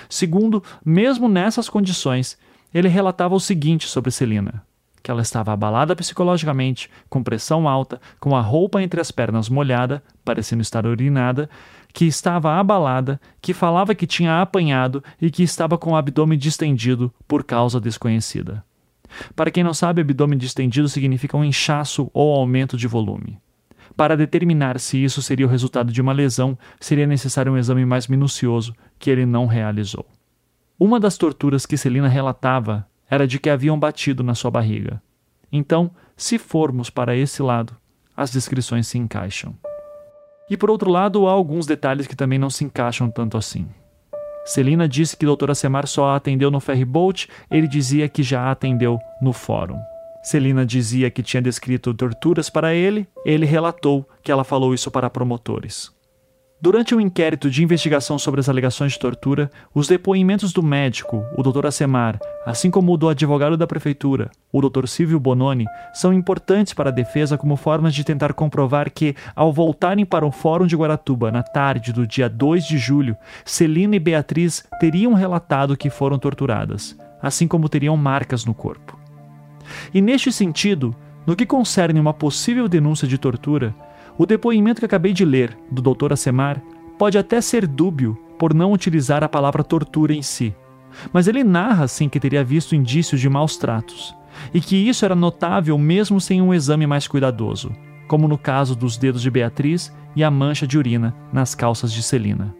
[0.09, 2.37] Segundo, mesmo nessas condições,
[2.73, 4.63] ele relatava o seguinte sobre Celina:
[5.01, 10.03] que ela estava abalada psicologicamente, com pressão alta, com a roupa entre as pernas molhada,
[10.23, 11.49] parecendo estar urinada,
[11.93, 17.13] que estava abalada, que falava que tinha apanhado e que estava com o abdômen distendido
[17.27, 18.65] por causa desconhecida.
[19.35, 23.39] Para quem não sabe, abdômen distendido significa um inchaço ou aumento de volume.
[23.95, 28.07] Para determinar se isso seria o resultado de uma lesão, seria necessário um exame mais
[28.07, 30.05] minucioso, que ele não realizou.
[30.77, 35.01] Uma das torturas que Celina relatava era de que haviam batido na sua barriga.
[35.51, 37.75] Então, se formos para esse lado,
[38.15, 39.55] as descrições se encaixam.
[40.49, 43.67] E por outro lado, há alguns detalhes que também não se encaixam tanto assim.
[44.45, 45.53] Celina disse que Dr.
[45.55, 49.79] Semar só a atendeu no ferryboat, ele dizia que já a atendeu no fórum.
[50.25, 55.07] Celina dizia que tinha descrito torturas para ele, ele relatou que ela falou isso para
[55.07, 55.93] promotores.
[56.59, 61.23] Durante o um inquérito de investigação sobre as alegações de tortura, os depoimentos do médico,
[61.37, 61.67] o Dr.
[61.67, 64.87] Acemar, assim como o do advogado da prefeitura, o Dr.
[64.87, 70.05] Silvio Bononi, são importantes para a defesa como formas de tentar comprovar que, ao voltarem
[70.05, 73.15] para o Fórum de Guaratuba na tarde do dia 2 de julho,
[73.45, 78.94] Celina e Beatriz teriam relatado que foram torturadas, assim como teriam marcas no corpo.
[79.93, 80.95] E neste sentido,
[81.25, 83.75] no que concerne uma possível denúncia de tortura,
[84.17, 86.13] o depoimento que acabei de ler, do Dr.
[86.13, 86.61] Acemar,
[86.97, 90.55] pode até ser dúbio por não utilizar a palavra tortura em si,
[91.11, 94.15] mas ele narra sim que teria visto indícios de maus tratos,
[94.53, 97.71] e que isso era notável mesmo sem um exame mais cuidadoso,
[98.07, 102.03] como no caso dos dedos de Beatriz e a mancha de urina nas calças de
[102.03, 102.55] Celina.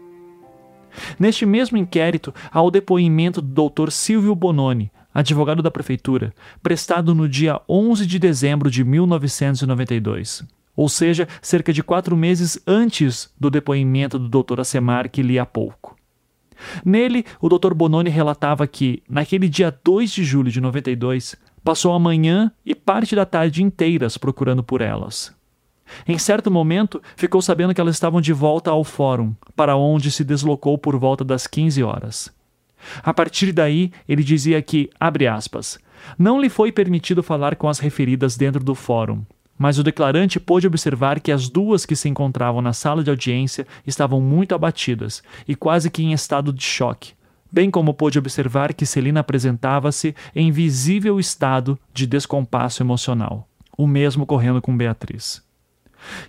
[1.20, 3.90] Neste mesmo inquérito, há o depoimento do Dr.
[3.92, 6.32] Silvio Bononi, advogado da prefeitura,
[6.62, 13.32] prestado no dia 11 de dezembro de 1992 ou seja, cerca de quatro meses antes
[13.40, 14.60] do depoimento do Dr.
[14.60, 15.96] Acemar que li há pouco.
[16.84, 17.74] Nele, o Dr.
[17.74, 23.16] Bononi relatava que, naquele dia 2 de julho de 92, passou a manhã e parte
[23.16, 25.34] da tarde inteiras procurando por elas.
[26.08, 30.24] Em certo momento, ficou sabendo que elas estavam de volta ao fórum, para onde se
[30.24, 32.35] deslocou por volta das 15 horas.
[33.04, 35.80] A partir daí, ele dizia que, abre aspas,
[36.18, 39.24] não lhe foi permitido falar com as referidas dentro do fórum,
[39.58, 43.66] mas o declarante pôde observar que as duas que se encontravam na sala de audiência
[43.88, 47.14] estavam muito abatidas e quase que em estado de choque,
[47.52, 53.48] bem como pôde observar que Celina apresentava-se em visível estado de descompasso emocional,
[53.78, 55.45] o mesmo ocorrendo com Beatriz.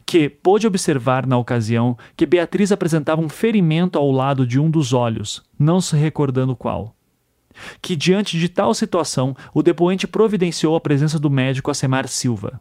[0.05, 4.93] Que pôde observar na ocasião que Beatriz apresentava um ferimento ao lado de um dos
[4.93, 6.95] olhos, não se recordando qual.
[7.81, 12.61] que, diante de tal situação, o depoente providenciou a presença do médico Acemar Silva,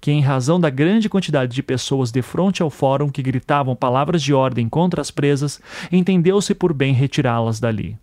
[0.00, 4.22] que, em razão da grande quantidade de pessoas de frente ao fórum que gritavam palavras
[4.22, 5.60] de ordem contra as presas,
[5.92, 7.96] entendeu-se por bem retirá-las dali.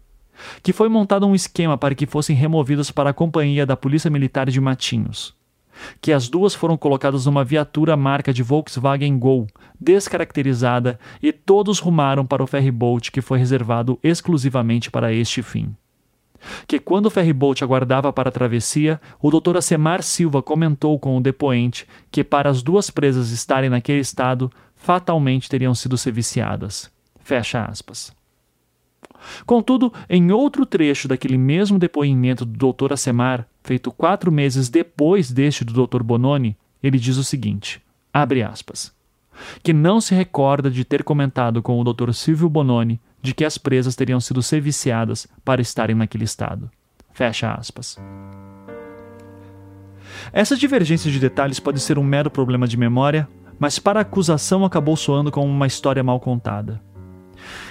[0.63, 4.49] Que foi montado um esquema para que fossem removidas para a companhia da Polícia Militar
[4.49, 5.35] de Matinhos.
[5.99, 9.47] Que as duas foram colocadas numa viatura marca de Volkswagen Gol,
[9.79, 15.75] descaracterizada, e todos rumaram para o ferryboat que foi reservado exclusivamente para este fim
[16.67, 19.57] que quando o ferryboat aguardava para a travessia, o Dr.
[19.57, 25.49] Acemar Silva comentou com o depoente que para as duas presas estarem naquele estado, fatalmente
[25.49, 26.91] teriam sido seviciadas.
[27.19, 28.11] Fecha aspas.
[29.45, 32.93] Contudo, em outro trecho daquele mesmo depoimento do Dr.
[32.93, 36.03] Acemar, feito quatro meses depois deste do Dr.
[36.03, 37.81] Bononi, ele diz o seguinte:
[38.13, 38.93] abre aspas.
[39.63, 42.11] Que não se recorda de ter comentado com o Dr.
[42.11, 46.69] Silvio Bononi de que as presas teriam sido serviciadas para estarem naquele estado.
[47.13, 47.97] Fecha aspas.
[50.33, 53.27] Essa divergência de detalhes pode ser um mero problema de memória,
[53.59, 56.81] mas para a acusação acabou soando como uma história mal contada.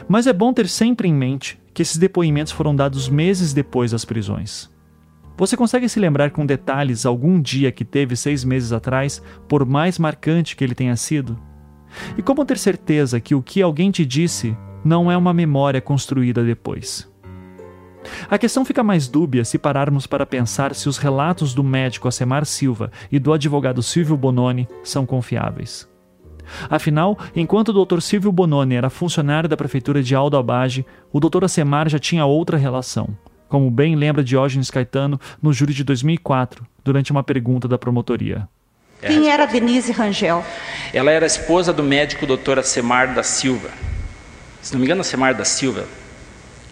[0.08, 4.04] Mas é bom ter sempre em mente que esses depoimentos foram dados meses depois das
[4.04, 4.70] prisões.
[5.40, 9.98] Você consegue se lembrar com detalhes algum dia que teve seis meses atrás, por mais
[9.98, 11.34] marcante que ele tenha sido?
[12.18, 14.54] E como ter certeza que o que alguém te disse
[14.84, 17.10] não é uma memória construída depois.
[18.28, 22.44] A questão fica mais dúbia se pararmos para pensar se os relatos do médico Acemar
[22.44, 25.88] Silva e do advogado Silvio Bononi são confiáveis.
[26.68, 28.00] Afinal, enquanto o Dr.
[28.00, 31.44] Silvio Bononi era funcionário da prefeitura de Aldo Abage, o Dr.
[31.44, 33.08] Acemar já tinha outra relação,
[33.50, 38.48] como bem lembra Diógenes Caetano no júri de 2004, durante uma pergunta da promotoria.
[39.02, 40.42] Quem era Denise Rangel?
[40.94, 42.58] Ela era esposa do médico Dr.
[42.58, 43.68] Acemar da Silva,
[44.62, 45.86] se não me engano, a Semar da Silva.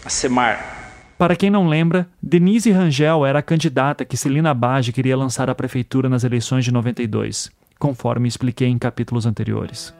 [0.05, 0.77] A Semar.
[1.17, 5.55] Para quem não lembra, Denise Rangel era a candidata que Celina Bage queria lançar à
[5.55, 9.95] prefeitura nas eleições de 92, conforme expliquei em capítulos anteriores.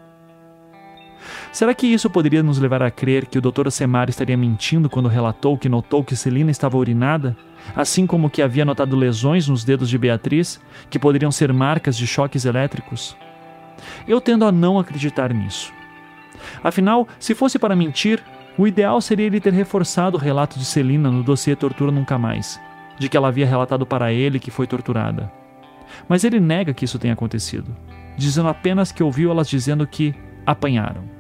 [1.53, 3.71] Será que isso poderia nos levar a crer que o Dr.
[3.71, 7.37] Semar estaria mentindo quando relatou que notou que Celina estava urinada,
[7.75, 12.07] assim como que havia notado lesões nos dedos de Beatriz, que poderiam ser marcas de
[12.07, 13.17] choques elétricos?
[14.07, 15.73] Eu tendo a não acreditar nisso.
[16.63, 18.23] Afinal, se fosse para mentir,
[18.57, 22.61] o ideal seria ele ter reforçado o relato de Celina no dossiê Tortura Nunca Mais,
[22.99, 25.31] de que ela havia relatado para ele que foi torturada.
[26.09, 27.75] Mas ele nega que isso tenha acontecido,
[28.17, 30.15] dizendo apenas que ouviu elas dizendo que
[30.45, 31.18] apanharam.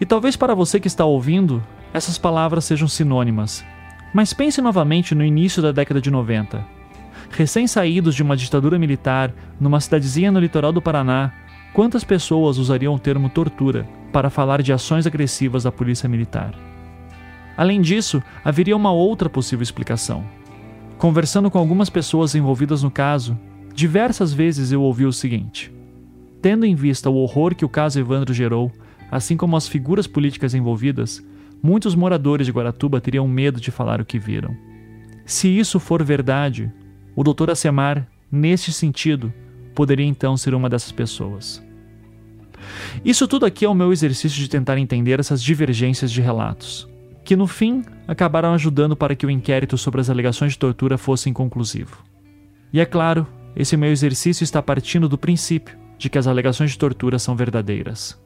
[0.00, 1.62] E talvez para você que está ouvindo,
[1.92, 3.64] essas palavras sejam sinônimas.
[4.12, 6.64] Mas pense novamente no início da década de 90.
[7.30, 11.32] Recém-saídos de uma ditadura militar, numa cidadezinha no litoral do Paraná,
[11.72, 16.54] quantas pessoas usariam o termo tortura para falar de ações agressivas da polícia militar.
[17.56, 20.24] Além disso, haveria uma outra possível explicação.
[20.98, 23.38] Conversando com algumas pessoas envolvidas no caso,
[23.74, 25.72] diversas vezes eu ouvi o seguinte:
[26.40, 28.70] Tendo em vista o horror que o caso Evandro gerou,
[29.10, 31.24] assim como as figuras políticas envolvidas,
[31.62, 34.56] muitos moradores de Guaratuba teriam medo de falar o que viram.
[35.24, 36.72] Se isso for verdade,
[37.14, 37.50] o Dr.
[37.50, 39.32] Acemar, neste sentido,
[39.74, 41.64] poderia então ser uma dessas pessoas.
[43.04, 46.88] Isso tudo aqui é o meu exercício de tentar entender essas divergências de relatos,
[47.24, 51.28] que no fim acabaram ajudando para que o inquérito sobre as alegações de tortura fosse
[51.28, 52.04] inconclusivo.
[52.72, 56.78] E é claro, esse meu exercício está partindo do princípio de que as alegações de
[56.78, 58.20] tortura são verdadeiras.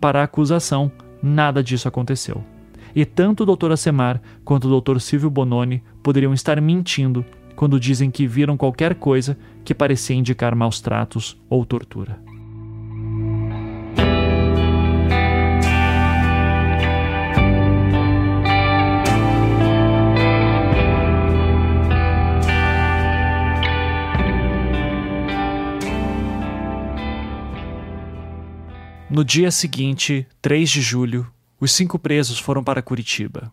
[0.00, 0.90] Para a acusação,
[1.22, 2.44] nada disso aconteceu.
[2.94, 3.72] E tanto o Dr.
[3.72, 4.98] Acemar quanto o Dr.
[4.98, 7.24] Silvio Bononi poderiam estar mentindo
[7.54, 12.27] quando dizem que viram qualquer coisa que parecia indicar maus tratos ou tortura.
[29.10, 31.26] No dia seguinte, 3 de julho,
[31.58, 33.50] os cinco presos foram para Curitiba.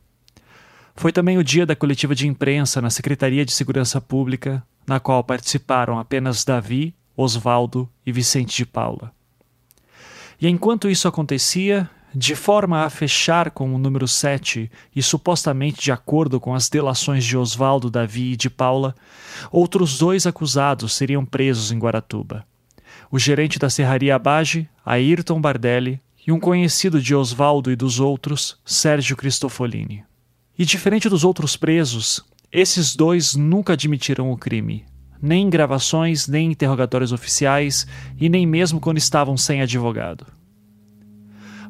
[0.97, 5.23] Foi também o dia da coletiva de imprensa na Secretaria de Segurança Pública, na qual
[5.23, 9.13] participaram apenas Davi, Osvaldo e Vicente de Paula.
[10.41, 15.91] E enquanto isso acontecia, de forma a fechar com o número 7 e supostamente de
[15.93, 18.93] acordo com as delações de Osvaldo, Davi e de Paula,
[19.49, 22.45] outros dois acusados seriam presos em Guaratuba
[23.15, 28.59] o gerente da serraria Abage, Ayrton Bardelli, e um conhecido de Oswaldo e dos outros,
[28.65, 30.03] Sérgio Cristofolini.
[30.59, 32.21] E diferente dos outros presos,
[32.51, 34.83] esses dois nunca admitiram o crime,
[35.21, 37.87] nem em gravações, nem em interrogatórios oficiais
[38.19, 40.27] e nem mesmo quando estavam sem advogado.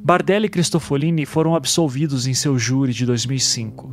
[0.02, 3.92] Bardelli e Cristofolini foram absolvidos em seu júri de 2005.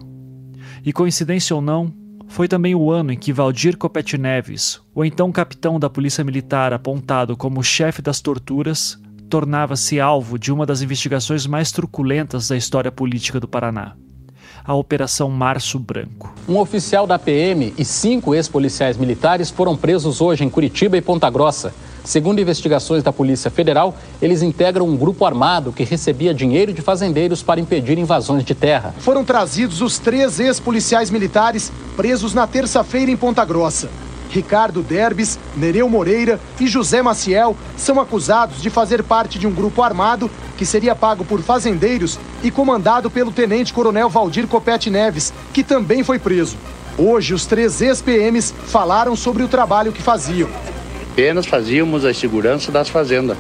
[0.83, 1.93] E coincidência ou não,
[2.33, 6.73] foi também o ano em que Valdir Copete Neves, o então capitão da Polícia Militar
[6.73, 8.99] apontado como chefe das torturas,
[9.29, 13.95] tornava-se alvo de uma das investigações mais truculentas da história política do Paraná
[14.65, 16.33] a Operação Março Branco.
[16.49, 21.29] Um oficial da PM e cinco ex-policiais militares foram presos hoje em Curitiba e Ponta
[21.29, 21.75] Grossa.
[22.05, 27.43] Segundo investigações da Polícia Federal, eles integram um grupo armado que recebia dinheiro de fazendeiros
[27.43, 28.93] para impedir invasões de terra.
[28.99, 33.89] Foram trazidos os três ex-policiais militares presos na terça-feira em Ponta Grossa.
[34.31, 39.83] Ricardo Derbes, Nereu Moreira e José Maciel são acusados de fazer parte de um grupo
[39.83, 46.03] armado que seria pago por fazendeiros e comandado pelo tenente-coronel Valdir Copete Neves, que também
[46.03, 46.57] foi preso.
[46.97, 50.49] Hoje, os três ex-PMs falaram sobre o trabalho que faziam.
[51.12, 53.36] Apenas fazíamos a segurança das fazendas.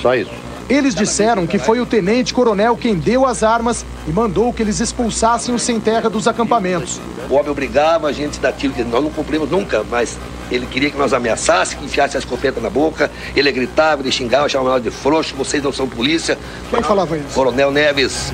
[0.00, 0.30] Só isso.
[0.66, 5.54] Eles disseram que foi o tenente-coronel quem deu as armas e mandou que eles expulsassem
[5.54, 6.98] os sem-terra dos acampamentos.
[7.28, 10.16] O homem obrigava a gente daquilo que nós não cumprimos nunca, mas
[10.50, 13.10] ele queria que nós ameaçássemos, que enfiasse a escopeta na boca.
[13.36, 16.38] Ele gritava, ele xingava, chamava nós de frouxo, vocês não são polícia.
[16.70, 17.34] Quem falava isso?
[17.34, 18.32] Coronel Neves.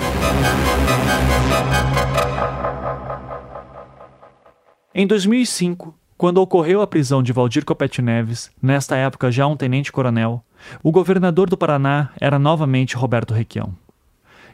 [4.95, 10.45] Em 2005, quando ocorreu a prisão de Valdir Copete Neves, nesta época já um tenente-coronel,
[10.83, 13.75] o governador do Paraná era novamente Roberto Requião.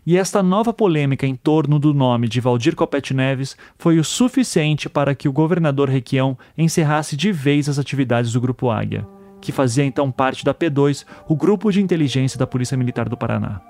[0.06, 4.88] E esta nova polêmica em torno do nome de Valdir Copete Neves foi o suficiente
[4.88, 9.04] para que o governador Requião encerrasse de vez as atividades do Grupo Águia,
[9.40, 13.60] que fazia então parte da P2, o grupo de inteligência da Polícia Militar do Paraná.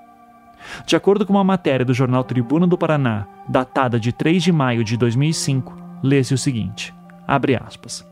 [0.85, 4.83] De acordo com uma matéria do jornal Tribuna do Paraná, datada de 3 de maio
[4.83, 6.93] de 2005, lê-se o seguinte:
[7.27, 8.05] abre aspas.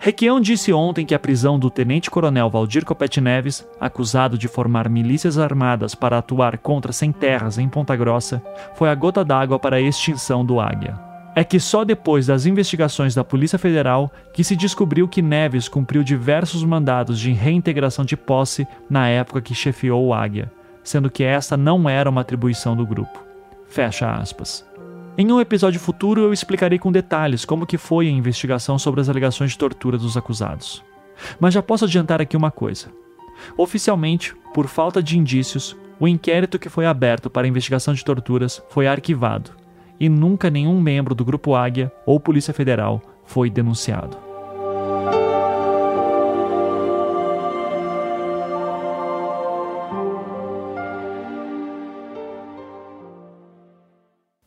[0.00, 5.38] Requião disse ontem que a prisão do tenente-coronel Valdir Copete Neves, acusado de formar milícias
[5.38, 8.42] armadas para atuar contra sem terras em Ponta Grossa,
[8.74, 10.98] foi a gota d'água para a extinção do Águia.
[11.34, 16.02] É que só depois das investigações da Polícia Federal que se descobriu que Neves cumpriu
[16.02, 20.50] diversos mandados de reintegração de posse na época que chefiou o Águia,
[20.82, 23.24] sendo que esta não era uma atribuição do grupo.
[23.68, 24.68] Fecha aspas.
[25.20, 29.08] Em um episódio futuro eu explicarei com detalhes como que foi a investigação sobre as
[29.10, 30.82] alegações de tortura dos acusados.
[31.38, 32.88] Mas já posso adiantar aqui uma coisa.
[33.54, 38.86] Oficialmente, por falta de indícios, o inquérito que foi aberto para investigação de torturas foi
[38.86, 39.50] arquivado
[40.00, 44.29] e nunca nenhum membro do Grupo Águia ou Polícia Federal foi denunciado.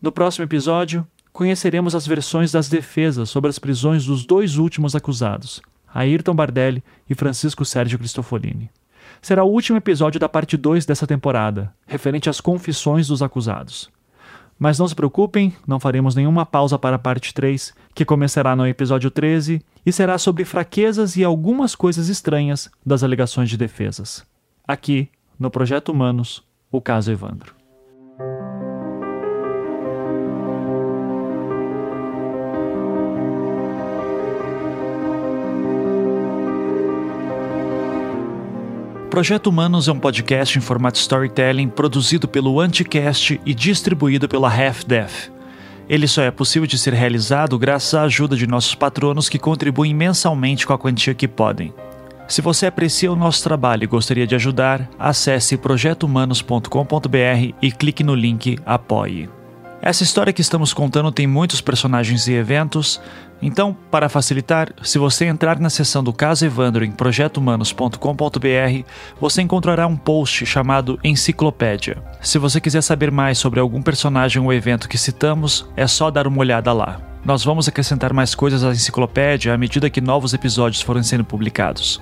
[0.04, 5.62] No próximo episódio, conheceremos as versões das defesas sobre as prisões dos dois últimos acusados,
[5.94, 8.70] Ayrton Bardelli e Francisco Sérgio Cristofolini.
[9.22, 13.90] Será o último episódio da parte 2 dessa temporada, referente às confissões dos acusados.
[14.60, 18.68] Mas não se preocupem, não faremos nenhuma pausa para a parte 3, que começará no
[18.68, 24.26] episódio 13 e será sobre fraquezas e algumas coisas estranhas das alegações de defesas.
[24.68, 25.08] Aqui,
[25.40, 27.62] no Projeto Humanos, o caso Evandro.
[39.14, 44.85] Projeto Humanos é um podcast em formato storytelling produzido pelo Anticast e distribuído pela Half
[44.85, 45.31] Death.
[45.88, 49.94] Ele só é possível de ser realizado graças à ajuda de nossos patronos que contribuem
[49.94, 51.72] mensalmente com a quantia que podem.
[52.27, 58.15] Se você aprecia o nosso trabalho e gostaria de ajudar, acesse projetohumanos.com.br e clique no
[58.15, 59.30] link Apoie.
[59.80, 62.99] Essa história que estamos contando tem muitos personagens e eventos,
[63.45, 68.88] então, para facilitar, se você entrar na seção do caso Evandro em projetohumanos.com.br,
[69.20, 72.02] você encontrará um post chamado Enciclopédia.
[72.22, 76.26] Se você quiser saber mais sobre algum personagem ou evento que citamos, é só dar
[76.26, 77.02] uma olhada lá.
[77.26, 82.02] Nós vamos acrescentar mais coisas à enciclopédia à medida que novos episódios forem sendo publicados.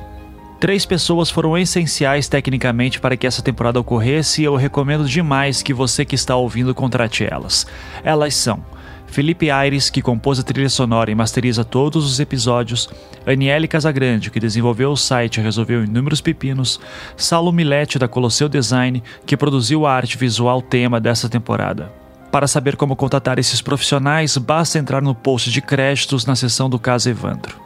[0.59, 5.73] Três pessoas foram essenciais tecnicamente para que essa temporada ocorresse e eu recomendo demais que
[5.73, 7.65] você que está ouvindo contrate elas.
[8.03, 8.63] Elas são
[9.11, 12.89] Felipe Aires, que compôs a trilha sonora e masteriza todos os episódios,
[13.27, 16.79] Aniele Casagrande, que desenvolveu o site e resolveu inúmeros pepinos,
[17.17, 21.91] Saulo Milete, da Colosseu Design, que produziu a arte visual tema dessa temporada.
[22.31, 26.79] Para saber como contatar esses profissionais, basta entrar no post de créditos na seção do
[26.79, 27.59] caso Evandro.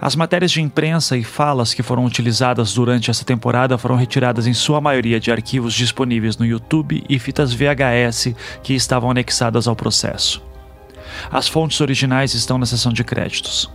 [0.00, 4.54] As matérias de imprensa e falas que foram utilizadas durante essa temporada foram retiradas em
[4.54, 10.49] sua maioria de arquivos disponíveis no YouTube e fitas VHS que estavam anexadas ao processo.
[11.30, 13.70] As fontes originais estão na seção de créditos.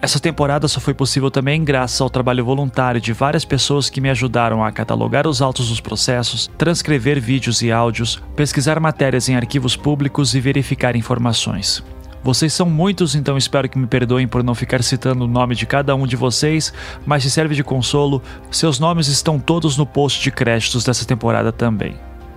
[0.00, 4.08] Essa temporada só foi possível também graças ao trabalho voluntário de várias pessoas que me
[4.08, 9.74] ajudaram a catalogar os autos dos processos, transcrever vídeos e áudios, pesquisar matérias em arquivos
[9.74, 11.82] públicos e verificar informações.
[12.22, 15.66] Vocês são muitos, então espero que me perdoem por não ficar citando o nome de
[15.66, 16.72] cada um de vocês,
[17.04, 18.22] mas se serve de consolo,
[18.52, 21.96] seus nomes estão todos no post de créditos dessa temporada também.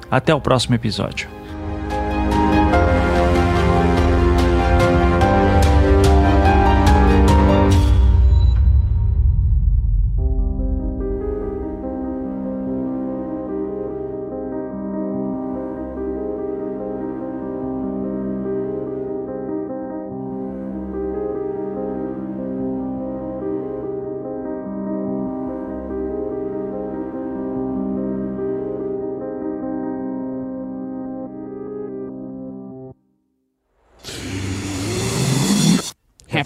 [0.09, 1.40] Até o próximo episódio.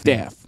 [0.06, 0.45] staff.